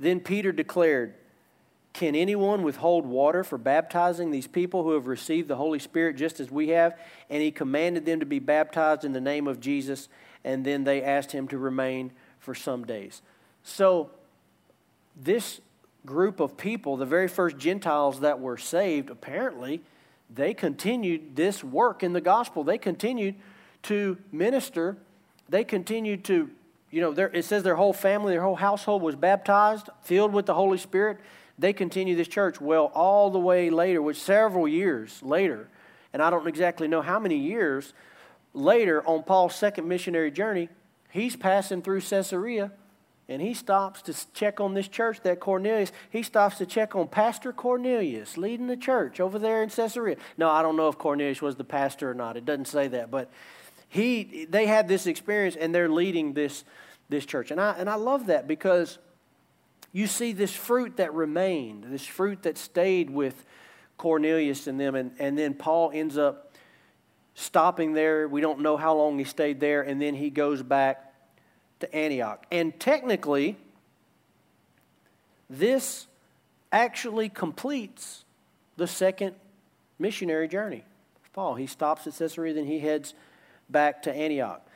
Then 0.00 0.20
Peter 0.20 0.50
declared, 0.50 1.12
Can 1.92 2.14
anyone 2.14 2.62
withhold 2.62 3.04
water 3.04 3.44
for 3.44 3.58
baptizing 3.58 4.30
these 4.30 4.46
people 4.46 4.84
who 4.84 4.92
have 4.92 5.06
received 5.06 5.48
the 5.48 5.56
Holy 5.56 5.78
Spirit 5.78 6.16
just 6.16 6.40
as 6.40 6.50
we 6.50 6.68
have? 6.68 6.98
And 7.28 7.42
he 7.42 7.50
commanded 7.50 8.06
them 8.06 8.20
to 8.20 8.24
be 8.24 8.38
baptized 8.38 9.04
in 9.04 9.12
the 9.12 9.20
name 9.20 9.46
of 9.46 9.60
Jesus, 9.60 10.08
and 10.44 10.64
then 10.64 10.84
they 10.84 11.02
asked 11.02 11.32
him 11.32 11.46
to 11.48 11.58
remain 11.58 12.10
for 12.38 12.54
some 12.54 12.86
days. 12.86 13.20
So, 13.62 14.08
this 15.14 15.60
group 16.06 16.40
of 16.40 16.56
people, 16.56 16.96
the 16.96 17.04
very 17.04 17.28
first 17.28 17.58
Gentiles 17.58 18.20
that 18.20 18.40
were 18.40 18.56
saved, 18.56 19.10
apparently, 19.10 19.82
they 20.34 20.54
continued 20.54 21.36
this 21.36 21.62
work 21.62 22.02
in 22.02 22.14
the 22.14 22.22
gospel. 22.22 22.64
They 22.64 22.78
continued 22.78 23.34
to 23.82 24.16
minister 24.32 24.96
they 25.48 25.64
continued 25.64 26.24
to, 26.24 26.50
you 26.90 27.00
know, 27.00 27.12
it 27.12 27.44
says 27.44 27.62
their 27.62 27.76
whole 27.76 27.92
family, 27.92 28.32
their 28.32 28.42
whole 28.42 28.56
household 28.56 29.02
was 29.02 29.16
baptized, 29.16 29.88
filled 30.02 30.32
with 30.32 30.46
the 30.46 30.54
Holy 30.54 30.78
Spirit. 30.78 31.18
They 31.58 31.72
continued 31.72 32.18
this 32.18 32.28
church. 32.28 32.60
Well, 32.60 32.90
all 32.94 33.30
the 33.30 33.38
way 33.38 33.70
later, 33.70 34.02
which 34.02 34.20
several 34.20 34.68
years 34.68 35.22
later, 35.22 35.68
and 36.12 36.22
I 36.22 36.30
don't 36.30 36.46
exactly 36.46 36.88
know 36.88 37.02
how 37.02 37.18
many 37.18 37.36
years, 37.36 37.92
later 38.52 39.06
on 39.06 39.22
Paul's 39.22 39.54
second 39.54 39.88
missionary 39.88 40.30
journey, 40.30 40.68
he's 41.10 41.36
passing 41.36 41.82
through 41.82 42.00
Caesarea 42.00 42.72
and 43.28 43.42
he 43.42 43.54
stops 43.54 44.02
to 44.02 44.14
check 44.34 44.60
on 44.60 44.74
this 44.74 44.86
church 44.86 45.20
that 45.22 45.40
Cornelius, 45.40 45.90
he 46.10 46.22
stops 46.22 46.58
to 46.58 46.66
check 46.66 46.94
on 46.94 47.08
Pastor 47.08 47.52
Cornelius 47.52 48.38
leading 48.38 48.68
the 48.68 48.76
church 48.76 49.18
over 49.18 49.38
there 49.38 49.62
in 49.62 49.68
Caesarea. 49.68 50.16
No, 50.38 50.48
I 50.48 50.62
don't 50.62 50.76
know 50.76 50.88
if 50.88 50.96
Cornelius 50.96 51.42
was 51.42 51.56
the 51.56 51.64
pastor 51.64 52.10
or 52.10 52.14
not. 52.14 52.36
It 52.36 52.44
doesn't 52.44 52.66
say 52.66 52.86
that, 52.88 53.10
but 53.10 53.30
he 53.88 54.46
they 54.48 54.66
had 54.66 54.88
this 54.88 55.06
experience 55.06 55.56
and 55.56 55.74
they're 55.74 55.88
leading 55.88 56.32
this 56.32 56.64
this 57.08 57.24
church. 57.24 57.50
And 57.50 57.60
I 57.60 57.72
and 57.72 57.88
I 57.88 57.94
love 57.94 58.26
that 58.26 58.46
because 58.46 58.98
you 59.92 60.06
see 60.06 60.32
this 60.32 60.54
fruit 60.54 60.98
that 60.98 61.14
remained, 61.14 61.84
this 61.84 62.04
fruit 62.04 62.42
that 62.42 62.58
stayed 62.58 63.10
with 63.10 63.44
Cornelius 63.96 64.66
and 64.66 64.78
them 64.78 64.94
and, 64.94 65.12
and 65.18 65.38
then 65.38 65.54
Paul 65.54 65.90
ends 65.94 66.18
up 66.18 66.52
stopping 67.34 67.92
there. 67.92 68.28
We 68.28 68.40
don't 68.40 68.60
know 68.60 68.76
how 68.76 68.94
long 68.94 69.18
he 69.18 69.24
stayed 69.24 69.60
there 69.60 69.82
and 69.82 70.00
then 70.00 70.14
he 70.14 70.30
goes 70.30 70.62
back 70.62 71.14
to 71.80 71.94
Antioch. 71.94 72.46
And 72.50 72.78
technically, 72.78 73.56
this 75.48 76.06
actually 76.72 77.28
completes 77.28 78.24
the 78.76 78.86
second 78.86 79.34
missionary 79.98 80.48
journey. 80.48 80.84
Paul, 81.32 81.54
he 81.54 81.66
stops 81.66 82.06
at 82.06 82.14
Caesarea, 82.14 82.54
then 82.54 82.66
he 82.66 82.78
heads 82.78 83.14
back 83.68 84.02
to 84.02 84.14
Antioch. 84.14 84.66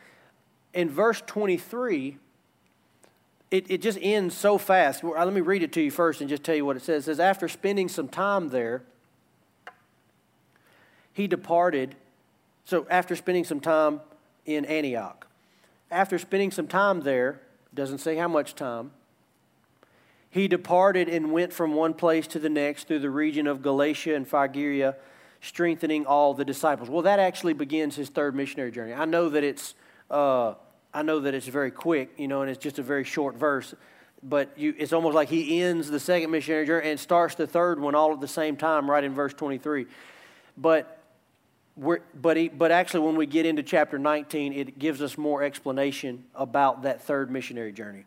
In 0.72 0.88
verse 0.88 1.22
23, 1.26 2.18
it, 3.50 3.70
it 3.70 3.82
just 3.82 3.98
ends 4.00 4.36
so 4.36 4.58
fast. 4.58 5.02
Uh, 5.02 5.24
let 5.24 5.32
me 5.32 5.40
read 5.40 5.62
it 5.62 5.72
to 5.72 5.80
you 5.80 5.90
first 5.90 6.20
and 6.20 6.30
just 6.30 6.44
tell 6.44 6.54
you 6.54 6.64
what 6.64 6.76
it 6.76 6.82
says. 6.82 7.04
It 7.04 7.06
says, 7.06 7.20
After 7.20 7.48
spending 7.48 7.88
some 7.88 8.08
time 8.08 8.50
there, 8.50 8.82
he 11.12 11.26
departed. 11.26 11.96
So, 12.64 12.86
after 12.88 13.16
spending 13.16 13.44
some 13.44 13.58
time 13.58 14.00
in 14.46 14.64
Antioch, 14.64 15.26
after 15.90 16.18
spending 16.18 16.52
some 16.52 16.68
time 16.68 17.00
there, 17.00 17.40
doesn't 17.74 17.98
say 17.98 18.16
how 18.16 18.28
much 18.28 18.54
time, 18.54 18.92
he 20.30 20.46
departed 20.46 21.08
and 21.08 21.32
went 21.32 21.52
from 21.52 21.74
one 21.74 21.94
place 21.94 22.28
to 22.28 22.38
the 22.38 22.48
next 22.48 22.86
through 22.86 23.00
the 23.00 23.10
region 23.10 23.48
of 23.48 23.62
Galatia 23.62 24.14
and 24.14 24.28
Phrygia, 24.28 24.94
strengthening 25.40 26.06
all 26.06 26.34
the 26.34 26.44
disciples. 26.44 26.88
Well, 26.88 27.02
that 27.02 27.18
actually 27.18 27.54
begins 27.54 27.96
his 27.96 28.08
third 28.08 28.34
missionary 28.34 28.70
journey. 28.70 28.92
I 28.92 29.04
know 29.04 29.28
that 29.30 29.44
it's, 29.44 29.74
uh, 30.10 30.54
I 30.92 31.02
know 31.02 31.20
that 31.20 31.34
it's 31.34 31.46
very 31.46 31.70
quick, 31.70 32.10
you 32.16 32.28
know, 32.28 32.42
and 32.42 32.50
it's 32.50 32.62
just 32.62 32.78
a 32.78 32.82
very 32.82 33.04
short 33.04 33.36
verse, 33.36 33.74
but 34.22 34.50
you, 34.56 34.74
it's 34.76 34.92
almost 34.92 35.14
like 35.14 35.28
he 35.28 35.62
ends 35.62 35.90
the 35.90 36.00
second 36.00 36.30
missionary 36.30 36.66
journey 36.66 36.90
and 36.90 37.00
starts 37.00 37.36
the 37.36 37.46
third 37.46 37.80
one 37.80 37.94
all 37.94 38.12
at 38.12 38.20
the 38.20 38.28
same 38.28 38.56
time, 38.56 38.90
right 38.90 39.02
in 39.02 39.14
verse 39.14 39.32
23. 39.32 39.86
But 40.58 40.98
we're, 41.76 42.00
but, 42.14 42.36
he, 42.36 42.48
but 42.48 42.70
actually, 42.70 43.06
when 43.06 43.16
we 43.16 43.24
get 43.24 43.46
into 43.46 43.62
chapter 43.62 43.98
19, 43.98 44.52
it 44.52 44.78
gives 44.78 45.00
us 45.00 45.16
more 45.16 45.42
explanation 45.42 46.24
about 46.34 46.82
that 46.82 47.00
third 47.00 47.30
missionary 47.30 47.72
journey. 47.72 48.04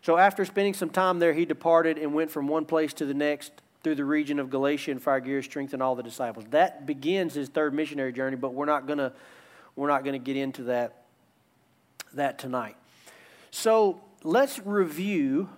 So, 0.00 0.16
after 0.16 0.44
spending 0.44 0.74
some 0.74 0.90
time 0.90 1.20
there, 1.20 1.32
he 1.32 1.44
departed 1.44 1.98
and 1.98 2.12
went 2.12 2.32
from 2.32 2.48
one 2.48 2.64
place 2.64 2.92
to 2.94 3.06
the 3.06 3.14
next 3.14 3.52
through 3.82 3.96
the 3.96 4.04
region 4.04 4.38
of 4.38 4.50
Galatia 4.50 4.90
and 4.90 5.02
Phrygia, 5.02 5.42
strengthened 5.42 5.82
all 5.82 5.94
the 5.94 6.02
disciples. 6.02 6.44
That 6.50 6.86
begins 6.86 7.34
his 7.34 7.48
third 7.48 7.74
missionary 7.74 8.12
journey, 8.12 8.36
but 8.36 8.54
we're 8.54 8.66
not 8.66 8.86
gonna 8.86 9.12
we're 9.76 9.88
not 9.88 10.04
gonna 10.04 10.18
get 10.18 10.36
into 10.36 10.64
that 10.64 11.02
that 12.14 12.38
tonight. 12.38 12.76
So 13.50 14.00
let's 14.22 14.58
review 14.64 15.48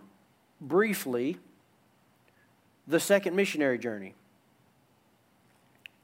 briefly 0.60 1.38
the 2.86 3.00
second 3.00 3.36
missionary 3.36 3.78
journey 3.78 4.14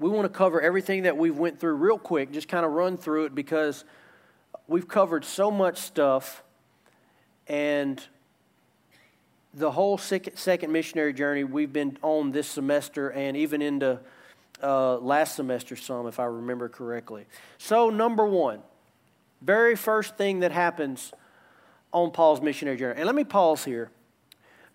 we 0.01 0.09
want 0.09 0.25
to 0.25 0.37
cover 0.37 0.61
everything 0.63 1.03
that 1.03 1.19
we've 1.19 1.39
went 1.39 1.61
through 1.61 1.75
real 1.75 1.99
quick, 1.99 2.33
just 2.33 2.49
kind 2.49 2.65
of 2.65 2.73
run 2.73 2.97
through 2.97 3.27
it 3.27 3.35
because 3.35 3.85
we've 4.67 4.89
covered 4.89 5.27
so 5.27 5.51
much 5.51 5.77
stuff 5.77 6.43
and 7.47 8.03
the 9.55 9.71
whole 9.71 9.99
second 9.99 10.73
missionary 10.73 11.13
journey 11.13 11.45
we've 11.45 11.73
been 11.73 11.99
on 12.03 12.31
this 12.31 12.47
semester 12.47 13.11
and 13.11 13.37
even 13.37 13.61
into 13.63 13.99
uh, 14.63 14.97
last 14.99 15.35
semester 15.35 15.75
some 15.75 16.07
if 16.07 16.21
i 16.21 16.25
remember 16.25 16.69
correctly. 16.69 17.27
So 17.59 17.91
number 17.91 18.27
one 18.27 18.61
very 19.43 19.75
first 19.75 20.17
thing 20.17 20.41
that 20.41 20.53
happens 20.53 21.13
on 21.93 22.11
paul's 22.11 22.41
missionary 22.41 22.77
journey 22.77 22.99
and 22.99 23.07
let 23.07 23.15
me 23.15 23.25
pause 23.25 23.65
here 23.65 23.91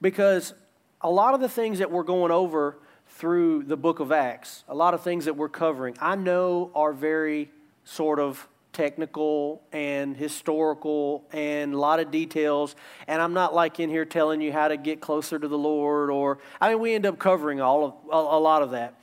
because 0.01 0.53
a 1.01 1.09
lot 1.09 1.33
of 1.33 1.39
the 1.39 1.49
things 1.49 1.79
that 1.79 1.91
we're 1.91 2.03
going 2.03 2.31
over 2.31 2.77
through 3.07 3.63
the 3.63 3.77
book 3.77 3.99
of 3.99 4.11
Acts, 4.11 4.63
a 4.67 4.75
lot 4.75 4.93
of 4.93 5.01
things 5.01 5.25
that 5.25 5.37
we're 5.37 5.49
covering, 5.49 5.95
I 6.01 6.15
know 6.15 6.71
are 6.75 6.91
very 6.93 7.51
sort 7.83 8.19
of 8.19 8.47
technical 8.75 9.63
and 9.71 10.15
historical 10.15 11.23
and 11.31 11.73
a 11.73 11.77
lot 11.77 11.99
of 11.99 12.11
details. 12.11 12.75
And 13.07 13.21
I'm 13.21 13.33
not 13.33 13.55
like 13.55 13.79
in 13.79 13.89
here 13.89 14.05
telling 14.05 14.41
you 14.41 14.51
how 14.51 14.67
to 14.67 14.77
get 14.77 14.99
closer 14.99 15.39
to 15.39 15.47
the 15.47 15.57
Lord 15.57 16.11
or, 16.11 16.39
I 16.59 16.69
mean, 16.69 16.79
we 16.79 16.93
end 16.93 17.05
up 17.05 17.17
covering 17.17 17.61
all 17.61 17.85
of, 17.85 17.93
a, 18.11 18.37
a 18.37 18.39
lot 18.39 18.61
of 18.61 18.71
that. 18.71 18.93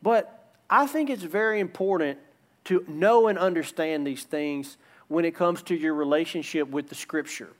But 0.00 0.52
I 0.70 0.86
think 0.86 1.10
it's 1.10 1.24
very 1.24 1.58
important 1.58 2.18
to 2.64 2.84
know 2.86 3.26
and 3.26 3.36
understand 3.36 4.06
these 4.06 4.22
things 4.22 4.78
when 5.08 5.24
it 5.24 5.34
comes 5.34 5.62
to 5.64 5.74
your 5.74 5.94
relationship 5.94 6.68
with 6.68 6.88
the 6.88 6.94
Scripture. 6.94 7.50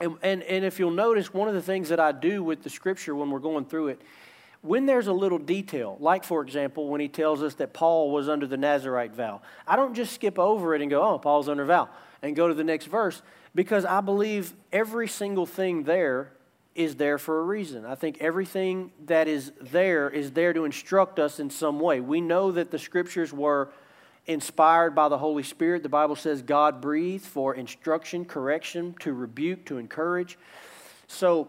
And, 0.00 0.16
and, 0.22 0.42
and 0.44 0.64
if 0.64 0.78
you'll 0.78 0.90
notice, 0.90 1.34
one 1.34 1.48
of 1.48 1.54
the 1.54 1.62
things 1.62 1.90
that 1.90 2.00
I 2.00 2.12
do 2.12 2.42
with 2.42 2.62
the 2.62 2.70
Scripture 2.70 3.14
when 3.14 3.30
we're 3.30 3.38
going 3.38 3.66
through 3.66 3.88
it 3.88 4.00
when 4.62 4.86
there's 4.86 5.06
a 5.06 5.12
little 5.12 5.38
detail, 5.38 5.96
like 6.00 6.24
for 6.24 6.42
example, 6.42 6.88
when 6.88 7.00
he 7.00 7.08
tells 7.08 7.42
us 7.42 7.54
that 7.54 7.72
Paul 7.72 8.10
was 8.10 8.28
under 8.28 8.46
the 8.46 8.56
Nazarite 8.56 9.14
vow, 9.14 9.40
I 9.66 9.76
don't 9.76 9.94
just 9.94 10.12
skip 10.12 10.38
over 10.38 10.74
it 10.74 10.82
and 10.82 10.90
go, 10.90 11.02
oh, 11.02 11.18
Paul's 11.18 11.48
under 11.48 11.64
vow, 11.64 11.88
and 12.22 12.34
go 12.34 12.48
to 12.48 12.54
the 12.54 12.64
next 12.64 12.86
verse, 12.86 13.22
because 13.54 13.84
I 13.84 14.00
believe 14.00 14.52
every 14.72 15.08
single 15.08 15.46
thing 15.46 15.84
there 15.84 16.32
is 16.74 16.96
there 16.96 17.18
for 17.18 17.40
a 17.40 17.42
reason. 17.42 17.84
I 17.84 17.96
think 17.96 18.18
everything 18.20 18.92
that 19.06 19.26
is 19.26 19.52
there 19.60 20.08
is 20.08 20.32
there 20.32 20.52
to 20.52 20.64
instruct 20.64 21.18
us 21.18 21.40
in 21.40 21.50
some 21.50 21.80
way. 21.80 22.00
We 22.00 22.20
know 22.20 22.52
that 22.52 22.70
the 22.70 22.78
scriptures 22.78 23.32
were 23.32 23.70
inspired 24.26 24.94
by 24.94 25.08
the 25.08 25.18
Holy 25.18 25.42
Spirit. 25.42 25.82
The 25.82 25.88
Bible 25.88 26.14
says 26.14 26.42
God 26.42 26.80
breathed 26.80 27.24
for 27.24 27.54
instruction, 27.54 28.24
correction, 28.24 28.94
to 29.00 29.12
rebuke, 29.12 29.64
to 29.66 29.78
encourage. 29.78 30.38
So 31.08 31.48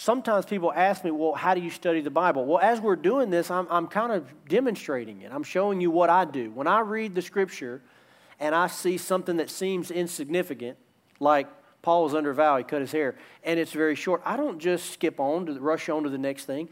sometimes 0.00 0.46
people 0.46 0.72
ask 0.74 1.04
me, 1.04 1.10
well, 1.10 1.34
how 1.34 1.52
do 1.52 1.60
you 1.60 1.68
study 1.68 2.00
the 2.00 2.10
Bible? 2.10 2.46
Well, 2.46 2.58
as 2.58 2.80
we're 2.80 2.96
doing 2.96 3.28
this, 3.28 3.50
I'm, 3.50 3.66
I'm 3.68 3.86
kind 3.86 4.12
of 4.12 4.26
demonstrating 4.48 5.20
it. 5.20 5.30
I'm 5.30 5.42
showing 5.42 5.78
you 5.78 5.90
what 5.90 6.08
I 6.08 6.24
do. 6.24 6.50
When 6.52 6.66
I 6.66 6.80
read 6.80 7.14
the 7.14 7.20
scripture 7.20 7.82
and 8.38 8.54
I 8.54 8.68
see 8.68 8.96
something 8.96 9.36
that 9.36 9.50
seems 9.50 9.90
insignificant, 9.90 10.78
like 11.18 11.48
Paul 11.82 12.04
was 12.04 12.14
under 12.14 12.32
vow, 12.32 12.56
he 12.56 12.64
cut 12.64 12.80
his 12.80 12.92
hair, 12.92 13.14
and 13.44 13.60
it's 13.60 13.72
very 13.72 13.94
short, 13.94 14.22
I 14.24 14.38
don't 14.38 14.58
just 14.58 14.90
skip 14.90 15.20
on 15.20 15.44
to 15.44 15.60
rush 15.60 15.90
on 15.90 16.04
to 16.04 16.08
the 16.08 16.16
next 16.16 16.46
thing. 16.46 16.70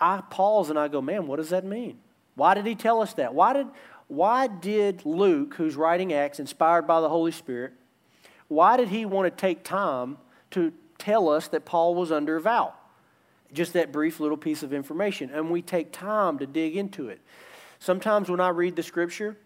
I 0.00 0.22
pause 0.30 0.70
and 0.70 0.78
I 0.78 0.88
go, 0.88 1.02
man, 1.02 1.26
what 1.26 1.36
does 1.36 1.50
that 1.50 1.66
mean? 1.66 1.98
Why 2.34 2.54
did 2.54 2.64
he 2.64 2.74
tell 2.74 3.02
us 3.02 3.12
that? 3.14 3.34
Why 3.34 3.52
did, 3.52 3.66
why 4.08 4.46
did 4.46 5.04
Luke, 5.04 5.52
who's 5.54 5.76
writing 5.76 6.14
Acts, 6.14 6.40
inspired 6.40 6.86
by 6.86 7.02
the 7.02 7.10
Holy 7.10 7.32
Spirit, 7.32 7.74
why 8.48 8.78
did 8.78 8.88
he 8.88 9.04
want 9.04 9.26
to 9.26 9.38
take 9.38 9.64
time 9.64 10.16
to 10.52 10.72
tell 11.00 11.28
us 11.28 11.48
that 11.48 11.64
Paul 11.64 11.96
was 11.96 12.12
under 12.12 12.36
a 12.36 12.40
vow. 12.40 12.74
Just 13.52 13.72
that 13.72 13.90
brief 13.90 14.20
little 14.20 14.36
piece 14.36 14.62
of 14.62 14.72
information. 14.72 15.30
And 15.30 15.50
we 15.50 15.62
take 15.62 15.90
time 15.90 16.38
to 16.38 16.46
dig 16.46 16.76
into 16.76 17.08
it. 17.08 17.20
Sometimes 17.80 18.30
when 18.30 18.40
I 18.40 18.50
read 18.50 18.76
the 18.76 18.82
scripture, 18.82 19.36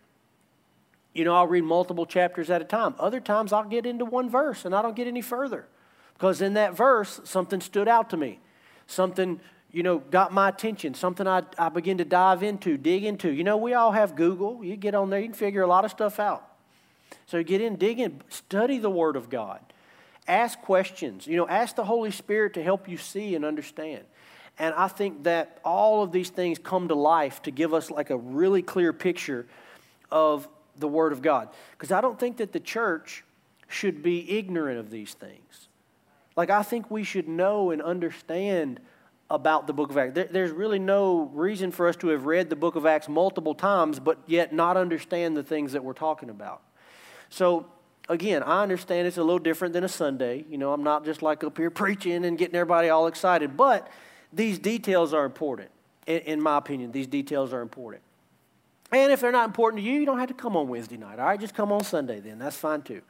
you 1.14 1.24
know, 1.24 1.34
I'll 1.34 1.46
read 1.46 1.64
multiple 1.64 2.04
chapters 2.04 2.50
at 2.50 2.60
a 2.60 2.64
time. 2.64 2.94
Other 2.98 3.20
times 3.20 3.52
I'll 3.52 3.64
get 3.64 3.86
into 3.86 4.04
one 4.04 4.28
verse 4.28 4.64
and 4.64 4.74
I 4.74 4.82
don't 4.82 4.96
get 4.96 5.06
any 5.06 5.22
further. 5.22 5.66
Because 6.14 6.42
in 6.42 6.54
that 6.54 6.76
verse, 6.76 7.20
something 7.24 7.60
stood 7.60 7.88
out 7.88 8.10
to 8.10 8.16
me. 8.16 8.40
Something, 8.86 9.40
you 9.72 9.82
know, 9.82 9.98
got 9.98 10.32
my 10.32 10.48
attention. 10.48 10.94
Something 10.94 11.26
I, 11.26 11.42
I 11.56 11.68
begin 11.68 11.98
to 11.98 12.04
dive 12.04 12.42
into, 12.42 12.76
dig 12.76 13.04
into. 13.04 13.30
You 13.30 13.44
know, 13.44 13.56
we 13.56 13.74
all 13.74 13.92
have 13.92 14.16
Google. 14.16 14.64
You 14.64 14.76
get 14.76 14.94
on 14.94 15.10
there, 15.10 15.20
you 15.20 15.26
can 15.26 15.34
figure 15.34 15.62
a 15.62 15.66
lot 15.66 15.84
of 15.84 15.90
stuff 15.90 16.18
out. 16.18 16.50
So 17.26 17.42
get 17.42 17.60
in, 17.60 17.76
dig 17.76 18.00
in, 18.00 18.20
study 18.28 18.78
the 18.78 18.90
Word 18.90 19.16
of 19.16 19.30
God. 19.30 19.60
Ask 20.26 20.60
questions. 20.62 21.26
You 21.26 21.36
know, 21.36 21.48
ask 21.48 21.76
the 21.76 21.84
Holy 21.84 22.10
Spirit 22.10 22.54
to 22.54 22.62
help 22.62 22.88
you 22.88 22.96
see 22.96 23.34
and 23.34 23.44
understand. 23.44 24.04
And 24.58 24.74
I 24.74 24.88
think 24.88 25.24
that 25.24 25.58
all 25.64 26.02
of 26.02 26.12
these 26.12 26.30
things 26.30 26.58
come 26.58 26.88
to 26.88 26.94
life 26.94 27.42
to 27.42 27.50
give 27.50 27.74
us 27.74 27.90
like 27.90 28.10
a 28.10 28.16
really 28.16 28.62
clear 28.62 28.92
picture 28.92 29.46
of 30.10 30.48
the 30.76 30.88
Word 30.88 31.12
of 31.12 31.22
God. 31.22 31.48
Because 31.72 31.90
I 31.90 32.00
don't 32.00 32.18
think 32.18 32.38
that 32.38 32.52
the 32.52 32.60
church 32.60 33.24
should 33.68 34.02
be 34.02 34.38
ignorant 34.38 34.78
of 34.78 34.90
these 34.90 35.14
things. 35.14 35.68
Like, 36.36 36.50
I 36.50 36.62
think 36.62 36.90
we 36.90 37.04
should 37.04 37.28
know 37.28 37.70
and 37.70 37.80
understand 37.82 38.80
about 39.30 39.66
the 39.66 39.72
book 39.72 39.90
of 39.90 39.98
Acts. 39.98 40.14
there's 40.30 40.50
really 40.50 40.78
no 40.78 41.30
reason 41.32 41.70
for 41.70 41.88
us 41.88 41.96
to 41.96 42.08
have 42.08 42.26
read 42.26 42.50
the 42.50 42.56
book 42.56 42.76
of 42.76 42.86
Acts 42.86 43.08
multiple 43.08 43.54
times, 43.54 43.98
but 43.98 44.18
yet 44.26 44.52
not 44.52 44.76
understand 44.76 45.36
the 45.36 45.42
things 45.42 45.72
that 45.72 45.82
we're 45.82 45.92
talking 45.92 46.30
about. 46.30 46.62
So, 47.30 47.66
again, 48.08 48.42
I 48.42 48.62
understand 48.62 49.06
it's 49.06 49.16
a 49.16 49.22
little 49.22 49.38
different 49.38 49.74
than 49.74 49.84
a 49.84 49.88
Sunday. 49.88 50.44
You 50.48 50.58
know, 50.58 50.72
I'm 50.72 50.82
not 50.82 51.04
just 51.04 51.22
like 51.22 51.44
up 51.44 51.56
here 51.56 51.70
preaching 51.70 52.24
and 52.24 52.36
getting 52.36 52.54
everybody 52.54 52.88
all 52.88 53.06
excited, 53.06 53.56
but 53.56 53.88
these 54.32 54.58
details 54.58 55.14
are 55.14 55.24
important. 55.24 55.70
In, 56.06 56.18
in 56.20 56.40
my 56.40 56.58
opinion, 56.58 56.92
these 56.92 57.06
details 57.06 57.52
are 57.52 57.60
important. 57.60 58.02
And 58.92 59.10
if 59.10 59.20
they're 59.20 59.32
not 59.32 59.46
important 59.46 59.82
to 59.82 59.88
you, 59.88 59.98
you 59.98 60.06
don't 60.06 60.18
have 60.18 60.28
to 60.28 60.34
come 60.34 60.56
on 60.56 60.68
Wednesday 60.68 60.96
night. 60.96 61.18
All 61.18 61.26
right, 61.26 61.40
just 61.40 61.54
come 61.54 61.72
on 61.72 61.82
Sunday 61.82 62.20
then. 62.20 62.38
That's 62.38 62.56
fine 62.56 62.82
too. 62.82 63.02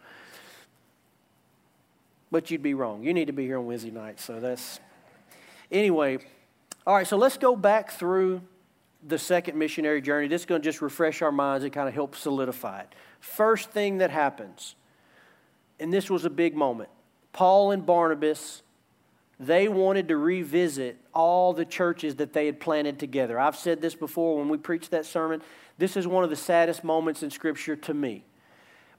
But 2.30 2.50
you'd 2.50 2.62
be 2.62 2.74
wrong. 2.74 3.04
You 3.04 3.12
need 3.12 3.26
to 3.26 3.32
be 3.32 3.44
here 3.44 3.58
on 3.58 3.66
Wednesday 3.66 3.90
night. 3.90 4.20
So 4.20 4.40
that's. 4.40 4.80
Anyway, 5.70 6.18
all 6.86 6.94
right, 6.94 7.06
so 7.06 7.16
let's 7.16 7.36
go 7.36 7.56
back 7.56 7.90
through 7.90 8.42
the 9.06 9.18
second 9.18 9.58
missionary 9.58 10.00
journey. 10.00 10.28
This 10.28 10.42
is 10.42 10.46
going 10.46 10.62
to 10.62 10.64
just 10.64 10.80
refresh 10.80 11.20
our 11.22 11.32
minds 11.32 11.64
and 11.64 11.72
kind 11.72 11.88
of 11.88 11.94
help 11.94 12.16
solidify 12.16 12.80
it. 12.80 12.94
First 13.20 13.70
thing 13.70 13.98
that 13.98 14.10
happens, 14.10 14.74
and 15.80 15.92
this 15.92 16.10
was 16.10 16.24
a 16.24 16.30
big 16.30 16.54
moment 16.54 16.90
Paul 17.32 17.72
and 17.72 17.84
Barnabas, 17.84 18.62
they 19.40 19.68
wanted 19.68 20.08
to 20.08 20.16
revisit 20.16 20.96
all 21.12 21.52
the 21.52 21.64
churches 21.64 22.16
that 22.16 22.32
they 22.32 22.46
had 22.46 22.60
planted 22.60 22.98
together. 22.98 23.38
I've 23.38 23.56
said 23.56 23.80
this 23.80 23.94
before 23.94 24.38
when 24.38 24.48
we 24.48 24.56
preached 24.56 24.92
that 24.92 25.04
sermon. 25.04 25.42
This 25.76 25.96
is 25.96 26.06
one 26.06 26.22
of 26.22 26.30
the 26.30 26.36
saddest 26.36 26.84
moments 26.84 27.22
in 27.22 27.30
Scripture 27.30 27.74
to 27.74 27.94
me. 27.94 28.24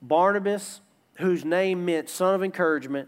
Barnabas, 0.01 0.81
whose 1.15 1.45
name 1.45 1.85
meant 1.85 2.09
son 2.09 2.35
of 2.35 2.43
encouragement, 2.43 3.07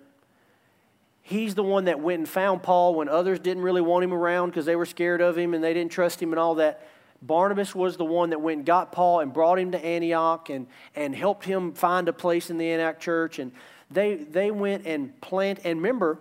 he's 1.22 1.53
the 1.53 1.63
one 1.63 1.86
that 1.86 1.99
went 1.99 2.20
and 2.20 2.30
found 2.30 2.63
Paul 2.63 2.95
when 2.95 3.09
others 3.09 3.39
didn't 3.39 3.63
really 3.63 3.82
want 3.82 4.05
him 4.05 4.13
around 4.13 4.49
because 4.49 4.65
they 4.65 4.78
were 4.78 4.86
scared 4.86 5.20
of 5.20 5.38
him 5.38 5.53
and 5.53 5.61
they 5.61 5.74
didn't 5.74 5.91
trust 5.91 6.22
him 6.22 6.32
and 6.32 6.39
all 6.39 6.55
that. 6.55 6.88
Barnabas 7.22 7.74
was 7.74 7.97
the 7.97 8.05
one 8.05 8.30
that 8.30 8.41
went 8.41 8.57
and 8.57 8.65
got 8.65 8.91
Paul 8.91 9.22
and 9.22 9.34
brought 9.34 9.59
him 9.59 9.72
to 9.72 9.84
Antioch 9.84 10.49
and, 10.49 10.68
and 10.95 11.15
helped 11.15 11.45
him 11.45 11.74
find 11.74 12.07
a 12.07 12.13
place 12.13 12.49
in 12.49 12.57
the 12.57 12.70
Antioch 12.70 12.99
church. 12.99 13.39
And 13.39 13.51
they, 13.89 14.15
they 14.15 14.51
went 14.51 14.86
and 14.86 15.20
plant. 15.22 15.59
And 15.63 15.78
remember, 15.78 16.20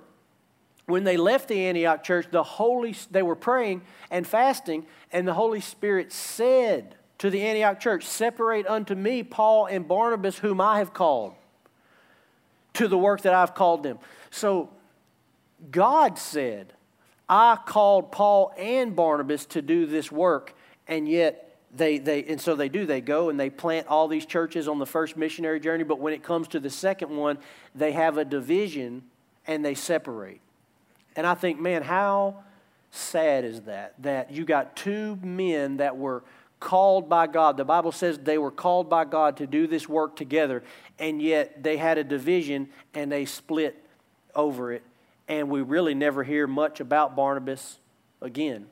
when 0.86 1.04
they 1.04 1.16
left 1.16 1.48
the 1.48 1.66
Antioch 1.66 2.02
church, 2.02 2.26
the 2.30 2.42
Holy, 2.42 2.94
they 3.10 3.22
were 3.22 3.36
praying 3.36 3.82
and 4.10 4.26
fasting, 4.26 4.86
and 5.12 5.26
the 5.26 5.34
Holy 5.34 5.60
Spirit 5.60 6.12
said 6.12 6.94
to 7.18 7.30
the 7.30 7.42
Antioch 7.42 7.80
church, 7.80 8.04
Separate 8.04 8.66
unto 8.66 8.94
me 8.94 9.22
Paul 9.22 9.66
and 9.66 9.86
Barnabas, 9.86 10.38
whom 10.38 10.60
I 10.60 10.78
have 10.78 10.94
called, 10.94 11.34
to 12.74 12.88
the 12.88 12.98
work 12.98 13.22
that 13.22 13.34
I've 13.34 13.54
called 13.54 13.82
them. 13.82 13.98
So 14.30 14.70
God 15.70 16.18
said, 16.18 16.72
I 17.28 17.58
called 17.66 18.12
Paul 18.12 18.52
and 18.56 18.94
Barnabas 18.94 19.46
to 19.46 19.62
do 19.62 19.86
this 19.86 20.12
work, 20.12 20.54
and 20.88 21.08
yet 21.08 21.46
they, 21.74 21.98
they 21.98 22.24
and 22.24 22.40
so 22.40 22.54
they 22.54 22.68
do 22.68 22.86
they 22.86 23.00
go 23.00 23.28
and 23.28 23.38
they 23.38 23.50
plant 23.50 23.86
all 23.88 24.08
these 24.08 24.24
churches 24.24 24.68
on 24.68 24.78
the 24.78 24.86
first 24.86 25.16
missionary 25.16 25.60
journey 25.60 25.84
but 25.84 25.98
when 25.98 26.12
it 26.12 26.22
comes 26.22 26.48
to 26.48 26.60
the 26.60 26.70
second 26.70 27.14
one 27.14 27.38
they 27.74 27.92
have 27.92 28.18
a 28.18 28.24
division 28.24 29.02
and 29.46 29.64
they 29.64 29.74
separate. 29.74 30.40
And 31.14 31.26
i 31.26 31.34
think 31.34 31.60
man 31.60 31.82
how 31.82 32.42
sad 32.90 33.44
is 33.44 33.62
that 33.62 33.94
that 33.98 34.30
you 34.30 34.44
got 34.44 34.76
two 34.76 35.18
men 35.22 35.78
that 35.78 35.96
were 35.96 36.22
called 36.58 37.08
by 37.08 37.26
god. 37.26 37.56
The 37.56 37.64
bible 37.64 37.92
says 37.92 38.18
they 38.18 38.38
were 38.38 38.50
called 38.50 38.88
by 38.88 39.04
god 39.04 39.36
to 39.38 39.46
do 39.46 39.66
this 39.66 39.88
work 39.88 40.16
together 40.16 40.62
and 40.98 41.20
yet 41.20 41.62
they 41.62 41.76
had 41.76 41.98
a 41.98 42.04
division 42.04 42.68
and 42.94 43.10
they 43.10 43.24
split 43.24 43.82
over 44.34 44.72
it. 44.72 44.82
And 45.28 45.50
we 45.50 45.62
really 45.62 45.94
never 45.94 46.22
hear 46.22 46.46
much 46.46 46.78
about 46.78 47.16
barnabas 47.16 47.78
again. 48.20 48.66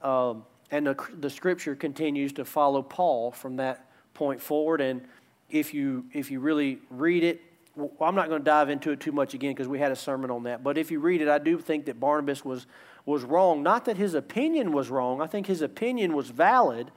Um, 0.00 0.44
and 0.70 0.86
the, 0.86 0.96
the 1.20 1.30
scripture 1.30 1.74
continues 1.74 2.32
to 2.34 2.44
follow 2.44 2.82
Paul 2.82 3.30
from 3.30 3.56
that 3.56 3.88
point 4.14 4.40
forward. 4.40 4.80
And 4.80 5.02
if 5.50 5.74
you, 5.74 6.06
if 6.12 6.30
you 6.30 6.40
really 6.40 6.78
read 6.90 7.24
it, 7.24 7.42
well, 7.76 7.90
I'm 8.00 8.14
not 8.14 8.28
going 8.28 8.40
to 8.40 8.44
dive 8.44 8.70
into 8.70 8.90
it 8.92 9.00
too 9.00 9.12
much 9.12 9.34
again 9.34 9.52
because 9.52 9.68
we 9.68 9.78
had 9.78 9.92
a 9.92 9.96
sermon 9.96 10.30
on 10.30 10.44
that. 10.44 10.62
But 10.62 10.78
if 10.78 10.90
you 10.90 11.00
read 11.00 11.20
it, 11.20 11.28
I 11.28 11.38
do 11.38 11.58
think 11.58 11.86
that 11.86 11.98
Barnabas 11.98 12.44
was, 12.44 12.66
was 13.04 13.24
wrong. 13.24 13.62
Not 13.62 13.84
that 13.86 13.96
his 13.96 14.14
opinion 14.14 14.72
was 14.72 14.90
wrong, 14.90 15.20
I 15.20 15.26
think 15.26 15.46
his 15.46 15.62
opinion 15.62 16.14
was 16.14 16.30
valid. 16.30 16.90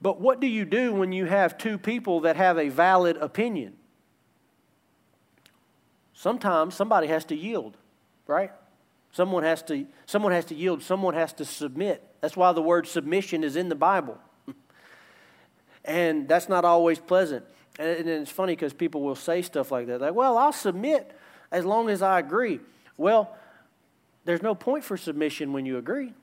But 0.00 0.20
what 0.20 0.40
do 0.40 0.46
you 0.46 0.64
do 0.64 0.92
when 0.92 1.12
you 1.12 1.24
have 1.24 1.56
two 1.56 1.78
people 1.78 2.20
that 2.20 2.36
have 2.36 2.58
a 2.58 2.68
valid 2.68 3.16
opinion? 3.16 3.74
Sometimes 6.12 6.74
somebody 6.74 7.08
has 7.08 7.24
to 7.26 7.36
yield, 7.36 7.76
right? 8.26 8.52
Someone 9.12 9.42
has 9.42 9.62
to, 9.64 9.86
someone 10.06 10.32
has 10.32 10.44
to 10.46 10.54
yield, 10.54 10.82
someone 10.82 11.14
has 11.14 11.32
to 11.34 11.44
submit. 11.44 12.02
That's 12.24 12.38
why 12.38 12.52
the 12.52 12.62
word 12.62 12.86
submission 12.86 13.44
is 13.44 13.54
in 13.54 13.68
the 13.68 13.74
Bible. 13.74 14.16
and 15.84 16.26
that's 16.26 16.48
not 16.48 16.64
always 16.64 16.98
pleasant. 16.98 17.44
And 17.78 18.08
it's 18.08 18.30
funny 18.30 18.54
because 18.54 18.72
people 18.72 19.02
will 19.02 19.14
say 19.14 19.42
stuff 19.42 19.70
like 19.70 19.88
that. 19.88 20.00
Like, 20.00 20.14
well, 20.14 20.38
I'll 20.38 20.50
submit 20.50 21.14
as 21.52 21.66
long 21.66 21.90
as 21.90 22.00
I 22.00 22.18
agree. 22.18 22.60
Well, 22.96 23.36
there's 24.24 24.40
no 24.40 24.54
point 24.54 24.84
for 24.84 24.96
submission 24.96 25.52
when 25.52 25.66
you 25.66 25.76
agree. 25.76 26.14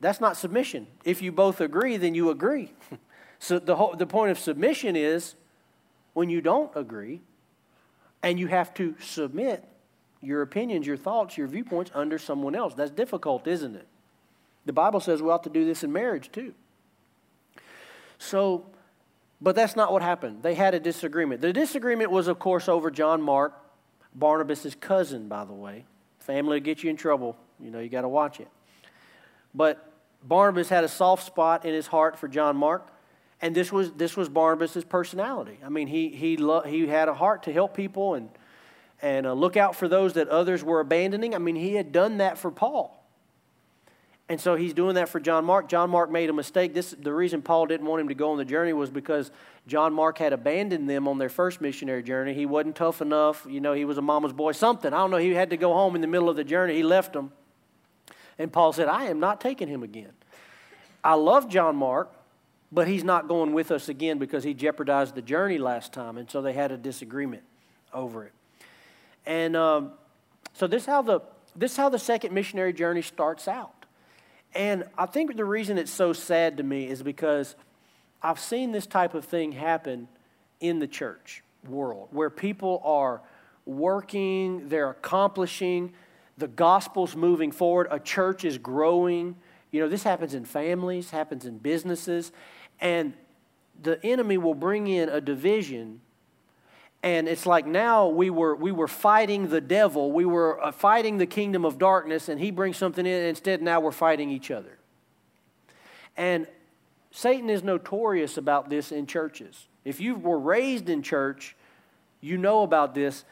That's 0.00 0.22
not 0.22 0.38
submission. 0.38 0.86
If 1.04 1.20
you 1.20 1.32
both 1.32 1.60
agree, 1.60 1.98
then 1.98 2.14
you 2.14 2.30
agree. 2.30 2.72
so 3.40 3.58
the, 3.58 3.76
whole, 3.76 3.94
the 3.94 4.06
point 4.06 4.30
of 4.30 4.38
submission 4.38 4.96
is 4.96 5.34
when 6.14 6.30
you 6.30 6.40
don't 6.40 6.74
agree 6.74 7.20
and 8.22 8.40
you 8.40 8.46
have 8.46 8.72
to 8.72 8.94
submit 9.02 9.68
your 10.22 10.40
opinions, 10.40 10.86
your 10.86 10.96
thoughts, 10.96 11.36
your 11.36 11.46
viewpoints 11.46 11.90
under 11.94 12.16
someone 12.18 12.54
else. 12.54 12.72
That's 12.72 12.90
difficult, 12.90 13.46
isn't 13.46 13.76
it? 13.76 13.86
The 14.66 14.72
Bible 14.72 15.00
says 15.00 15.22
we 15.22 15.30
ought 15.30 15.44
to 15.44 15.50
do 15.50 15.64
this 15.64 15.82
in 15.82 15.92
marriage 15.92 16.30
too. 16.32 16.54
So, 18.18 18.66
but 19.40 19.56
that's 19.56 19.76
not 19.76 19.92
what 19.92 20.02
happened. 20.02 20.42
They 20.42 20.54
had 20.54 20.74
a 20.74 20.80
disagreement. 20.80 21.40
The 21.40 21.52
disagreement 21.52 22.10
was, 22.10 22.28
of 22.28 22.38
course, 22.38 22.68
over 22.68 22.90
John 22.90 23.22
Mark, 23.22 23.54
Barnabas' 24.14 24.74
cousin, 24.74 25.28
by 25.28 25.44
the 25.44 25.52
way. 25.52 25.86
Family 26.18 26.58
will 26.58 26.64
get 26.64 26.82
you 26.82 26.90
in 26.90 26.96
trouble. 26.96 27.36
You 27.58 27.70
know, 27.70 27.80
you 27.80 27.88
got 27.88 28.02
to 28.02 28.08
watch 28.08 28.40
it. 28.40 28.48
But 29.54 29.92
Barnabas 30.22 30.68
had 30.68 30.84
a 30.84 30.88
soft 30.88 31.24
spot 31.24 31.64
in 31.64 31.72
his 31.72 31.86
heart 31.86 32.18
for 32.18 32.28
John 32.28 32.56
Mark, 32.56 32.88
and 33.40 33.54
this 33.54 33.72
was, 33.72 33.92
this 33.92 34.16
was 34.16 34.28
Barnabas' 34.28 34.84
personality. 34.84 35.58
I 35.64 35.70
mean, 35.70 35.88
he, 35.88 36.10
he, 36.10 36.36
lo- 36.36 36.60
he 36.60 36.86
had 36.86 37.08
a 37.08 37.14
heart 37.14 37.44
to 37.44 37.52
help 37.52 37.74
people 37.74 38.14
and 38.14 38.28
and 39.02 39.26
uh, 39.26 39.32
look 39.32 39.56
out 39.56 39.76
for 39.76 39.88
those 39.88 40.14
that 40.14 40.28
others 40.28 40.62
were 40.62 40.80
abandoning. 40.80 41.34
I 41.34 41.38
mean, 41.38 41.56
he 41.56 41.74
had 41.74 41.92
done 41.92 42.18
that 42.18 42.38
for 42.38 42.50
Paul. 42.50 42.99
And 44.30 44.40
so 44.40 44.54
he's 44.54 44.72
doing 44.72 44.94
that 44.94 45.08
for 45.08 45.18
John 45.18 45.44
Mark. 45.44 45.68
John 45.68 45.90
Mark 45.90 46.08
made 46.08 46.30
a 46.30 46.32
mistake. 46.32 46.72
This, 46.72 46.92
the 46.92 47.12
reason 47.12 47.42
Paul 47.42 47.66
didn't 47.66 47.84
want 47.84 48.00
him 48.00 48.08
to 48.10 48.14
go 48.14 48.30
on 48.30 48.38
the 48.38 48.44
journey 48.44 48.72
was 48.72 48.88
because 48.88 49.32
John 49.66 49.92
Mark 49.92 50.18
had 50.18 50.32
abandoned 50.32 50.88
them 50.88 51.08
on 51.08 51.18
their 51.18 51.28
first 51.28 51.60
missionary 51.60 52.04
journey. 52.04 52.32
He 52.32 52.46
wasn't 52.46 52.76
tough 52.76 53.02
enough. 53.02 53.44
You 53.50 53.60
know, 53.60 53.72
he 53.72 53.84
was 53.84 53.98
a 53.98 54.02
mama's 54.02 54.32
boy, 54.32 54.52
something. 54.52 54.92
I 54.92 54.98
don't 54.98 55.10
know. 55.10 55.16
He 55.16 55.34
had 55.34 55.50
to 55.50 55.56
go 55.56 55.72
home 55.72 55.96
in 55.96 56.00
the 56.00 56.06
middle 56.06 56.28
of 56.28 56.36
the 56.36 56.44
journey. 56.44 56.76
He 56.76 56.84
left 56.84 57.12
them. 57.12 57.32
And 58.38 58.52
Paul 58.52 58.72
said, 58.72 58.86
I 58.86 59.06
am 59.06 59.18
not 59.18 59.40
taking 59.40 59.66
him 59.66 59.82
again. 59.82 60.12
I 61.02 61.14
love 61.14 61.48
John 61.48 61.74
Mark, 61.74 62.12
but 62.70 62.86
he's 62.86 63.02
not 63.02 63.26
going 63.26 63.52
with 63.52 63.72
us 63.72 63.88
again 63.88 64.18
because 64.18 64.44
he 64.44 64.54
jeopardized 64.54 65.16
the 65.16 65.22
journey 65.22 65.58
last 65.58 65.92
time. 65.92 66.16
And 66.16 66.30
so 66.30 66.40
they 66.40 66.52
had 66.52 66.70
a 66.70 66.76
disagreement 66.76 67.42
over 67.92 68.26
it. 68.26 68.32
And 69.26 69.56
um, 69.56 69.94
so 70.52 70.68
this 70.68 70.86
how 70.86 71.02
the 71.02 71.18
this 71.56 71.76
how 71.76 71.88
the 71.88 71.98
second 71.98 72.32
missionary 72.32 72.72
journey 72.72 73.02
starts 73.02 73.48
out. 73.48 73.79
And 74.54 74.84
I 74.98 75.06
think 75.06 75.36
the 75.36 75.44
reason 75.44 75.78
it's 75.78 75.90
so 75.90 76.12
sad 76.12 76.56
to 76.56 76.62
me 76.62 76.88
is 76.88 77.02
because 77.02 77.54
I've 78.22 78.40
seen 78.40 78.72
this 78.72 78.86
type 78.86 79.14
of 79.14 79.24
thing 79.24 79.52
happen 79.52 80.08
in 80.60 80.78
the 80.78 80.86
church 80.86 81.42
world 81.68 82.08
where 82.10 82.30
people 82.30 82.82
are 82.84 83.22
working, 83.64 84.68
they're 84.68 84.90
accomplishing, 84.90 85.92
the 86.36 86.48
gospel's 86.48 87.14
moving 87.14 87.52
forward, 87.52 87.86
a 87.90 88.00
church 88.00 88.44
is 88.44 88.58
growing. 88.58 89.36
You 89.70 89.80
know, 89.80 89.88
this 89.88 90.02
happens 90.02 90.34
in 90.34 90.44
families, 90.44 91.10
happens 91.10 91.46
in 91.46 91.58
businesses, 91.58 92.32
and 92.80 93.14
the 93.80 94.04
enemy 94.04 94.38
will 94.38 94.54
bring 94.54 94.86
in 94.86 95.08
a 95.08 95.20
division 95.20 96.00
and 97.02 97.28
it's 97.28 97.46
like 97.46 97.66
now 97.66 98.08
we 98.08 98.28
were, 98.28 98.54
we 98.54 98.72
were 98.72 98.88
fighting 98.88 99.48
the 99.48 99.60
devil, 99.60 100.12
we 100.12 100.24
were 100.24 100.62
uh, 100.62 100.70
fighting 100.70 101.16
the 101.16 101.26
kingdom 101.26 101.64
of 101.64 101.78
darkness, 101.78 102.28
and 102.28 102.38
he 102.38 102.50
brings 102.50 102.76
something 102.76 103.06
in. 103.06 103.24
Instead, 103.24 103.62
now 103.62 103.80
we're 103.80 103.90
fighting 103.90 104.30
each 104.30 104.50
other. 104.50 104.78
And 106.16 106.46
Satan 107.10 107.48
is 107.48 107.62
notorious 107.62 108.36
about 108.36 108.68
this 108.68 108.92
in 108.92 109.06
churches. 109.06 109.66
If 109.84 110.00
you 110.00 110.14
were 110.14 110.38
raised 110.38 110.90
in 110.90 111.02
church, 111.02 111.56
you 112.20 112.36
know 112.36 112.62
about 112.62 112.94
this. 112.94 113.24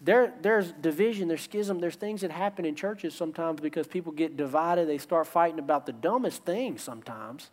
There, 0.00 0.34
there's 0.42 0.72
division, 0.72 1.28
there's 1.28 1.42
schism, 1.42 1.78
there's 1.78 1.94
things 1.94 2.22
that 2.22 2.32
happen 2.32 2.64
in 2.64 2.74
churches 2.74 3.14
sometimes 3.14 3.60
because 3.60 3.86
people 3.86 4.12
get 4.12 4.36
divided. 4.36 4.88
They 4.88 4.98
start 4.98 5.28
fighting 5.28 5.60
about 5.60 5.86
the 5.86 5.92
dumbest 5.92 6.44
things 6.44 6.82
sometimes. 6.82 7.50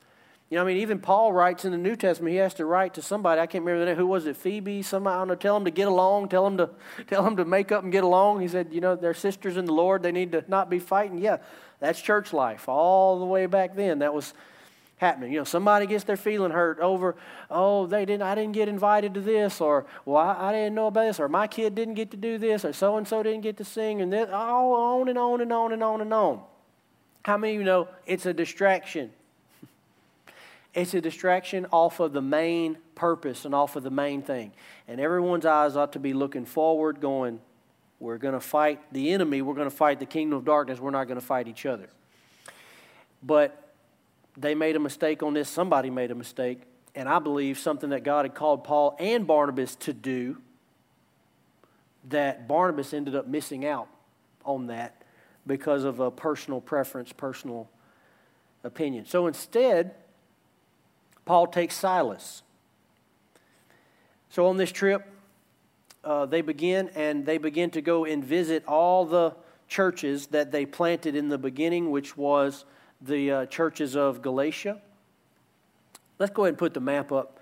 You 0.51 0.57
know, 0.57 0.63
I 0.63 0.67
mean, 0.67 0.77
even 0.77 0.99
Paul 0.99 1.31
writes 1.31 1.63
in 1.63 1.71
the 1.71 1.77
New 1.77 1.95
Testament, 1.95 2.33
he 2.33 2.37
has 2.39 2.53
to 2.55 2.65
write 2.65 2.95
to 2.95 3.01
somebody. 3.01 3.39
I 3.39 3.47
can't 3.47 3.63
remember 3.63 3.85
the 3.85 3.91
name. 3.91 3.95
Who 3.95 4.05
was 4.05 4.25
it? 4.25 4.35
Phoebe? 4.35 4.81
Somebody, 4.81 5.15
I 5.15 5.19
don't 5.19 5.29
know. 5.29 5.35
Tell 5.35 5.53
them 5.53 5.63
to 5.63 5.71
get 5.71 5.87
along. 5.87 6.27
Tell 6.27 6.43
them 6.43 6.57
to, 6.57 6.69
tell 7.07 7.23
them 7.23 7.37
to 7.37 7.45
make 7.45 7.71
up 7.71 7.83
and 7.83 7.91
get 7.91 8.03
along. 8.03 8.41
He 8.41 8.49
said, 8.49 8.67
you 8.73 8.81
know, 8.81 8.97
they're 8.97 9.13
sisters 9.13 9.55
in 9.55 9.63
the 9.63 9.71
Lord. 9.71 10.03
They 10.03 10.11
need 10.11 10.33
to 10.33 10.43
not 10.49 10.69
be 10.69 10.77
fighting. 10.77 11.19
Yeah, 11.19 11.37
that's 11.79 12.01
church 12.01 12.33
life. 12.33 12.67
All 12.67 13.17
the 13.17 13.25
way 13.25 13.45
back 13.45 13.77
then, 13.77 13.99
that 13.99 14.13
was 14.13 14.33
happening. 14.97 15.31
You 15.31 15.39
know, 15.39 15.45
somebody 15.45 15.85
gets 15.85 16.03
their 16.03 16.17
feeling 16.17 16.51
hurt 16.51 16.79
over, 16.79 17.15
oh, 17.49 17.87
they 17.87 18.03
didn't, 18.03 18.23
I 18.23 18.35
didn't 18.35 18.51
get 18.51 18.67
invited 18.67 19.13
to 19.13 19.21
this, 19.21 19.61
or 19.61 19.85
well, 20.03 20.17
I, 20.17 20.49
I 20.49 20.51
didn't 20.51 20.75
know 20.75 20.87
about 20.87 21.05
this, 21.05 21.21
or 21.21 21.29
my 21.29 21.47
kid 21.47 21.75
didn't 21.75 21.93
get 21.93 22.11
to 22.11 22.17
do 22.17 22.37
this, 22.37 22.65
or 22.65 22.73
so 22.73 22.97
and 22.97 23.07
so 23.07 23.23
didn't 23.23 23.41
get 23.41 23.55
to 23.57 23.63
sing, 23.63 24.01
and 24.01 24.11
this, 24.11 24.29
all 24.31 24.73
on 24.73 25.07
and 25.07 25.17
on 25.17 25.39
and 25.39 25.53
on 25.53 25.71
and 25.71 25.81
on 25.81 26.01
and 26.01 26.13
on. 26.13 26.41
How 27.23 27.37
many 27.37 27.53
of 27.53 27.59
you 27.61 27.65
know 27.65 27.87
it's 28.05 28.25
a 28.25 28.33
distraction? 28.33 29.11
It's 30.73 30.93
a 30.93 31.01
distraction 31.01 31.65
off 31.71 31.99
of 31.99 32.13
the 32.13 32.21
main 32.21 32.77
purpose 32.95 33.43
and 33.45 33.53
off 33.53 33.75
of 33.75 33.83
the 33.83 33.89
main 33.89 34.21
thing. 34.21 34.53
And 34.87 35.01
everyone's 35.01 35.45
eyes 35.45 35.75
ought 35.75 35.93
to 35.93 35.99
be 35.99 36.13
looking 36.13 36.45
forward, 36.45 37.01
going, 37.01 37.41
we're 37.99 38.17
going 38.17 38.33
to 38.33 38.39
fight 38.39 38.79
the 38.91 39.11
enemy, 39.11 39.41
we're 39.41 39.53
going 39.53 39.69
to 39.69 39.75
fight 39.75 39.99
the 39.99 40.05
kingdom 40.05 40.37
of 40.37 40.45
darkness, 40.45 40.79
we're 40.79 40.91
not 40.91 41.05
going 41.05 41.19
to 41.19 41.25
fight 41.25 41.47
each 41.47 41.65
other. 41.65 41.89
But 43.21 43.73
they 44.37 44.55
made 44.55 44.75
a 44.75 44.79
mistake 44.79 45.21
on 45.23 45.33
this, 45.33 45.49
somebody 45.49 45.89
made 45.89 46.09
a 46.09 46.15
mistake, 46.15 46.61
and 46.95 47.07
I 47.07 47.19
believe 47.19 47.59
something 47.59 47.89
that 47.89 48.03
God 48.03 48.25
had 48.25 48.33
called 48.33 48.63
Paul 48.63 48.95
and 48.99 49.27
Barnabas 49.27 49.75
to 49.77 49.93
do 49.93 50.37
that 52.09 52.47
Barnabas 52.47 52.93
ended 52.93 53.15
up 53.15 53.27
missing 53.27 53.65
out 53.65 53.87
on 54.45 54.67
that 54.67 55.03
because 55.45 55.83
of 55.83 55.99
a 55.99 56.09
personal 56.09 56.61
preference, 56.61 57.11
personal 57.11 57.69
opinion. 58.63 59.05
So 59.05 59.27
instead, 59.27 59.93
Paul 61.25 61.47
takes 61.47 61.75
Silas. 61.75 62.43
So 64.29 64.47
on 64.47 64.57
this 64.57 64.71
trip, 64.71 65.07
uh, 66.03 66.25
they 66.25 66.41
begin 66.41 66.89
and 66.95 67.25
they 67.25 67.37
begin 67.37 67.69
to 67.71 67.81
go 67.81 68.05
and 68.05 68.23
visit 68.23 68.65
all 68.65 69.05
the 69.05 69.35
churches 69.67 70.27
that 70.27 70.51
they 70.51 70.65
planted 70.65 71.15
in 71.15 71.29
the 71.29 71.37
beginning, 71.37 71.91
which 71.91 72.17
was 72.17 72.65
the 73.01 73.31
uh, 73.31 73.45
churches 73.45 73.95
of 73.95 74.21
Galatia. 74.21 74.81
Let's 76.19 76.33
go 76.33 76.43
ahead 76.43 76.49
and 76.49 76.57
put 76.57 76.73
the 76.73 76.79
map 76.79 77.11
up, 77.11 77.39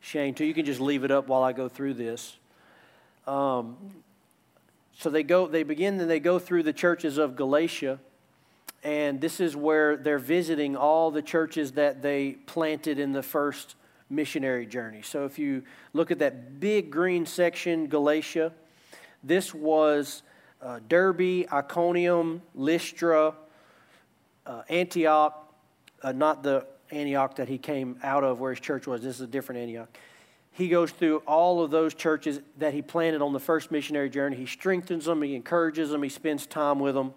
Shane, 0.00 0.34
too. 0.34 0.44
You 0.44 0.54
can 0.54 0.64
just 0.64 0.80
leave 0.80 1.04
it 1.04 1.10
up 1.10 1.28
while 1.28 1.42
I 1.42 1.52
go 1.52 1.68
through 1.68 1.94
this. 1.94 2.36
Um, 3.26 3.76
so 4.92 5.08
they 5.10 5.22
go, 5.22 5.46
they 5.46 5.62
begin 5.62 6.00
and 6.00 6.10
they 6.10 6.20
go 6.20 6.38
through 6.38 6.62
the 6.62 6.72
churches 6.72 7.16
of 7.16 7.36
Galatia, 7.36 7.98
and 8.82 9.20
this 9.20 9.40
is 9.40 9.54
where 9.54 9.96
they're 9.96 10.18
visiting 10.18 10.76
all 10.76 11.10
the 11.10 11.22
churches 11.22 11.72
that 11.72 12.02
they 12.02 12.32
planted 12.46 12.98
in 12.98 13.12
the 13.12 13.22
first 13.22 13.74
missionary 14.08 14.66
journey. 14.66 15.02
So 15.02 15.24
if 15.24 15.38
you 15.38 15.62
look 15.92 16.10
at 16.10 16.18
that 16.20 16.60
big 16.60 16.90
green 16.90 17.26
section, 17.26 17.86
Galatia, 17.86 18.52
this 19.22 19.54
was 19.54 20.22
uh, 20.62 20.80
Derbe, 20.88 21.46
Iconium, 21.52 22.42
Lystra, 22.54 23.34
uh, 24.46 24.62
Antioch, 24.68 25.54
uh, 26.02 26.12
not 26.12 26.42
the 26.42 26.66
Antioch 26.90 27.36
that 27.36 27.48
he 27.48 27.58
came 27.58 27.98
out 28.02 28.24
of 28.24 28.40
where 28.40 28.52
his 28.52 28.60
church 28.60 28.86
was. 28.86 29.02
This 29.02 29.16
is 29.16 29.20
a 29.20 29.26
different 29.26 29.60
Antioch. 29.60 29.88
He 30.52 30.68
goes 30.68 30.90
through 30.90 31.18
all 31.26 31.62
of 31.62 31.70
those 31.70 31.94
churches 31.94 32.40
that 32.58 32.74
he 32.74 32.82
planted 32.82 33.22
on 33.22 33.32
the 33.32 33.40
first 33.40 33.70
missionary 33.70 34.10
journey. 34.10 34.36
He 34.36 34.46
strengthens 34.46 35.04
them, 35.04 35.22
he 35.22 35.34
encourages 35.34 35.90
them, 35.90 36.02
he 36.02 36.08
spends 36.08 36.46
time 36.46 36.80
with 36.80 36.94
them. 36.94 37.14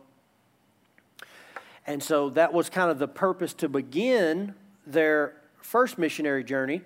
And 1.86 2.02
so 2.02 2.30
that 2.32 2.54
was 2.54 2.70
kind 2.70 2.90
of 2.90 3.00
the 3.00 3.08
purpose 3.08 3.54
to 3.56 3.70
begin 3.70 4.56
their 4.88 5.36
first 5.62 5.98
missionary 5.98 6.44
journey 6.44 6.82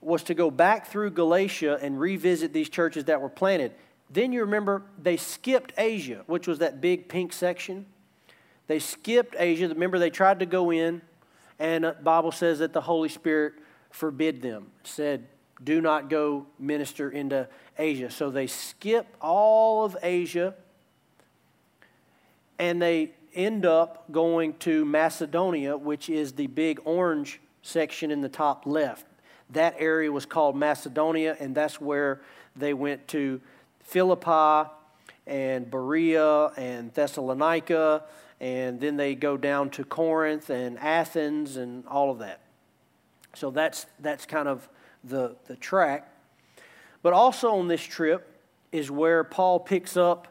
was 0.00 0.22
to 0.24 0.34
go 0.34 0.50
back 0.50 0.86
through 0.86 1.10
Galatia 1.10 1.78
and 1.82 1.98
revisit 1.98 2.52
these 2.52 2.68
churches 2.68 3.04
that 3.04 3.20
were 3.20 3.28
planted. 3.28 3.72
Then 4.10 4.32
you 4.32 4.42
remember 4.42 4.82
they 5.02 5.16
skipped 5.16 5.72
Asia, 5.76 6.22
which 6.26 6.46
was 6.46 6.60
that 6.60 6.80
big 6.80 7.08
pink 7.08 7.32
section. 7.32 7.86
They 8.68 8.78
skipped 8.78 9.34
Asia. 9.38 9.68
Remember 9.68 9.98
they 9.98 10.10
tried 10.10 10.40
to 10.40 10.46
go 10.46 10.70
in, 10.70 11.02
and 11.58 11.84
the 11.84 11.92
Bible 11.92 12.32
says 12.32 12.60
that 12.60 12.72
the 12.72 12.80
Holy 12.80 13.08
Spirit 13.08 13.54
forbid 13.90 14.42
them. 14.42 14.70
Said, 14.84 15.26
"Do 15.62 15.80
not 15.80 16.08
go 16.08 16.46
minister 16.58 17.10
into 17.10 17.48
Asia." 17.78 18.10
So 18.10 18.30
they 18.30 18.46
skip 18.46 19.06
all 19.20 19.84
of 19.84 19.96
Asia, 20.02 20.54
and 22.58 22.80
they 22.80 23.12
end 23.36 23.66
up 23.66 24.10
going 24.10 24.54
to 24.54 24.84
Macedonia, 24.84 25.76
which 25.76 26.08
is 26.08 26.32
the 26.32 26.46
big 26.46 26.80
orange 26.84 27.40
section 27.62 28.10
in 28.10 28.22
the 28.22 28.28
top 28.28 28.66
left. 28.66 29.06
That 29.50 29.76
area 29.78 30.10
was 30.10 30.26
called 30.26 30.56
Macedonia, 30.56 31.36
and 31.38 31.54
that's 31.54 31.80
where 31.80 32.22
they 32.56 32.74
went 32.74 33.06
to 33.08 33.40
Philippi 33.80 34.68
and 35.26 35.70
Berea 35.70 36.46
and 36.56 36.92
Thessalonica, 36.94 38.04
and 38.40 38.80
then 38.80 38.96
they 38.96 39.14
go 39.14 39.36
down 39.36 39.70
to 39.70 39.84
Corinth 39.84 40.50
and 40.50 40.78
Athens 40.78 41.56
and 41.56 41.86
all 41.86 42.10
of 42.10 42.18
that. 42.18 42.40
So 43.34 43.50
that's, 43.50 43.86
that's 44.00 44.24
kind 44.26 44.48
of 44.48 44.68
the, 45.04 45.36
the 45.46 45.56
track. 45.56 46.10
But 47.02 47.12
also 47.12 47.56
on 47.56 47.68
this 47.68 47.82
trip 47.82 48.40
is 48.72 48.90
where 48.90 49.22
Paul 49.24 49.60
picks 49.60 49.96
up 49.96 50.28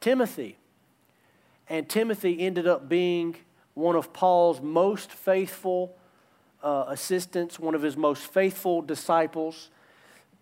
Timothy. 0.00 0.58
And 1.68 1.88
Timothy 1.88 2.40
ended 2.40 2.66
up 2.66 2.88
being 2.88 3.36
one 3.74 3.96
of 3.96 4.12
Paul's 4.12 4.60
most 4.60 5.10
faithful 5.10 5.96
uh, 6.62 6.86
assistants, 6.88 7.58
one 7.58 7.74
of 7.74 7.82
his 7.82 7.96
most 7.96 8.22
faithful 8.22 8.82
disciples. 8.82 9.70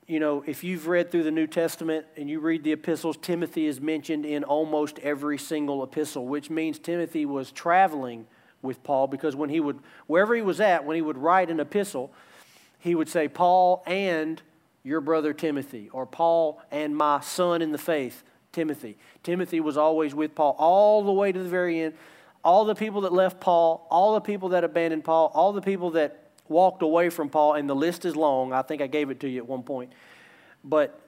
You 0.06 0.20
know, 0.20 0.44
if 0.46 0.62
you've 0.62 0.86
read 0.86 1.10
through 1.10 1.24
the 1.24 1.30
New 1.30 1.46
Testament 1.46 2.06
and 2.16 2.28
you 2.28 2.40
read 2.40 2.62
the 2.62 2.72
epistles, 2.72 3.16
Timothy 3.16 3.66
is 3.66 3.80
mentioned 3.80 4.26
in 4.26 4.44
almost 4.44 4.98
every 5.00 5.38
single 5.38 5.82
epistle, 5.82 6.26
which 6.26 6.50
means 6.50 6.78
Timothy 6.78 7.24
was 7.26 7.50
traveling 7.50 8.26
with 8.60 8.82
Paul 8.82 9.06
because 9.06 9.34
when 9.34 9.50
he 9.50 9.60
would, 9.60 9.78
wherever 10.06 10.34
he 10.34 10.42
was 10.42 10.60
at, 10.60 10.84
when 10.84 10.94
he 10.96 11.02
would 11.02 11.18
write 11.18 11.50
an 11.50 11.60
epistle, 11.60 12.12
he 12.78 12.94
would 12.94 13.08
say, 13.08 13.28
Paul 13.28 13.82
and 13.86 14.40
your 14.82 15.00
brother 15.00 15.32
Timothy, 15.32 15.88
or 15.90 16.04
Paul 16.04 16.60
and 16.70 16.94
my 16.94 17.20
son 17.20 17.62
in 17.62 17.72
the 17.72 17.78
faith, 17.78 18.22
Timothy. 18.54 18.96
Timothy 19.22 19.60
was 19.60 19.76
always 19.76 20.14
with 20.14 20.34
Paul 20.34 20.54
all 20.58 21.02
the 21.02 21.12
way 21.12 21.32
to 21.32 21.42
the 21.42 21.48
very 21.48 21.80
end. 21.80 21.94
All 22.44 22.64
the 22.64 22.74
people 22.74 23.02
that 23.02 23.12
left 23.12 23.40
Paul, 23.40 23.86
all 23.90 24.14
the 24.14 24.20
people 24.20 24.50
that 24.50 24.64
abandoned 24.64 25.04
Paul, 25.04 25.32
all 25.34 25.52
the 25.52 25.60
people 25.60 25.90
that 25.92 26.30
walked 26.48 26.82
away 26.82 27.10
from 27.10 27.30
Paul, 27.30 27.54
and 27.54 27.68
the 27.68 27.74
list 27.74 28.04
is 28.04 28.14
long. 28.14 28.52
I 28.52 28.62
think 28.62 28.80
I 28.80 28.86
gave 28.86 29.10
it 29.10 29.20
to 29.20 29.28
you 29.28 29.38
at 29.38 29.48
one 29.48 29.62
point. 29.62 29.92
But 30.62 31.00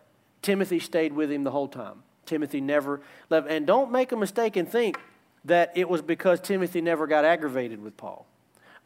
Timothy 0.42 0.80
stayed 0.80 1.12
with 1.12 1.30
him 1.30 1.44
the 1.44 1.50
whole 1.50 1.68
time. 1.68 2.02
Timothy 2.24 2.60
never 2.60 3.00
left. 3.30 3.48
And 3.48 3.66
don't 3.66 3.92
make 3.92 4.12
a 4.12 4.16
mistake 4.16 4.56
and 4.56 4.68
think 4.68 4.98
that 5.44 5.72
it 5.76 5.88
was 5.88 6.02
because 6.02 6.40
Timothy 6.40 6.80
never 6.80 7.06
got 7.06 7.24
aggravated 7.24 7.80
with 7.80 7.96
Paul 7.96 8.26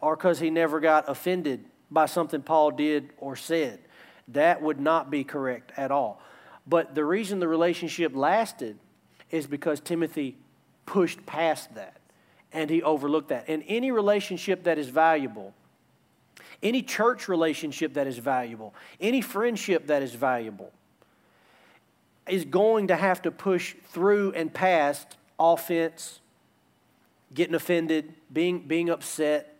or 0.00 0.16
because 0.16 0.38
he 0.38 0.50
never 0.50 0.80
got 0.80 1.08
offended 1.08 1.64
by 1.90 2.06
something 2.06 2.42
Paul 2.42 2.72
did 2.72 3.10
or 3.16 3.36
said. 3.36 3.80
That 4.28 4.60
would 4.60 4.78
not 4.78 5.10
be 5.10 5.24
correct 5.24 5.72
at 5.76 5.90
all. 5.90 6.20
But 6.66 6.94
the 6.94 7.04
reason 7.04 7.40
the 7.40 7.48
relationship 7.48 8.14
lasted 8.14 8.78
is 9.30 9.46
because 9.46 9.80
Timothy 9.80 10.36
pushed 10.86 11.24
past 11.26 11.74
that 11.74 12.00
and 12.52 12.68
he 12.68 12.82
overlooked 12.82 13.28
that. 13.28 13.44
And 13.48 13.62
any 13.66 13.90
relationship 13.90 14.64
that 14.64 14.78
is 14.78 14.88
valuable, 14.88 15.54
any 16.62 16.82
church 16.82 17.28
relationship 17.28 17.94
that 17.94 18.06
is 18.06 18.18
valuable, 18.18 18.74
any 19.00 19.20
friendship 19.20 19.86
that 19.86 20.02
is 20.02 20.14
valuable, 20.14 20.72
is 22.28 22.44
going 22.44 22.88
to 22.88 22.96
have 22.96 23.22
to 23.22 23.30
push 23.30 23.74
through 23.88 24.32
and 24.32 24.52
past 24.52 25.16
offense, 25.38 26.20
getting 27.32 27.54
offended, 27.54 28.14
being, 28.32 28.60
being 28.60 28.90
upset, 28.90 29.56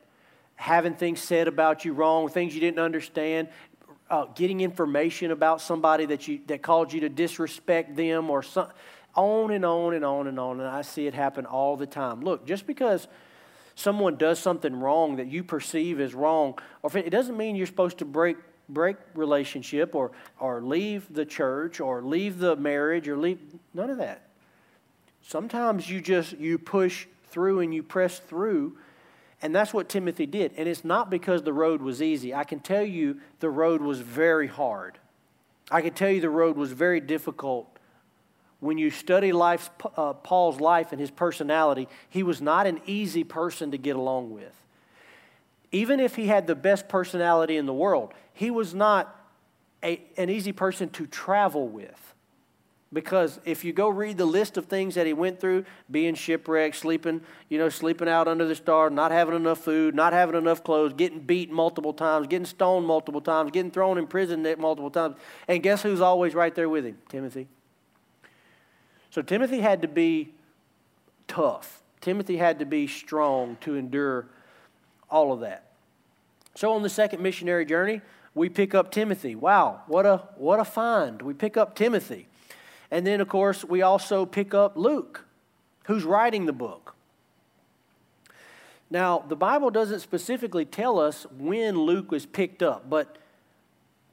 having 0.56 0.94
things 0.94 1.20
said 1.20 1.48
about 1.48 1.84
you 1.84 1.92
wrong, 1.92 2.28
things 2.28 2.54
you 2.54 2.60
didn't 2.60 2.80
understand, 2.80 3.48
uh, 4.10 4.26
getting 4.34 4.60
information 4.60 5.30
about 5.30 5.60
somebody 5.60 6.04
that, 6.06 6.26
you, 6.26 6.40
that 6.48 6.62
called 6.62 6.92
you 6.92 7.00
to 7.00 7.08
disrespect 7.08 7.94
them 7.96 8.28
or 8.28 8.42
some, 8.42 8.68
on 9.14 9.52
and 9.52 9.64
on 9.64 9.94
and 9.94 10.04
on 10.04 10.26
and 10.26 10.38
on. 10.38 10.60
And 10.60 10.68
I 10.68 10.82
see 10.82 11.06
it 11.06 11.14
happen 11.14 11.46
all 11.46 11.76
the 11.76 11.86
time. 11.86 12.20
Look, 12.20 12.46
just 12.46 12.66
because 12.66 13.08
someone 13.74 14.16
does 14.16 14.38
something 14.38 14.78
wrong 14.78 15.16
that 15.16 15.28
you 15.28 15.44
perceive 15.44 16.00
as 16.00 16.14
wrong, 16.14 16.58
or 16.82 16.96
it 16.96 17.10
doesn't 17.10 17.36
mean 17.36 17.56
you're 17.56 17.66
supposed 17.66 17.98
to 17.98 18.04
break 18.04 18.36
break 18.68 18.96
relationship 19.14 19.96
or 19.96 20.12
or 20.38 20.60
leave 20.60 21.12
the 21.12 21.24
church 21.24 21.80
or 21.80 22.02
leave 22.02 22.38
the 22.38 22.54
marriage 22.54 23.08
or 23.08 23.16
leave 23.16 23.40
none 23.74 23.90
of 23.90 23.98
that. 23.98 24.28
Sometimes 25.22 25.90
you 25.90 26.00
just 26.00 26.38
you 26.38 26.58
push 26.58 27.06
through 27.30 27.60
and 27.60 27.74
you 27.74 27.82
press 27.82 28.18
through 28.18 28.76
and 29.42 29.54
that's 29.54 29.72
what 29.72 29.88
Timothy 29.88 30.26
did. 30.26 30.52
And 30.56 30.68
it's 30.68 30.84
not 30.84 31.10
because 31.10 31.42
the 31.42 31.52
road 31.52 31.80
was 31.80 32.02
easy. 32.02 32.34
I 32.34 32.44
can 32.44 32.60
tell 32.60 32.84
you 32.84 33.20
the 33.40 33.50
road 33.50 33.80
was 33.80 34.00
very 34.00 34.46
hard. 34.46 34.98
I 35.70 35.80
can 35.80 35.94
tell 35.94 36.10
you 36.10 36.20
the 36.20 36.30
road 36.30 36.56
was 36.56 36.72
very 36.72 37.00
difficult. 37.00 37.66
When 38.58 38.76
you 38.76 38.90
study 38.90 39.32
life's, 39.32 39.70
uh, 39.96 40.12
Paul's 40.12 40.60
life 40.60 40.92
and 40.92 41.00
his 41.00 41.10
personality, 41.10 41.88
he 42.10 42.22
was 42.22 42.42
not 42.42 42.66
an 42.66 42.80
easy 42.84 43.24
person 43.24 43.70
to 43.70 43.78
get 43.78 43.96
along 43.96 44.30
with. 44.32 44.54
Even 45.72 46.00
if 46.00 46.16
he 46.16 46.26
had 46.26 46.46
the 46.46 46.54
best 46.54 46.88
personality 46.88 47.56
in 47.56 47.64
the 47.64 47.72
world, 47.72 48.12
he 48.34 48.50
was 48.50 48.74
not 48.74 49.16
a, 49.82 50.02
an 50.18 50.28
easy 50.28 50.52
person 50.52 50.90
to 50.90 51.06
travel 51.06 51.68
with. 51.68 52.14
Because 52.92 53.38
if 53.44 53.64
you 53.64 53.72
go 53.72 53.88
read 53.88 54.18
the 54.18 54.26
list 54.26 54.56
of 54.56 54.66
things 54.66 54.96
that 54.96 55.06
he 55.06 55.12
went 55.12 55.38
through, 55.38 55.64
being 55.90 56.16
shipwrecked, 56.16 56.74
sleeping, 56.74 57.20
you 57.48 57.56
know, 57.56 57.68
sleeping 57.68 58.08
out 58.08 58.26
under 58.26 58.44
the 58.44 58.56
stars, 58.56 58.92
not 58.92 59.12
having 59.12 59.36
enough 59.36 59.58
food, 59.58 59.94
not 59.94 60.12
having 60.12 60.34
enough 60.34 60.64
clothes, 60.64 60.92
getting 60.94 61.20
beat 61.20 61.52
multiple 61.52 61.92
times, 61.92 62.26
getting 62.26 62.46
stoned 62.46 62.86
multiple 62.86 63.20
times, 63.20 63.52
getting 63.52 63.70
thrown 63.70 63.96
in 63.96 64.08
prison 64.08 64.42
multiple 64.58 64.90
times. 64.90 65.14
And 65.46 65.62
guess 65.62 65.82
who's 65.82 66.00
always 66.00 66.34
right 66.34 66.52
there 66.52 66.68
with 66.68 66.84
him? 66.84 66.98
Timothy. 67.08 67.46
So 69.10 69.22
Timothy 69.22 69.60
had 69.60 69.82
to 69.82 69.88
be 69.88 70.34
tough. 71.28 71.82
Timothy 72.00 72.38
had 72.38 72.58
to 72.58 72.64
be 72.64 72.88
strong 72.88 73.56
to 73.60 73.76
endure 73.76 74.26
all 75.08 75.32
of 75.32 75.40
that. 75.40 75.70
So 76.56 76.72
on 76.72 76.82
the 76.82 76.88
second 76.88 77.22
missionary 77.22 77.64
journey, 77.64 78.00
we 78.34 78.48
pick 78.48 78.74
up 78.74 78.90
Timothy. 78.90 79.36
Wow, 79.36 79.82
what 79.86 80.06
a 80.06 80.18
what 80.36 80.58
a 80.58 80.64
find. 80.64 81.22
We 81.22 81.34
pick 81.34 81.56
up 81.56 81.76
Timothy. 81.76 82.26
And 82.90 83.06
then 83.06 83.20
of 83.20 83.28
course, 83.28 83.64
we 83.64 83.82
also 83.82 84.26
pick 84.26 84.54
up 84.54 84.76
Luke, 84.76 85.24
who's 85.84 86.04
writing 86.04 86.46
the 86.46 86.52
book. 86.52 86.94
Now, 88.90 89.24
the 89.26 89.36
Bible 89.36 89.70
doesn't 89.70 90.00
specifically 90.00 90.64
tell 90.64 90.98
us 90.98 91.24
when 91.38 91.78
Luke 91.78 92.10
was 92.10 92.26
picked 92.26 92.62
up, 92.62 92.90
but 92.90 93.16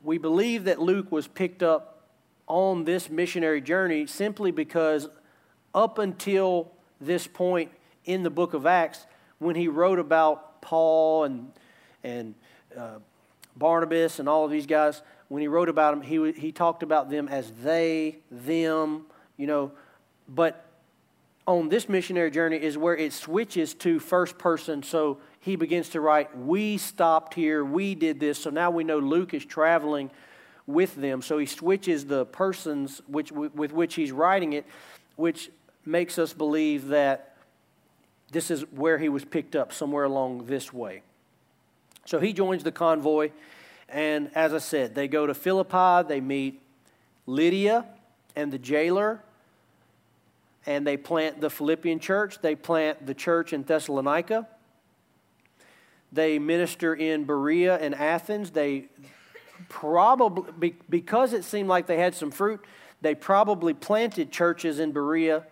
we 0.04 0.20
believe 0.20 0.66
that 0.66 0.80
Luke 0.80 1.12
was 1.12 1.28
picked 1.28 1.64
up 1.64 2.04
on 2.46 2.86
this 2.86 3.10
missionary 3.10 3.60
journey 3.60 4.06
simply 4.06 4.52
because 4.52 5.10
up 5.74 5.98
until 5.98 6.72
this 7.02 7.26
point 7.28 7.72
in 8.06 8.24
the 8.24 8.30
book 8.30 8.54
of 8.54 8.66
Acts, 8.66 9.06
when 9.40 9.56
he 9.56 9.68
wrote 9.68 10.00
about 10.00 10.62
Paul 10.62 11.26
and, 11.26 11.52
and 12.04 12.36
uh, 12.78 13.00
Barnabas 13.56 14.20
and 14.20 14.30
all 14.30 14.46
of 14.46 14.52
these 14.52 14.66
guys, 14.68 15.02
when 15.30 15.42
he 15.42 15.48
wrote 15.48 15.70
about 15.70 15.92
them, 15.92 16.02
he, 16.02 16.32
he 16.34 16.52
talked 16.52 16.84
about 16.84 17.10
them 17.10 17.28
as 17.28 17.52
they, 17.64 18.20
them, 18.32 19.06
you 19.36 19.48
know, 19.48 19.72
but 20.28 20.66
on 21.46 21.70
this 21.70 21.88
missionary 21.88 22.30
journey 22.30 22.58
is 22.58 22.78
where 22.78 22.96
it 22.96 23.14
switches 23.14 23.74
to 23.74 24.00
first 24.00 24.38
person. 24.38 24.84
So 24.84 25.20
he 25.40 25.56
begins 25.56 25.90
to 25.90 26.02
write, 26.02 26.38
We 26.38 26.78
stopped 26.78 27.34
here, 27.34 27.64
we 27.64 27.96
did 27.96 28.20
this. 28.20 28.40
So 28.40 28.50
now 28.50 28.70
we 28.70 28.84
know 28.84 29.00
Luke 29.00 29.34
is 29.34 29.46
traveling 29.46 30.12
with 30.66 30.96
them. 30.96 31.22
So 31.22 31.38
he 31.38 31.46
switches 31.46 32.06
the 32.06 32.26
persons 32.26 33.02
which, 33.08 33.32
with 33.32 33.72
which 33.72 33.96
he's 33.96 34.12
writing 34.12 34.54
it, 34.54 34.66
which 35.16 35.50
makes 35.86 36.20
us 36.20 36.34
believe 36.34 36.90
that 36.90 37.36
this 38.32 38.52
is 38.52 38.64
where 38.72 38.98
he 38.98 39.08
was 39.08 39.24
picked 39.24 39.56
up, 39.56 39.72
somewhere 39.72 40.04
along 40.04 40.48
this 40.48 40.74
way. 40.74 41.02
So 42.06 42.20
he 42.20 42.34
joins 42.34 42.64
the 42.64 42.74
convoy, 42.74 43.32
and 43.90 44.30
as 44.36 44.54
I 44.54 44.58
said, 44.60 44.96
they 44.96 45.08
go 45.08 45.26
to 45.28 45.34
Philippi, 45.34 46.08
they 46.08 46.22
meet 46.22 46.62
Lydia 47.26 47.86
and 48.36 48.52
the 48.52 48.58
jailer 48.58 49.22
and 50.66 50.86
they 50.86 50.98
plant 50.98 51.40
the 51.40 51.50
Philippian 51.50 52.00
church. 52.00 52.40
They 52.42 52.54
plant 52.54 53.08
the 53.08 53.14
church 53.14 53.54
in 53.54 53.64
Thessalonica. 53.64 54.48
They 56.12 56.40
minister 56.40 56.94
in 56.94 57.24
Berea 57.24 57.78
and 57.78 57.96
Athens. 57.96 58.52
They 58.52 58.90
probably, 59.70 60.76
because 60.90 61.32
it 61.32 61.46
seemed 61.46 61.70
like 61.70 61.88
they 61.88 61.98
had 61.98 62.14
some 62.14 62.32
fruit, 62.32 62.60
they 63.02 63.16
probably 63.16 63.74
planted 63.74 64.32
churches 64.32 64.80
in 64.80 64.92
Berea 64.92 65.46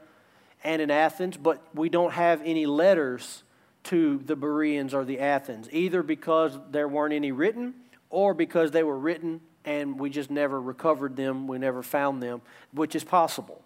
and 0.64 0.82
in 0.82 0.92
Athens, 0.92 1.38
but 1.38 1.62
we 1.74 1.88
don't 1.88 2.12
have 2.12 2.42
any 2.44 2.66
letters 2.66 3.44
to 3.84 4.18
the 4.26 4.36
Bereans 4.36 4.94
or 4.94 5.06
the 5.06 5.20
Athens, 5.20 5.70
either 5.72 6.04
because 6.04 6.58
there 6.72 6.88
weren't 6.88 7.14
any 7.14 7.32
written 7.32 7.74
or 8.16 8.34
because 8.34 8.72
they 8.72 8.82
were 8.82 8.98
written 8.98 9.42
and 9.66 10.00
we 10.00 10.10
just 10.10 10.32
never 10.32 10.62
recovered 10.62 11.18
them, 11.18 11.48
we 11.48 11.58
never 11.58 11.84
found 11.84 12.24
them, 12.24 12.42
which 12.72 12.96
is 12.96 13.04
possible. 13.04 13.62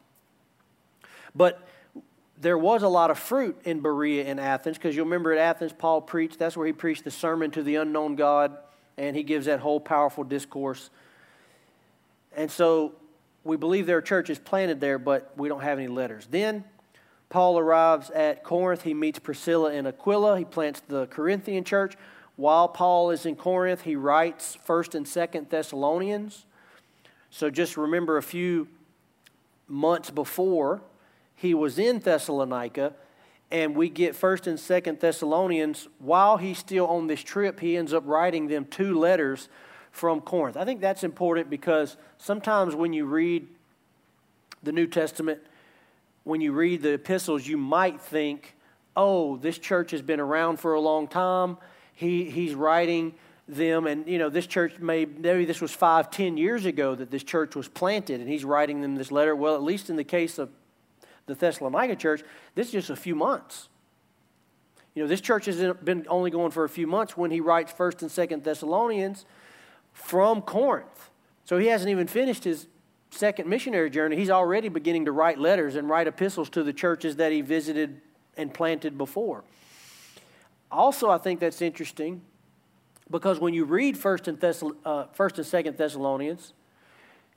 But 1.35 1.67
there 2.41 2.57
was 2.57 2.81
a 2.81 2.87
lot 2.87 3.11
of 3.11 3.19
fruit 3.19 3.61
in 3.63 3.81
Berea 3.81 4.25
and 4.25 4.39
Athens 4.39 4.75
because 4.75 4.95
you'll 4.95 5.05
remember 5.05 5.31
at 5.33 5.37
Athens, 5.37 5.71
Paul 5.71 6.01
preached, 6.01 6.39
that's 6.39 6.57
where 6.57 6.65
he 6.65 6.73
preached 6.73 7.03
the 7.03 7.11
sermon 7.11 7.51
to 7.51 7.61
the 7.61 7.75
unknown 7.75 8.15
God, 8.15 8.57
and 8.97 9.15
he 9.15 9.21
gives 9.21 9.45
that 9.45 9.59
whole 9.59 9.79
powerful 9.79 10.23
discourse. 10.23 10.89
And 12.35 12.49
so 12.49 12.93
we 13.43 13.55
believe 13.55 13.85
there 13.85 13.97
are 13.97 14.01
churches 14.01 14.39
planted 14.39 14.81
there, 14.81 14.97
but 14.97 15.31
we 15.37 15.47
don't 15.47 15.61
have 15.61 15.77
any 15.77 15.89
letters. 15.89 16.27
Then 16.31 16.63
Paul 17.29 17.59
arrives 17.59 18.09
at 18.09 18.43
Corinth. 18.43 18.81
He 18.81 18.95
meets 18.95 19.19
Priscilla 19.19 19.71
and 19.73 19.85
Aquila. 19.85 20.39
He 20.39 20.45
plants 20.45 20.81
the 20.87 21.05
Corinthian 21.05 21.63
church. 21.63 21.95
While 22.39 22.69
Paul 22.69 23.11
is 23.11 23.25
in 23.25 23.35
Corinth, 23.35 23.81
he 23.81 23.97
writes 23.97 24.57
1st 24.65 24.95
and 24.95 25.05
2nd 25.05 25.49
Thessalonians. 25.49 26.45
So 27.29 27.49
just 27.49 27.75
remember 27.75 28.15
a 28.15 28.23
few 28.23 28.69
months 29.67 30.09
before, 30.09 30.79
he 31.35 31.53
was 31.53 31.77
in 31.77 31.99
Thessalonica, 31.99 32.93
and 33.51 33.75
we 33.75 33.89
get 33.89 34.15
First 34.15 34.47
and 34.47 34.57
Second 34.57 35.01
Thessalonians. 35.01 35.89
While 35.99 36.37
he's 36.37 36.57
still 36.57 36.87
on 36.87 37.07
this 37.07 37.21
trip, 37.21 37.59
he 37.59 37.75
ends 37.75 37.93
up 37.93 38.03
writing 38.05 38.47
them 38.47 38.63
two 38.63 38.97
letters 38.97 39.49
from 39.91 40.21
Corinth. 40.21 40.55
I 40.55 40.63
think 40.63 40.79
that's 40.79 41.03
important 41.03 41.49
because 41.49 41.97
sometimes 42.19 42.73
when 42.73 42.93
you 42.93 43.03
read 43.03 43.49
the 44.63 44.71
New 44.71 44.87
Testament, 44.87 45.41
when 46.23 46.39
you 46.39 46.53
read 46.53 46.83
the 46.83 46.93
epistles, 46.93 47.47
you 47.47 47.57
might 47.57 47.99
think, 47.99 48.55
"Oh, 48.95 49.35
this 49.35 49.57
church 49.57 49.91
has 49.91 50.01
been 50.01 50.21
around 50.21 50.61
for 50.61 50.73
a 50.73 50.79
long 50.79 51.05
time. 51.05 51.57
He 51.99 52.29
he's 52.29 52.53
writing." 52.53 53.13
them 53.51 53.87
and 53.87 54.07
you 54.07 54.19
know 54.19 54.29
this 54.29 54.45
church 54.45 54.77
may 54.77 55.05
maybe 55.05 55.43
this 55.43 55.59
was 55.59 55.71
five 55.71 56.11
ten 56.11 56.37
years 56.37 56.65
ago 56.67 56.93
that 56.93 57.09
this 57.09 57.23
church 57.23 57.55
was 57.55 57.67
planted 57.67 58.21
and 58.21 58.29
he's 58.29 58.45
writing 58.45 58.81
them 58.81 58.93
this 58.93 59.11
letter 59.11 59.35
well 59.35 59.55
at 59.55 59.63
least 59.63 59.89
in 59.89 59.95
the 59.95 60.03
case 60.03 60.37
of 60.37 60.51
the 61.29 61.35
Thessalonica 61.35 61.95
church, 61.95 62.23
this 62.55 62.67
is 62.67 62.73
just 62.73 62.89
a 62.89 62.95
few 62.95 63.15
months. 63.15 63.69
You 64.93 65.03
know, 65.03 65.07
this 65.07 65.21
church 65.21 65.45
has 65.45 65.57
been 65.83 66.05
only 66.09 66.31
going 66.31 66.51
for 66.51 66.65
a 66.65 66.69
few 66.69 66.87
months 66.87 67.15
when 67.15 67.31
he 67.31 67.39
writes 67.39 67.71
1st 67.71 68.01
and 68.01 68.11
2nd 68.11 68.43
Thessalonians 68.43 69.25
from 69.93 70.41
Corinth. 70.41 71.09
So 71.45 71.57
he 71.57 71.67
hasn't 71.67 71.89
even 71.89 72.07
finished 72.07 72.43
his 72.43 72.67
second 73.11 73.47
missionary 73.47 73.89
journey. 73.89 74.17
He's 74.17 74.29
already 74.29 74.67
beginning 74.67 75.05
to 75.05 75.11
write 75.11 75.39
letters 75.39 75.75
and 75.75 75.87
write 75.87 76.07
epistles 76.07 76.49
to 76.49 76.63
the 76.63 76.73
churches 76.73 77.15
that 77.15 77.31
he 77.31 77.41
visited 77.41 78.01
and 78.35 78.53
planted 78.53 78.97
before. 78.97 79.43
Also, 80.71 81.09
I 81.09 81.17
think 81.17 81.39
that's 81.39 81.61
interesting 81.61 82.21
because 83.09 83.39
when 83.39 83.53
you 83.53 83.65
read 83.65 83.95
1st 83.95 84.27
and, 84.27 84.39
Thessal- 84.39 84.75
uh, 84.85 85.05
1st 85.17 85.37
and 85.37 85.75
2nd 85.75 85.77
Thessalonians, 85.77 86.53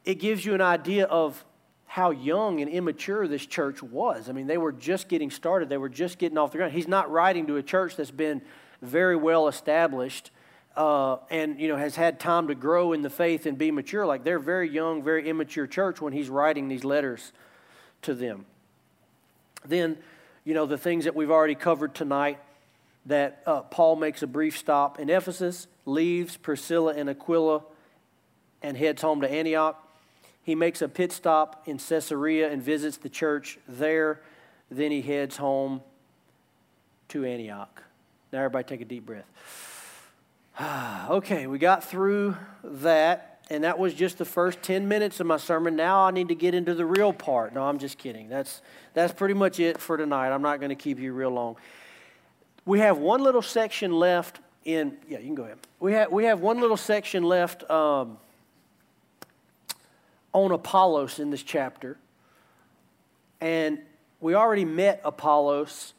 it 0.04 0.16
gives 0.16 0.44
you 0.44 0.54
an 0.54 0.60
idea 0.60 1.06
of 1.06 1.44
how 1.86 2.10
young 2.10 2.60
and 2.60 2.70
immature 2.70 3.28
this 3.28 3.44
church 3.44 3.82
was. 3.82 4.28
I 4.28 4.32
mean, 4.32 4.46
they 4.46 4.58
were 4.58 4.72
just 4.72 5.08
getting 5.08 5.30
started, 5.30 5.68
they 5.68 5.76
were 5.76 5.88
just 5.88 6.18
getting 6.18 6.38
off 6.38 6.52
the 6.52 6.58
ground. 6.58 6.72
He's 6.72 6.88
not 6.88 7.10
writing 7.10 7.46
to 7.46 7.56
a 7.56 7.62
church 7.62 7.96
that's 7.96 8.10
been 8.10 8.42
very 8.80 9.16
well 9.16 9.48
established. 9.48 10.30
Uh, 10.74 11.18
and 11.28 11.60
you 11.60 11.68
know 11.68 11.76
has 11.76 11.96
had 11.96 12.18
time 12.18 12.48
to 12.48 12.54
grow 12.54 12.94
in 12.94 13.02
the 13.02 13.10
faith 13.10 13.44
and 13.44 13.58
be 13.58 13.70
mature 13.70 14.06
like 14.06 14.24
they're 14.24 14.38
very 14.38 14.70
young 14.70 15.02
very 15.02 15.28
immature 15.28 15.66
church 15.66 16.00
when 16.00 16.14
he's 16.14 16.30
writing 16.30 16.66
these 16.66 16.82
letters 16.82 17.34
to 18.00 18.14
them 18.14 18.46
then 19.66 19.98
you 20.44 20.54
know 20.54 20.64
the 20.64 20.78
things 20.78 21.04
that 21.04 21.14
we've 21.14 21.30
already 21.30 21.54
covered 21.54 21.94
tonight 21.94 22.38
that 23.06 23.42
uh, 23.46 23.60
paul 23.62 23.96
makes 23.96 24.22
a 24.22 24.26
brief 24.26 24.56
stop 24.56 24.98
in 24.98 25.10
ephesus 25.10 25.66
leaves 25.86 26.36
priscilla 26.36 26.94
and 26.94 27.08
aquila 27.08 27.62
and 28.62 28.76
heads 28.76 29.02
home 29.02 29.20
to 29.20 29.30
antioch 29.30 29.82
he 30.42 30.54
makes 30.54 30.82
a 30.82 30.88
pit 30.88 31.12
stop 31.12 31.62
in 31.66 31.78
Caesarea 31.78 32.50
and 32.50 32.60
visits 32.62 32.96
the 32.96 33.08
church 33.08 33.58
there. 33.68 34.20
Then 34.70 34.90
he 34.90 35.00
heads 35.00 35.36
home 35.36 35.82
to 37.08 37.24
Antioch. 37.24 37.82
Now, 38.32 38.38
everybody 38.40 38.64
take 38.64 38.80
a 38.80 38.84
deep 38.84 39.06
breath. 39.06 39.26
okay, 41.10 41.46
we 41.46 41.58
got 41.58 41.84
through 41.84 42.36
that, 42.64 43.44
and 43.50 43.62
that 43.62 43.78
was 43.78 43.94
just 43.94 44.18
the 44.18 44.24
first 44.24 44.62
10 44.62 44.88
minutes 44.88 45.20
of 45.20 45.26
my 45.26 45.36
sermon. 45.36 45.76
Now 45.76 46.06
I 46.06 46.10
need 46.10 46.28
to 46.28 46.34
get 46.34 46.54
into 46.54 46.74
the 46.74 46.86
real 46.86 47.12
part. 47.12 47.54
No, 47.54 47.62
I'm 47.62 47.78
just 47.78 47.98
kidding. 47.98 48.28
That's, 48.28 48.62
that's 48.94 49.12
pretty 49.12 49.34
much 49.34 49.60
it 49.60 49.78
for 49.78 49.96
tonight. 49.96 50.30
I'm 50.30 50.42
not 50.42 50.58
going 50.58 50.70
to 50.70 50.74
keep 50.74 50.98
you 50.98 51.12
real 51.12 51.30
long. 51.30 51.56
We 52.64 52.80
have 52.80 52.98
one 52.98 53.22
little 53.22 53.42
section 53.42 53.92
left 53.92 54.40
in, 54.64 54.96
yeah, 55.08 55.18
you 55.18 55.26
can 55.26 55.34
go 55.34 55.44
ahead. 55.44 55.58
We 55.80 55.92
have, 55.94 56.12
we 56.12 56.24
have 56.24 56.40
one 56.40 56.60
little 56.60 56.76
section 56.76 57.24
left. 57.24 57.68
Um, 57.68 58.18
on 60.32 60.50
Apollos 60.50 61.18
in 61.18 61.30
this 61.30 61.42
chapter. 61.42 61.98
And 63.40 63.80
we 64.20 64.34
already 64.34 64.64
met 64.64 65.00
Apollos. 65.04 65.94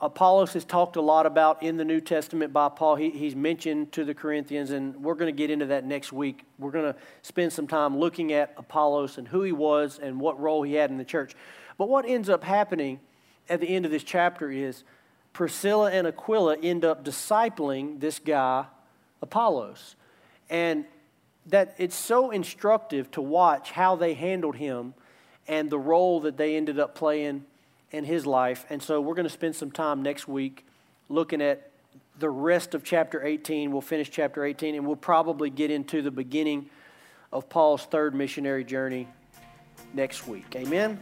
Apollos 0.00 0.56
is 0.56 0.64
talked 0.64 0.96
a 0.96 1.00
lot 1.00 1.26
about 1.26 1.62
in 1.62 1.76
the 1.76 1.84
New 1.84 2.00
Testament 2.00 2.52
by 2.52 2.68
Paul. 2.68 2.96
He, 2.96 3.10
he's 3.10 3.36
mentioned 3.36 3.92
to 3.92 4.04
the 4.04 4.14
Corinthians, 4.14 4.70
and 4.70 4.96
we're 4.96 5.14
going 5.14 5.32
to 5.32 5.36
get 5.36 5.50
into 5.50 5.66
that 5.66 5.84
next 5.84 6.12
week. 6.12 6.44
We're 6.58 6.70
going 6.70 6.92
to 6.92 6.98
spend 7.22 7.52
some 7.52 7.66
time 7.66 7.98
looking 7.98 8.32
at 8.32 8.54
Apollos 8.56 9.18
and 9.18 9.28
who 9.28 9.42
he 9.42 9.52
was 9.52 9.98
and 9.98 10.18
what 10.20 10.40
role 10.40 10.62
he 10.62 10.74
had 10.74 10.90
in 10.90 10.98
the 10.98 11.04
church. 11.04 11.34
But 11.78 11.88
what 11.88 12.06
ends 12.06 12.28
up 12.28 12.44
happening 12.44 13.00
at 13.48 13.60
the 13.60 13.68
end 13.68 13.84
of 13.84 13.90
this 13.90 14.04
chapter 14.04 14.50
is 14.50 14.84
Priscilla 15.32 15.90
and 15.90 16.06
Aquila 16.06 16.58
end 16.58 16.84
up 16.84 17.04
discipling 17.04 18.00
this 18.00 18.18
guy, 18.18 18.66
Apollos. 19.20 19.96
And 20.50 20.84
that 21.46 21.74
it's 21.78 21.96
so 21.96 22.30
instructive 22.30 23.10
to 23.12 23.20
watch 23.20 23.72
how 23.72 23.96
they 23.96 24.14
handled 24.14 24.56
him 24.56 24.94
and 25.48 25.70
the 25.70 25.78
role 25.78 26.20
that 26.20 26.36
they 26.36 26.56
ended 26.56 26.78
up 26.78 26.94
playing 26.94 27.44
in 27.90 28.04
his 28.04 28.26
life. 28.26 28.64
And 28.70 28.82
so 28.82 29.00
we're 29.00 29.14
going 29.14 29.26
to 29.26 29.30
spend 29.30 29.56
some 29.56 29.70
time 29.70 30.02
next 30.02 30.28
week 30.28 30.64
looking 31.08 31.42
at 31.42 31.70
the 32.18 32.30
rest 32.30 32.74
of 32.74 32.84
chapter 32.84 33.24
18. 33.24 33.72
We'll 33.72 33.80
finish 33.80 34.10
chapter 34.10 34.44
18 34.44 34.74
and 34.74 34.86
we'll 34.86 34.96
probably 34.96 35.50
get 35.50 35.70
into 35.70 36.02
the 36.02 36.10
beginning 36.10 36.70
of 37.32 37.48
Paul's 37.48 37.84
third 37.84 38.14
missionary 38.14 38.64
journey 38.64 39.08
next 39.94 40.26
week. 40.26 40.54
Amen. 40.54 41.00